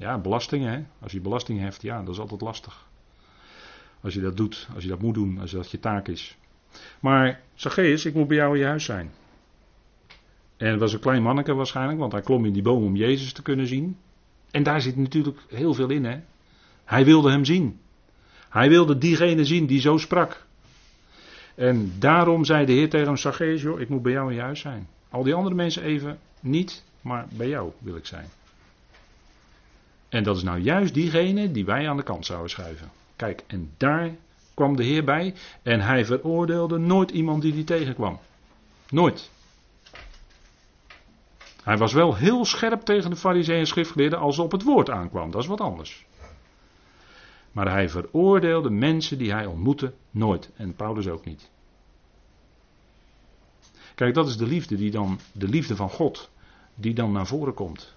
Ja, 0.00 0.18
belastingen 0.18 0.72
hè. 0.72 0.82
Als 0.98 1.12
je 1.12 1.20
belasting 1.20 1.60
heft, 1.60 1.82
ja, 1.82 2.02
dat 2.02 2.14
is 2.14 2.20
altijd 2.20 2.40
lastig. 2.40 2.86
Als 4.00 4.14
je 4.14 4.20
dat 4.20 4.36
doet, 4.36 4.68
als 4.74 4.82
je 4.82 4.88
dat 4.88 5.00
moet 5.00 5.14
doen, 5.14 5.40
als 5.40 5.50
dat 5.50 5.70
je 5.70 5.80
taak 5.80 6.08
is. 6.08 6.36
Maar 7.00 7.40
Zacchaeus, 7.54 8.04
ik 8.04 8.14
moet 8.14 8.28
bij 8.28 8.36
jou 8.36 8.54
in 8.54 8.60
je 8.60 8.66
huis 8.66 8.84
zijn. 8.84 9.10
En 10.56 10.70
het 10.70 10.80
was 10.80 10.92
een 10.92 11.00
klein 11.00 11.22
manneke 11.22 11.54
waarschijnlijk, 11.54 11.98
want 11.98 12.12
hij 12.12 12.20
klom 12.20 12.44
in 12.44 12.52
die 12.52 12.62
boom 12.62 12.84
om 12.84 12.96
Jezus 12.96 13.32
te 13.32 13.42
kunnen 13.42 13.66
zien. 13.66 13.96
En 14.50 14.62
daar 14.62 14.80
zit 14.80 14.96
natuurlijk 14.96 15.38
heel 15.48 15.74
veel 15.74 15.90
in, 15.90 16.04
hè. 16.04 16.20
Hij 16.84 17.04
wilde 17.04 17.30
hem 17.30 17.44
zien. 17.44 17.80
Hij 18.48 18.68
wilde 18.68 18.98
diegene 18.98 19.44
zien 19.44 19.66
die 19.66 19.80
zo 19.80 19.96
sprak. 19.96 20.46
En 21.54 21.92
daarom 21.98 22.44
zei 22.44 22.66
de 22.66 22.72
Heer 22.72 22.90
tegen 22.90 23.18
hem, 23.22 23.56
joh, 23.56 23.80
ik 23.80 23.88
moet 23.88 24.02
bij 24.02 24.12
jou 24.12 24.30
in 24.30 24.36
je 24.36 24.42
huis 24.42 24.60
zijn. 24.60 24.88
Al 25.08 25.22
die 25.22 25.34
andere 25.34 25.54
mensen 25.54 25.82
even 25.82 26.18
niet, 26.40 26.84
maar 27.00 27.26
bij 27.30 27.48
jou 27.48 27.72
wil 27.78 27.96
ik 27.96 28.06
zijn. 28.06 28.28
En 30.10 30.22
dat 30.22 30.36
is 30.36 30.42
nou 30.42 30.58
juist 30.58 30.94
diegene 30.94 31.50
die 31.50 31.64
wij 31.64 31.88
aan 31.88 31.96
de 31.96 32.02
kant 32.02 32.26
zouden 32.26 32.50
schuiven. 32.50 32.90
Kijk, 33.16 33.44
en 33.46 33.70
daar 33.76 34.10
kwam 34.54 34.76
de 34.76 34.84
Heer 34.84 35.04
bij 35.04 35.34
en 35.62 35.80
hij 35.80 36.04
veroordeelde 36.04 36.78
nooit 36.78 37.10
iemand 37.10 37.42
die 37.42 37.52
die 37.52 37.64
tegenkwam. 37.64 38.18
Nooit. 38.88 39.30
Hij 41.62 41.76
was 41.76 41.92
wel 41.92 42.16
heel 42.16 42.44
scherp 42.44 42.80
tegen 42.80 43.10
de 43.10 43.16
fariseeën 43.16 43.58
en 43.58 43.66
schriftgeleerden 43.66 44.18
als 44.18 44.36
het 44.36 44.44
op 44.44 44.52
het 44.52 44.62
woord 44.62 44.90
aankwam. 44.90 45.30
Dat 45.30 45.42
is 45.42 45.48
wat 45.48 45.60
anders. 45.60 46.06
Maar 47.52 47.70
hij 47.70 47.88
veroordeelde 47.88 48.70
mensen 48.70 49.18
die 49.18 49.32
hij 49.32 49.46
ontmoette 49.46 49.92
nooit. 50.10 50.50
En 50.56 50.74
Paulus 50.74 51.08
ook 51.08 51.24
niet. 51.24 51.50
Kijk, 53.94 54.14
dat 54.14 54.28
is 54.28 54.36
de 54.36 54.46
liefde 54.46 54.76
die 54.76 54.90
dan, 54.90 55.18
de 55.32 55.48
liefde 55.48 55.76
van 55.76 55.90
God, 55.90 56.30
die 56.74 56.94
dan 56.94 57.12
naar 57.12 57.26
voren 57.26 57.54
komt. 57.54 57.94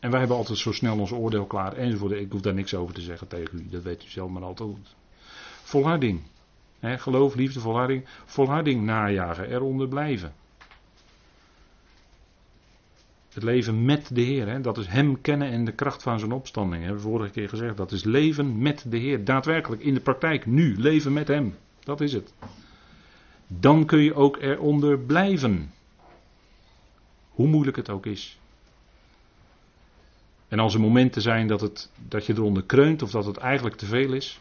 En 0.00 0.10
wij 0.10 0.18
hebben 0.18 0.36
altijd 0.36 0.58
zo 0.58 0.72
snel 0.72 0.98
ons 0.98 1.12
oordeel 1.12 1.46
klaar 1.46 1.72
enzovoort. 1.72 2.12
Ik 2.12 2.32
hoef 2.32 2.40
daar 2.40 2.54
niks 2.54 2.74
over 2.74 2.94
te 2.94 3.00
zeggen 3.00 3.28
tegen 3.28 3.58
u, 3.58 3.68
dat 3.68 3.82
weet 3.82 4.04
u 4.04 4.08
zelf 4.08 4.30
maar 4.30 4.42
altijd 4.42 4.70
goed. 4.70 4.94
Volharding. 5.62 6.20
geloof, 6.80 7.34
liefde, 7.34 7.60
volharding. 7.60 8.04
Volharding 8.24 8.84
najagen, 8.84 9.50
eronder 9.50 9.88
blijven. 9.88 10.32
Het 13.32 13.42
leven 13.44 13.84
met 13.84 14.10
de 14.14 14.20
Heer, 14.20 14.62
dat 14.62 14.78
is 14.78 14.86
Hem 14.86 15.20
kennen 15.20 15.50
en 15.50 15.64
de 15.64 15.72
kracht 15.72 16.02
van 16.02 16.18
zijn 16.18 16.32
opstanding. 16.32 16.82
Hebben 16.82 17.02
we 17.02 17.08
vorige 17.08 17.30
keer 17.30 17.48
gezegd. 17.48 17.76
Dat 17.76 17.92
is 17.92 18.04
leven 18.04 18.58
met 18.58 18.84
de 18.88 18.96
Heer. 18.96 19.24
Daadwerkelijk 19.24 19.82
in 19.82 19.94
de 19.94 20.00
praktijk, 20.00 20.46
nu, 20.46 20.78
leven 20.78 21.12
met 21.12 21.28
Hem. 21.28 21.54
Dat 21.80 22.00
is 22.00 22.12
het. 22.12 22.34
Dan 23.46 23.86
kun 23.86 23.98
je 23.98 24.14
ook 24.14 24.36
eronder 24.36 24.98
blijven. 24.98 25.72
Hoe 27.30 27.46
moeilijk 27.46 27.76
het 27.76 27.90
ook 27.90 28.06
is. 28.06 28.38
En 30.48 30.58
als 30.58 30.74
er 30.74 30.80
momenten 30.80 31.22
zijn 31.22 31.46
dat, 31.46 31.60
het, 31.60 31.90
dat 32.08 32.26
je 32.26 32.32
eronder 32.32 32.62
kreunt 32.62 33.02
of 33.02 33.10
dat 33.10 33.24
het 33.24 33.36
eigenlijk 33.36 33.76
te 33.76 33.86
veel 33.86 34.12
is. 34.12 34.40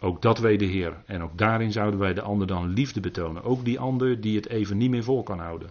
Ook 0.00 0.22
dat 0.22 0.38
weet 0.38 0.58
de 0.58 0.64
Heer. 0.64 1.02
En 1.06 1.22
ook 1.22 1.38
daarin 1.38 1.72
zouden 1.72 2.00
wij 2.00 2.14
de 2.14 2.22
ander 2.22 2.46
dan 2.46 2.68
liefde 2.68 3.00
betonen. 3.00 3.42
Ook 3.44 3.64
die 3.64 3.78
ander 3.78 4.20
die 4.20 4.36
het 4.36 4.48
even 4.48 4.76
niet 4.76 4.90
meer 4.90 5.04
vol 5.04 5.22
kan 5.22 5.38
houden. 5.38 5.70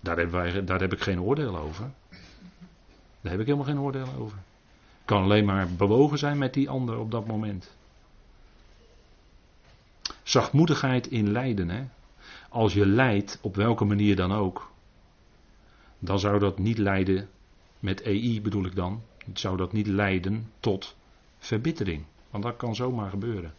Daar, 0.00 0.16
hebben 0.16 0.40
wij, 0.40 0.64
daar 0.64 0.80
heb 0.80 0.92
ik 0.92 1.00
geen 1.00 1.20
oordeel 1.20 1.58
over. 1.58 1.90
Daar 3.20 3.32
heb 3.32 3.40
ik 3.40 3.46
helemaal 3.46 3.66
geen 3.66 3.80
oordeel 3.80 4.06
over. 4.18 4.38
Ik 5.00 5.06
kan 5.16 5.22
alleen 5.22 5.44
maar 5.44 5.68
bewogen 5.68 6.18
zijn 6.18 6.38
met 6.38 6.54
die 6.54 6.70
ander 6.70 6.98
op 6.98 7.10
dat 7.10 7.26
moment. 7.26 7.76
Zachtmoedigheid 10.22 11.06
in 11.06 11.32
lijden. 11.32 11.68
Hè? 11.68 11.84
Als 12.48 12.74
je 12.74 12.86
lijdt, 12.86 13.38
op 13.42 13.56
welke 13.56 13.84
manier 13.84 14.16
dan 14.16 14.32
ook, 14.32 14.70
dan 15.98 16.18
zou 16.18 16.38
dat 16.38 16.58
niet 16.58 16.78
leiden, 16.78 17.28
met 17.80 18.02
EI 18.02 18.40
bedoel 18.42 18.64
ik 18.64 18.74
dan, 18.74 19.02
zou 19.34 19.56
dat 19.56 19.72
niet 19.72 19.86
leiden 19.86 20.52
tot 20.60 20.96
verbittering. 21.38 22.04
Want 22.30 22.44
dat 22.44 22.56
kan 22.56 22.74
zomaar 22.74 23.10
gebeuren. 23.10 23.54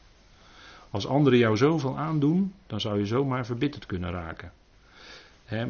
Als 0.89 1.07
anderen 1.07 1.39
jou 1.39 1.57
zoveel 1.57 1.97
aandoen, 1.97 2.53
dan 2.67 2.81
zou 2.81 2.99
je 2.99 3.05
zomaar 3.05 3.45
verbitterd 3.45 3.85
kunnen 3.85 4.11
raken. 4.11 4.51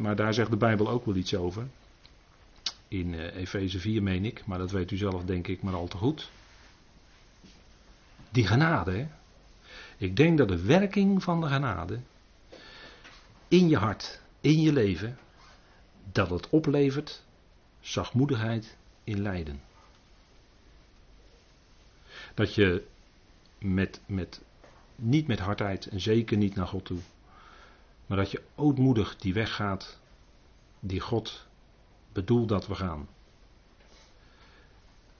maar 0.00 0.16
daar 0.16 0.34
zegt 0.34 0.50
de 0.50 0.56
Bijbel 0.56 0.88
ook 0.88 1.06
wel 1.06 1.16
iets 1.16 1.34
over. 1.34 1.66
In 2.88 3.12
uh, 3.12 3.36
Efeze 3.36 3.78
4 3.78 4.02
meen 4.02 4.24
ik, 4.24 4.46
maar 4.46 4.58
dat 4.58 4.70
weet 4.70 4.90
u 4.90 4.96
zelf 4.96 5.24
denk 5.24 5.46
ik 5.46 5.62
maar 5.62 5.74
al 5.74 5.88
te 5.88 5.96
goed. 5.96 6.30
Die 8.30 8.46
genade? 8.46 9.06
Ik 9.96 10.16
denk 10.16 10.38
dat 10.38 10.48
de 10.48 10.62
werking 10.62 11.22
van 11.22 11.40
de 11.40 11.46
genade 11.46 11.98
in 13.48 13.68
je 13.68 13.76
hart, 13.76 14.20
in 14.40 14.60
je 14.60 14.72
leven, 14.72 15.18
dat 16.12 16.30
het 16.30 16.48
oplevert 16.48 17.22
zachtmoedigheid 17.82 18.76
in 19.04 19.20
lijden. 19.22 19.60
Dat 22.34 22.54
je 22.54 22.84
met, 23.58 24.00
met, 24.06 24.40
niet 24.96 25.26
met 25.26 25.38
hardheid 25.38 25.86
en 25.86 26.00
zeker 26.00 26.36
niet 26.36 26.54
naar 26.54 26.66
God 26.66 26.84
toe, 26.84 26.98
maar 28.06 28.16
dat 28.16 28.30
je 28.30 28.42
ootmoedig 28.54 29.16
die 29.16 29.34
weg 29.34 29.54
gaat 29.54 30.00
die 30.80 31.00
God 31.00 31.46
bedoelt 32.12 32.48
dat 32.48 32.66
we 32.66 32.74
gaan. 32.74 33.08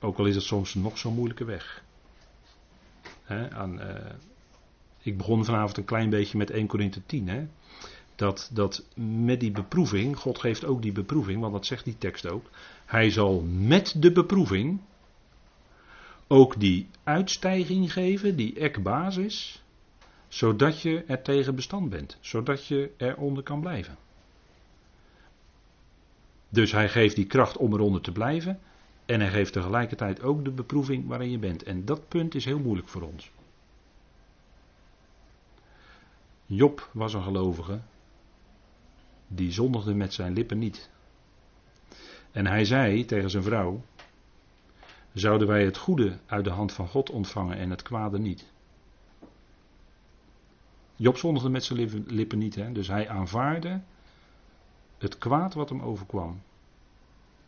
Ook 0.01 0.19
al 0.19 0.27
is 0.27 0.35
het 0.35 0.45
soms 0.45 0.75
nog 0.75 0.99
zo'n 0.99 1.15
moeilijke 1.15 1.45
weg. 1.45 1.85
aan, 3.51 3.81
uh, 3.81 4.13
ik 5.03 5.17
begon 5.17 5.45
vanavond 5.45 5.77
een 5.77 5.85
klein 5.85 6.11
beetje 6.11 6.39
met 6.39 6.51
1 6.51 6.67
Korinthe 6.67 7.07
10. 7.07 7.29
Hè? 7.29 7.47
Dat, 8.23 8.51
dat 8.53 8.85
met 9.25 9.41
die 9.41 9.51
beproeving, 9.51 10.17
God 10.17 10.39
geeft 10.39 10.65
ook 10.65 10.83
die 10.83 10.93
beproeving, 10.93 11.41
want 11.41 11.53
dat 11.53 11.67
zegt 11.67 11.85
die 11.85 11.99
tekst 11.99 12.27
ook. 12.27 12.51
Hij 12.85 13.11
zal 13.11 13.41
met 13.43 13.95
de 13.99 14.13
beproeving 14.13 14.81
ook 16.27 16.61
die 16.61 16.89
uitstijging 17.05 17.93
geven, 17.93 18.37
die 18.37 18.59
ekbasis, 18.59 19.63
zodat 20.29 20.81
je 20.83 21.05
er 21.05 21.23
tegen 21.23 21.55
bestand 21.55 21.91
bent, 21.91 22.17
zodat 22.21 22.67
je 22.67 22.91
eronder 22.97 23.43
kan 23.43 23.61
blijven. 23.61 23.97
Dus 26.49 26.73
hij 26.73 26.89
geeft 26.89 27.17
die 27.17 27.27
kracht 27.27 27.57
om 27.57 27.73
eronder 27.73 28.01
te 28.01 28.13
blijven 28.13 28.61
en 29.07 29.21
hij 29.21 29.31
geeft 29.31 29.53
tegelijkertijd 29.53 30.23
ook 30.23 30.45
de 30.45 30.51
beproeving 30.51 31.07
waarin 31.07 31.31
je 31.31 31.39
bent. 31.39 31.63
En 31.63 31.85
dat 31.85 32.09
punt 32.09 32.35
is 32.35 32.45
heel 32.45 32.59
moeilijk 32.59 32.89
voor 32.89 33.03
ons. 33.03 33.31
Job 36.47 36.91
was 36.93 37.15
een 37.15 37.23
gelovige, 37.23 37.81
die 39.35 39.53
zondigde 39.53 39.95
met 39.95 40.13
zijn 40.15 40.33
lippen 40.33 40.59
niet. 40.59 40.91
En 42.31 42.47
hij 42.47 42.65
zei 42.65 43.05
tegen 43.05 43.31
zijn 43.31 43.43
vrouw: 43.43 43.83
Zouden 45.13 45.49
wij 45.49 45.65
het 45.65 45.77
goede 45.77 46.19
uit 46.27 46.45
de 46.45 46.51
hand 46.51 46.73
van 46.73 46.89
God 46.89 47.11
ontvangen 47.11 47.57
en 47.57 47.71
het 47.71 47.83
kwade 47.83 48.19
niet? 48.19 48.51
Job 50.97 51.17
zondigde 51.17 51.49
met 51.49 51.65
zijn 51.65 52.05
lippen 52.07 52.39
niet, 52.39 52.55
hè? 52.55 52.73
dus 52.73 52.89
hij 52.89 53.09
aanvaarde 53.09 53.81
het 54.99 55.19
kwaad 55.19 55.55
wat 55.55 55.69
hem 55.69 55.81
overkwam 55.81 56.43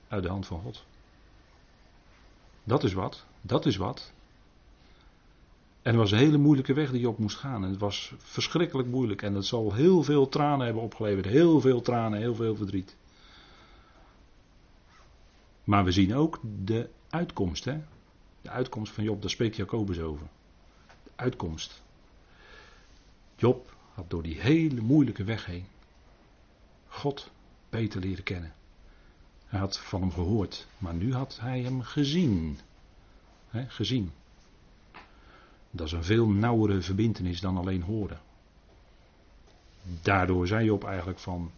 uit 0.08 0.22
de 0.22 0.28
hand 0.28 0.46
van 0.46 0.60
God. 0.60 0.84
Dat 2.64 2.84
is 2.84 2.92
wat, 2.92 3.26
dat 3.40 3.66
is 3.66 3.76
wat. 3.76 4.12
En 5.84 5.90
het 5.90 5.96
was 5.96 6.10
een 6.10 6.18
hele 6.18 6.38
moeilijke 6.38 6.72
weg 6.72 6.90
die 6.90 7.00
je 7.00 7.08
op 7.08 7.18
moest 7.18 7.36
gaan. 7.36 7.64
En 7.64 7.70
het 7.70 7.78
was 7.78 8.14
verschrikkelijk 8.18 8.88
moeilijk. 8.88 9.22
En 9.22 9.34
het 9.34 9.46
zal 9.46 9.72
heel 9.72 10.02
veel 10.02 10.28
tranen 10.28 10.64
hebben 10.64 10.82
opgeleverd. 10.82 11.24
Heel 11.24 11.60
veel 11.60 11.80
tranen, 11.80 12.18
heel 12.18 12.34
veel 12.34 12.56
verdriet. 12.56 12.96
Maar 15.64 15.84
we 15.84 15.92
zien 15.92 16.14
ook 16.14 16.40
de 16.64 16.88
uitkomst. 17.10 17.64
Hè? 17.64 17.80
De 18.42 18.50
uitkomst 18.50 18.92
van 18.92 19.04
Job, 19.04 19.20
daar 19.20 19.30
spreekt 19.30 19.56
Jacobus 19.56 20.00
over. 20.00 20.26
De 21.04 21.10
uitkomst. 21.16 21.82
Job 23.36 23.74
had 23.94 24.10
door 24.10 24.22
die 24.22 24.40
hele 24.40 24.80
moeilijke 24.80 25.24
weg 25.24 25.46
heen 25.46 25.66
God 26.86 27.30
beter 27.70 28.00
leren 28.00 28.24
kennen. 28.24 28.54
Hij 29.46 29.60
had 29.60 29.78
van 29.78 30.00
hem 30.00 30.12
gehoord, 30.12 30.66
maar 30.78 30.94
nu 30.94 31.14
had 31.14 31.38
hij 31.40 31.60
hem 31.60 31.82
gezien. 31.82 32.58
Gezien. 33.66 34.12
Dat 35.76 35.86
is 35.86 35.92
een 35.92 36.04
veel 36.04 36.28
nauwere 36.28 36.82
verbindenis 36.82 37.40
dan 37.40 37.56
alleen 37.56 37.82
horen. 37.82 38.20
Daardoor 40.02 40.46
zei 40.46 40.64
Job 40.64 40.84
eigenlijk 40.84 41.18
van, 41.18 41.50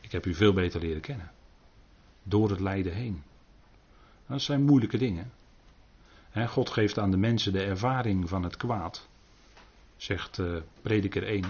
ik 0.00 0.12
heb 0.12 0.26
u 0.26 0.34
veel 0.34 0.52
beter 0.52 0.80
leren 0.80 1.00
kennen. 1.00 1.30
Door 2.22 2.50
het 2.50 2.60
lijden 2.60 2.94
heen. 2.94 3.22
Dat 4.26 4.42
zijn 4.42 4.62
moeilijke 4.62 4.98
dingen. 4.98 5.32
God 6.48 6.70
geeft 6.70 6.98
aan 6.98 7.10
de 7.10 7.16
mensen 7.16 7.52
de 7.52 7.62
ervaring 7.62 8.28
van 8.28 8.42
het 8.42 8.56
kwaad, 8.56 9.08
zegt 9.96 10.38
uh, 10.38 10.56
prediker 10.82 11.22
1. 11.22 11.44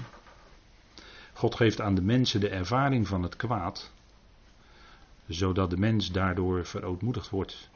God 1.33 1.55
geeft 1.55 1.81
aan 1.81 1.95
de 1.95 2.03
mensen 2.03 2.41
de 2.41 2.49
ervaring 2.49 3.09
van 3.09 3.23
het 3.23 3.37
kwaad, 3.37 3.93
zodat 5.27 5.71
de 5.71 5.77
mens 5.77 6.13
daardoor 6.13 6.67
verootmoedigd 6.67 7.31
wordt. 7.31 7.69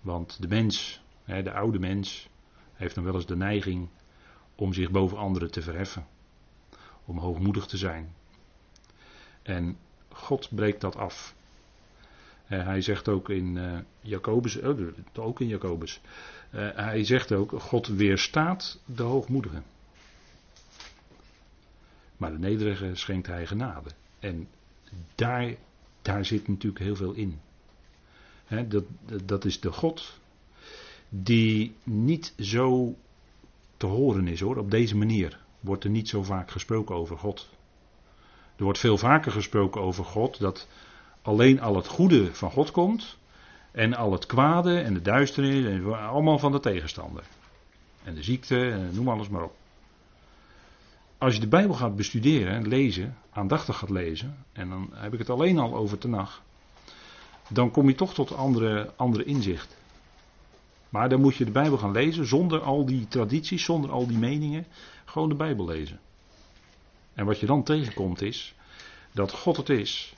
Want 0.00 0.42
de 0.42 0.48
mens, 0.48 1.00
de 1.24 1.52
oude 1.52 1.78
mens, 1.78 2.30
heeft 2.74 2.94
dan 2.94 3.04
wel 3.04 3.14
eens 3.14 3.26
de 3.26 3.36
neiging 3.36 3.88
om 4.54 4.72
zich 4.72 4.90
boven 4.90 5.18
anderen 5.18 5.50
te 5.50 5.62
verheffen. 5.62 6.06
Om 7.04 7.18
hoogmoedig 7.18 7.66
te 7.66 7.76
zijn. 7.76 8.14
En 9.42 9.76
God 10.08 10.48
breekt 10.54 10.80
dat 10.80 10.96
af. 10.96 11.34
Uh, 12.48 12.64
hij 12.64 12.80
zegt 12.80 13.08
ook 13.08 13.28
in 13.28 13.56
uh, 13.56 13.78
Jacobus, 14.00 14.56
oh, 14.60 14.80
ook 15.14 15.40
in 15.40 15.46
Jacobus, 15.46 16.00
uh, 16.54 16.68
hij 16.74 17.04
zegt 17.04 17.32
ook, 17.32 17.52
God 17.60 17.86
weerstaat 17.86 18.80
de 18.84 19.02
hoogmoedigen. 19.02 19.64
Maar 22.16 22.30
de 22.30 22.38
nederige 22.38 22.94
schenkt 22.94 23.26
hij 23.26 23.46
genade. 23.46 23.90
En 24.18 24.48
daar, 25.14 25.54
daar 26.02 26.24
zit 26.24 26.48
natuurlijk 26.48 26.84
heel 26.84 26.96
veel 26.96 27.12
in. 27.12 27.40
dat, 28.68 28.84
dat 29.24 29.44
is 29.44 29.60
de 29.60 29.72
God 29.72 30.20
die 31.14 31.74
niet 31.84 32.34
zo 32.38 32.96
te 33.76 33.86
horen 33.86 34.28
is 34.28 34.40
hoor. 34.40 34.56
Op 34.56 34.70
deze 34.70 34.96
manier 34.96 35.38
wordt 35.60 35.84
er 35.84 35.90
niet 35.90 36.08
zo 36.08 36.22
vaak 36.22 36.50
gesproken 36.50 36.94
over 36.94 37.18
God. 37.18 37.48
Er 38.56 38.64
wordt 38.64 38.78
veel 38.78 38.98
vaker 38.98 39.32
gesproken 39.32 39.80
over 39.80 40.04
God 40.04 40.38
dat 40.38 40.68
alleen 41.22 41.60
al 41.60 41.76
het 41.76 41.86
goede 41.86 42.34
van 42.34 42.50
God 42.50 42.70
komt 42.70 43.18
en 43.70 43.94
al 43.94 44.12
het 44.12 44.26
kwade 44.26 44.78
en 44.80 44.94
de 44.94 45.02
duisternis 45.02 45.64
en 45.64 46.08
allemaal 46.08 46.38
van 46.38 46.52
de 46.52 46.60
tegenstander. 46.60 47.24
En 48.04 48.14
de 48.14 48.22
ziekte 48.22 48.70
en 48.70 48.90
noem 48.94 49.08
alles 49.08 49.28
maar 49.28 49.44
op. 49.44 49.54
Als 51.18 51.34
je 51.34 51.40
de 51.40 51.48
Bijbel 51.48 51.74
gaat 51.74 51.96
bestuderen, 51.96 52.68
lezen, 52.68 53.16
aandachtig 53.30 53.78
gaat 53.78 53.90
lezen, 53.90 54.44
en 54.52 54.68
dan 54.68 54.90
heb 54.92 55.12
ik 55.12 55.18
het 55.18 55.30
alleen 55.30 55.58
al 55.58 55.74
over 55.74 55.98
tenag, 55.98 56.42
dan 57.48 57.70
kom 57.70 57.88
je 57.88 57.94
toch 57.94 58.14
tot 58.14 58.34
andere, 58.34 58.92
andere 58.96 59.24
inzicht. 59.24 59.76
Maar 60.92 61.08
dan 61.08 61.20
moet 61.20 61.36
je 61.36 61.44
de 61.44 61.50
Bijbel 61.50 61.78
gaan 61.78 61.92
lezen 61.92 62.26
zonder 62.26 62.60
al 62.60 62.84
die 62.84 63.08
tradities, 63.08 63.64
zonder 63.64 63.90
al 63.90 64.06
die 64.06 64.18
meningen. 64.18 64.66
Gewoon 65.04 65.28
de 65.28 65.34
Bijbel 65.34 65.66
lezen. 65.66 66.00
En 67.14 67.26
wat 67.26 67.40
je 67.40 67.46
dan 67.46 67.62
tegenkomt 67.62 68.22
is 68.22 68.54
dat 69.12 69.32
God 69.32 69.56
het 69.56 69.68
is 69.68 70.14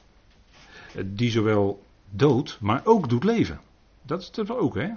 die 1.04 1.30
zowel 1.30 1.84
doodt, 2.10 2.60
maar 2.60 2.80
ook 2.84 3.08
doet 3.08 3.24
leven. 3.24 3.60
Dat 4.02 4.20
is 4.20 4.30
het 4.34 4.50
ook, 4.50 4.74
hè? 4.74 4.90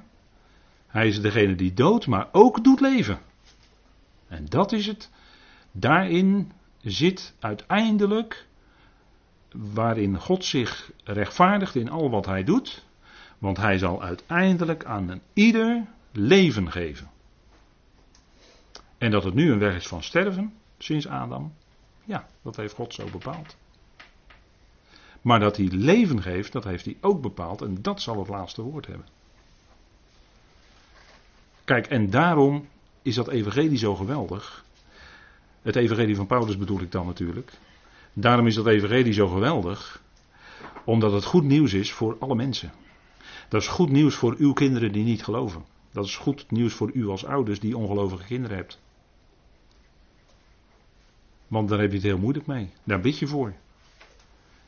Hij 0.87 1.07
is 1.07 1.21
degene 1.21 1.55
die 1.55 1.73
doodt, 1.73 2.07
maar 2.07 2.29
ook 2.31 2.63
doet 2.63 2.79
leven. 2.79 3.19
En 4.27 4.45
dat 4.45 4.71
is 4.71 4.85
het. 4.87 5.09
Daarin 5.71 6.51
zit 6.81 7.33
uiteindelijk 7.39 8.47
waarin 9.51 10.19
God 10.19 10.45
zich 10.45 10.91
rechtvaardigt 11.03 11.75
in 11.75 11.89
al 11.89 12.09
wat 12.09 12.25
hij 12.25 12.43
doet, 12.43 12.86
want 13.37 13.57
hij 13.57 13.77
zal 13.77 14.03
uiteindelijk 14.03 14.85
aan 14.85 15.09
een 15.09 15.21
ieder 15.33 15.85
leven 16.11 16.71
geven. 16.71 17.09
En 18.97 19.11
dat 19.11 19.23
het 19.23 19.33
nu 19.33 19.51
een 19.51 19.59
weg 19.59 19.75
is 19.75 19.87
van 19.87 20.03
sterven, 20.03 20.53
sinds 20.77 21.07
Adam, 21.07 21.53
ja, 22.03 22.27
dat 22.41 22.55
heeft 22.55 22.73
God 22.73 22.93
zo 22.93 23.09
bepaald. 23.11 23.55
Maar 25.21 25.39
dat 25.39 25.57
hij 25.57 25.67
leven 25.67 26.21
geeft, 26.21 26.51
dat 26.51 26.63
heeft 26.63 26.85
hij 26.85 26.97
ook 27.01 27.21
bepaald 27.21 27.61
en 27.61 27.81
dat 27.81 28.01
zal 28.01 28.19
het 28.19 28.27
laatste 28.27 28.61
woord 28.61 28.87
hebben. 28.87 29.05
Kijk, 31.63 31.87
en 31.87 32.09
daarom 32.09 32.67
is 33.01 33.15
dat 33.15 33.27
evangelie 33.27 33.77
zo 33.77 33.95
geweldig. 33.95 34.65
Het 35.61 35.75
evangelie 35.75 36.15
van 36.15 36.27
Paulus 36.27 36.57
bedoel 36.57 36.81
ik 36.81 36.91
dan 36.91 37.05
natuurlijk. 37.05 37.51
Daarom 38.13 38.47
is 38.47 38.55
dat 38.55 38.67
evangelie 38.67 39.13
zo 39.13 39.27
geweldig, 39.27 40.01
omdat 40.83 41.11
het 41.11 41.25
goed 41.25 41.43
nieuws 41.43 41.73
is 41.73 41.91
voor 41.91 42.15
alle 42.19 42.35
mensen. 42.35 42.71
Dat 43.47 43.61
is 43.61 43.67
goed 43.67 43.89
nieuws 43.89 44.15
voor 44.15 44.35
uw 44.37 44.53
kinderen 44.53 44.91
die 44.91 45.03
niet 45.03 45.23
geloven. 45.23 45.65
Dat 45.91 46.05
is 46.05 46.15
goed 46.15 46.51
nieuws 46.51 46.73
voor 46.73 46.91
u 46.93 47.07
als 47.07 47.25
ouders 47.25 47.59
die 47.59 47.77
ongelovige 47.77 48.23
kinderen 48.23 48.57
hebt. 48.57 48.79
Want 51.47 51.69
daar 51.69 51.79
heb 51.79 51.89
je 51.89 51.95
het 51.95 52.05
heel 52.05 52.17
moeilijk 52.17 52.45
mee. 52.45 52.69
Daar 52.83 52.99
bid 52.99 53.19
je 53.19 53.27
voor. 53.27 53.53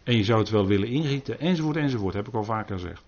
En 0.04 0.18
je 0.18 0.24
zou 0.24 0.40
het 0.40 0.50
wel 0.50 0.68
willen 0.68 0.88
ingieten, 0.88 1.40
enzovoort, 1.40 1.76
enzovoort, 1.76 2.14
heb 2.14 2.28
ik 2.28 2.34
al 2.34 2.44
vaker 2.44 2.76
gezegd. 2.76 3.04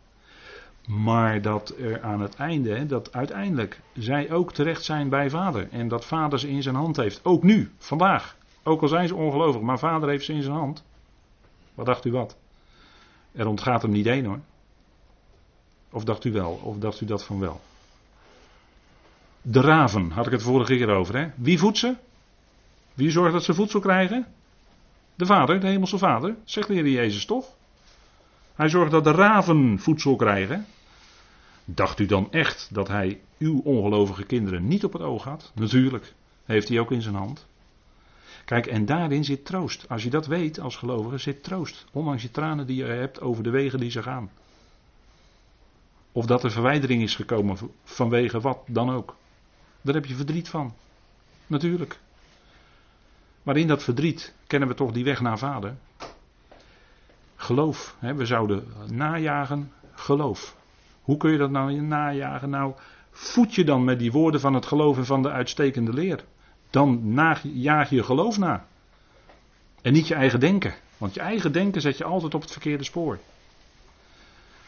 Maar 0.87 1.41
dat 1.41 1.75
er 1.79 2.01
aan 2.01 2.21
het 2.21 2.35
einde, 2.35 2.85
dat 2.85 3.13
uiteindelijk 3.13 3.81
zij 3.93 4.31
ook 4.31 4.53
terecht 4.53 4.83
zijn 4.83 5.09
bij 5.09 5.29
vader. 5.29 5.67
En 5.71 5.87
dat 5.87 6.05
vader 6.05 6.39
ze 6.39 6.49
in 6.49 6.63
zijn 6.63 6.75
hand 6.75 6.97
heeft. 6.97 7.25
Ook 7.25 7.43
nu, 7.43 7.71
vandaag. 7.77 8.37
Ook 8.63 8.81
al 8.81 8.87
zijn 8.87 9.07
ze 9.07 9.15
ongelovig, 9.15 9.61
maar 9.61 9.79
vader 9.79 10.09
heeft 10.09 10.25
ze 10.25 10.33
in 10.33 10.41
zijn 10.41 10.55
hand. 10.55 10.83
Wat 11.73 11.85
dacht 11.85 12.05
u 12.05 12.11
wat? 12.11 12.37
Er 13.31 13.47
ontgaat 13.47 13.81
hem 13.81 13.91
niet 13.91 14.05
één 14.05 14.25
hoor. 14.25 14.39
Of 15.91 16.03
dacht 16.03 16.25
u 16.25 16.31
wel? 16.31 16.59
Of 16.63 16.77
dacht 16.77 17.01
u 17.01 17.05
dat 17.05 17.23
van 17.23 17.39
wel? 17.39 17.61
De 19.41 19.61
raven, 19.61 20.11
had 20.11 20.25
ik 20.25 20.31
het 20.31 20.41
vorige 20.41 20.75
keer 20.75 20.89
over. 20.89 21.17
Hè? 21.17 21.29
Wie 21.35 21.59
voedt 21.59 21.77
ze? 21.77 21.95
Wie 22.93 23.11
zorgt 23.11 23.33
dat 23.33 23.43
ze 23.43 23.53
voedsel 23.53 23.79
krijgen? 23.79 24.25
De 25.15 25.25
Vader, 25.25 25.59
de 25.59 25.67
Hemelse 25.67 25.97
Vader, 25.97 26.35
zegt 26.43 26.67
de 26.67 26.73
Heer 26.73 26.89
Jezus 26.89 27.25
toch? 27.25 27.45
Hij 28.55 28.69
zorgt 28.69 28.91
dat 28.91 29.03
de 29.03 29.11
raven 29.11 29.79
voedsel 29.79 30.15
krijgen. 30.15 30.65
Dacht 31.65 31.99
u 31.99 32.05
dan 32.05 32.31
echt 32.31 32.69
dat 32.71 32.87
hij 32.87 33.21
uw 33.37 33.61
ongelovige 33.63 34.23
kinderen 34.23 34.67
niet 34.67 34.83
op 34.83 34.93
het 34.93 35.01
oog 35.01 35.23
had? 35.23 35.51
Natuurlijk, 35.55 36.13
heeft 36.45 36.67
hij 36.67 36.79
ook 36.79 36.91
in 36.91 37.01
zijn 37.01 37.15
hand. 37.15 37.45
Kijk, 38.45 38.65
en 38.65 38.85
daarin 38.85 39.23
zit 39.23 39.45
troost. 39.45 39.89
Als 39.89 40.03
je 40.03 40.09
dat 40.09 40.27
weet 40.27 40.59
als 40.59 40.75
gelovige, 40.75 41.17
zit 41.17 41.43
troost. 41.43 41.85
Ondanks 41.91 42.21
je 42.21 42.31
tranen 42.31 42.67
die 42.67 42.75
je 42.75 42.83
hebt 42.83 43.21
over 43.21 43.43
de 43.43 43.49
wegen 43.49 43.79
die 43.79 43.91
ze 43.91 44.03
gaan. 44.03 44.29
Of 46.11 46.25
dat 46.25 46.43
er 46.43 46.51
verwijdering 46.51 47.01
is 47.01 47.15
gekomen 47.15 47.57
vanwege 47.83 48.39
wat 48.39 48.59
dan 48.67 48.89
ook. 48.89 49.15
Daar 49.81 49.93
heb 49.95 50.05
je 50.05 50.15
verdriet 50.15 50.49
van. 50.49 50.73
Natuurlijk. 51.47 51.99
Maar 53.43 53.57
in 53.57 53.67
dat 53.67 53.83
verdriet 53.83 54.33
kennen 54.47 54.69
we 54.69 54.75
toch 54.75 54.91
die 54.91 55.03
weg 55.03 55.21
naar 55.21 55.37
vader. 55.37 55.75
Geloof. 57.35 57.95
Hè? 57.99 58.13
We 58.13 58.25
zouden 58.25 58.67
najagen 58.87 59.71
geloof. 59.93 60.55
Hoe 61.01 61.17
kun 61.17 61.31
je 61.31 61.37
dat 61.37 61.51
nou 61.51 61.81
najagen? 61.81 62.49
Nou, 62.49 62.73
voed 63.11 63.55
je 63.55 63.63
dan 63.63 63.83
met 63.83 63.99
die 63.99 64.11
woorden 64.11 64.39
van 64.39 64.53
het 64.53 64.65
geloof 64.65 64.97
van 65.01 65.21
de 65.21 65.29
uitstekende 65.29 65.93
leer. 65.93 66.23
Dan 66.69 67.01
jaag 67.41 67.89
je 67.89 68.03
geloof 68.03 68.37
na. 68.37 68.65
En 69.81 69.93
niet 69.93 70.07
je 70.07 70.15
eigen 70.15 70.39
denken. 70.39 70.73
Want 70.97 71.13
je 71.13 71.19
eigen 71.19 71.51
denken 71.51 71.81
zet 71.81 71.97
je 71.97 72.03
altijd 72.03 72.33
op 72.33 72.41
het 72.41 72.51
verkeerde 72.51 72.83
spoor. 72.83 73.19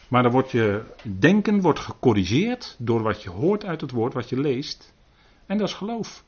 Maar 0.08 0.22
dan 0.22 0.32
wordt 0.32 0.50
je 0.50 0.82
denken 1.02 1.60
wordt 1.60 1.78
gecorrigeerd 1.78 2.76
door 2.78 3.02
wat 3.02 3.22
je 3.22 3.30
hoort 3.30 3.64
uit 3.64 3.80
het 3.80 3.90
woord, 3.90 4.12
wat 4.12 4.28
je 4.28 4.40
leest. 4.40 4.94
En 5.46 5.58
dat 5.58 5.68
is 5.68 5.74
geloof. 5.74 6.24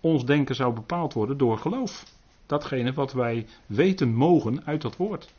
Ons 0.00 0.24
denken 0.24 0.54
zou 0.54 0.74
bepaald 0.74 1.12
worden 1.12 1.38
door 1.38 1.58
geloof. 1.58 2.04
Datgene 2.46 2.92
wat 2.92 3.12
wij 3.12 3.46
weten 3.66 4.14
mogen 4.14 4.64
uit 4.64 4.82
dat 4.82 4.96
woord. 4.96 5.32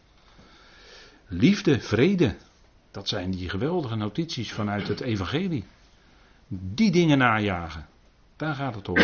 Liefde, 1.27 1.79
vrede. 1.79 2.36
Dat 2.91 3.07
zijn 3.07 3.31
die 3.31 3.49
geweldige 3.49 3.95
notities 3.95 4.53
vanuit 4.53 4.88
het 4.88 5.01
evangelie. 5.01 5.63
Die 6.47 6.91
dingen 6.91 7.17
najagen. 7.17 7.86
Daar 8.36 8.55
gaat 8.55 8.75
het 8.75 8.89
om. 8.89 8.97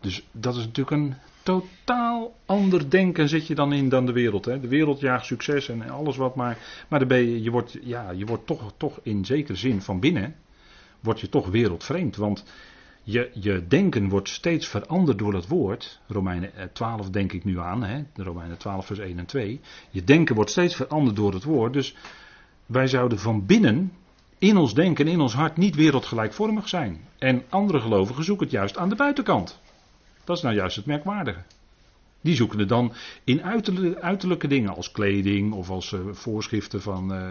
Dus 0.00 0.22
dat 0.32 0.56
is 0.56 0.64
natuurlijk 0.64 0.96
een 0.96 1.14
totaal 1.42 2.34
ander 2.46 2.90
denken 2.90 3.28
zit 3.28 3.46
je 3.46 3.54
dan 3.54 3.72
in 3.72 3.88
dan 3.88 4.06
de 4.06 4.12
wereld. 4.12 4.44
Hè? 4.44 4.60
De 4.60 4.68
wereld 4.68 5.00
jaagt 5.00 5.26
succes 5.26 5.68
en 5.68 5.90
alles 5.90 6.16
wat 6.16 6.34
maar. 6.34 6.58
Maar 6.88 6.98
dan 6.98 7.08
ben 7.08 7.18
je, 7.18 7.42
je 7.42 7.50
wordt, 7.50 7.78
ja, 7.82 8.10
je 8.10 8.26
wordt 8.26 8.46
toch, 8.46 8.72
toch 8.76 9.00
in 9.02 9.24
zekere 9.24 9.56
zin 9.56 9.82
van 9.82 10.00
binnen. 10.00 10.34
Word 11.00 11.20
je 11.20 11.28
toch 11.28 11.48
wereldvreemd. 11.48 12.16
Want 12.16 12.44
je, 13.02 13.30
je 13.34 13.66
denken 13.66 14.08
wordt 14.08 14.28
steeds 14.28 14.66
veranderd 14.66 15.18
door 15.18 15.34
het 15.34 15.48
woord. 15.48 16.00
Romeinen 16.06 16.50
12 16.72 17.06
eh, 17.06 17.12
denk 17.12 17.32
ik 17.32 17.44
nu 17.44 17.58
aan. 17.58 17.82
Hè? 17.82 18.02
De 18.14 18.22
Romeinen 18.22 18.58
12 18.58 18.86
vers 18.86 18.98
1 18.98 19.18
en 19.18 19.26
2. 19.26 19.60
Je 19.90 20.04
denken 20.04 20.34
wordt 20.34 20.50
steeds 20.50 20.76
veranderd 20.76 21.16
door 21.16 21.32
het 21.32 21.44
woord. 21.44 21.72
Dus 21.72 21.96
wij 22.66 22.86
zouden 22.86 23.18
van 23.18 23.46
binnen 23.46 23.92
in 24.38 24.56
ons 24.56 24.74
denken, 24.74 25.08
in 25.08 25.20
ons 25.20 25.34
hart 25.34 25.56
niet 25.56 25.74
wereldgelijkvormig 25.74 26.68
zijn. 26.68 27.00
En 27.18 27.42
andere 27.48 27.80
gelovigen 27.80 28.24
zoeken 28.24 28.46
het 28.46 28.54
juist 28.54 28.76
aan 28.76 28.88
de 28.88 28.94
buitenkant. 28.94 29.60
Dat 30.30 30.38
is 30.38 30.44
nou 30.44 30.56
juist 30.56 30.76
het 30.76 30.86
merkwaardige. 30.86 31.42
Die 32.20 32.34
zoeken 32.34 32.58
het 32.58 32.68
dan 32.68 32.92
in 33.24 33.42
uiterlijke, 34.00 34.46
dingen 34.46 34.74
als 34.74 34.92
kleding 34.92 35.52
of 35.52 35.70
als 35.70 35.92
uh, 35.92 36.00
voorschriften 36.12 36.82
van. 36.82 37.14
Uh, 37.14 37.30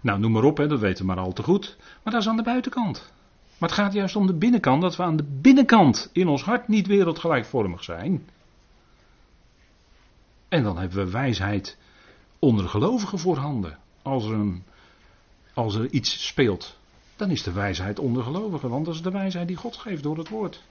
nou, 0.00 0.18
noem 0.18 0.32
maar 0.32 0.44
op, 0.44 0.56
hè, 0.56 0.66
dat 0.66 0.80
weten 0.80 1.06
we 1.06 1.12
maar 1.12 1.24
al 1.24 1.32
te 1.32 1.42
goed. 1.42 1.76
Maar 2.02 2.12
dat 2.12 2.22
is 2.22 2.28
aan 2.28 2.36
de 2.36 2.42
buitenkant. 2.42 3.12
Maar 3.58 3.68
het 3.68 3.78
gaat 3.78 3.92
juist 3.92 4.16
om 4.16 4.26
de 4.26 4.34
binnenkant, 4.34 4.82
dat 4.82 4.96
we 4.96 5.02
aan 5.02 5.16
de 5.16 5.38
binnenkant 5.40 6.10
in 6.12 6.28
ons 6.28 6.42
hart 6.42 6.68
niet 6.68 6.86
wereldgelijkvormig 6.86 7.84
zijn. 7.84 8.28
En 10.48 10.62
dan 10.62 10.78
hebben 10.78 11.04
we 11.04 11.10
wijsheid 11.10 11.78
onder 12.38 12.68
gelovigen 12.68 13.18
voorhanden. 13.18 13.78
Als 14.02 14.24
er, 14.24 14.46
als 15.54 15.74
er 15.74 15.90
iets 15.90 16.26
speelt, 16.26 16.78
dan 17.16 17.30
is 17.30 17.42
de 17.42 17.52
wijsheid 17.52 17.98
onder 17.98 18.22
gelovigen, 18.22 18.68
want 18.68 18.84
dat 18.84 18.94
is 18.94 19.02
de 19.02 19.10
wijsheid 19.10 19.48
die 19.48 19.56
God 19.56 19.76
geeft 19.76 20.02
door 20.02 20.18
het 20.18 20.28
woord. 20.28 20.62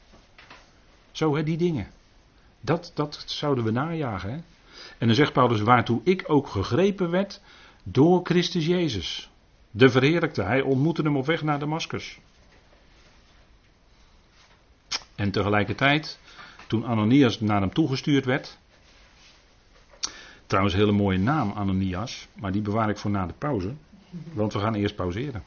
Zo 1.15 1.35
hè, 1.35 1.43
die 1.43 1.57
dingen. 1.57 1.87
Dat, 2.61 2.91
dat 2.93 3.23
zouden 3.25 3.63
we 3.63 3.71
najagen. 3.71 4.29
Hè? 4.29 4.35
En 4.97 5.07
dan 5.07 5.15
zegt 5.15 5.33
Paulus, 5.33 5.61
waartoe 5.61 6.01
ik 6.03 6.23
ook 6.27 6.47
gegrepen 6.47 7.09
werd 7.09 7.41
door 7.83 8.19
Christus 8.23 8.65
Jezus. 8.65 9.29
De 9.71 9.89
verheerlijkte, 9.89 10.43
hij 10.43 10.61
ontmoette 10.61 11.01
hem 11.01 11.17
op 11.17 11.25
weg 11.25 11.41
naar 11.41 11.59
Damascus. 11.59 12.19
En 15.15 15.31
tegelijkertijd, 15.31 16.19
toen 16.67 16.85
Ananias 16.85 17.39
naar 17.39 17.61
hem 17.61 17.73
toegestuurd 17.73 18.25
werd. 18.25 18.57
Trouwens, 20.45 20.75
een 20.75 20.81
hele 20.81 20.91
mooie 20.91 21.19
naam, 21.19 21.51
Ananias. 21.51 22.27
Maar 22.33 22.51
die 22.51 22.61
bewaar 22.61 22.89
ik 22.89 22.97
voor 22.97 23.11
na 23.11 23.25
de 23.25 23.33
pauze. 23.37 23.73
Want 24.33 24.53
we 24.53 24.59
gaan 24.59 24.75
eerst 24.75 24.95
pauzeren. 24.95 25.43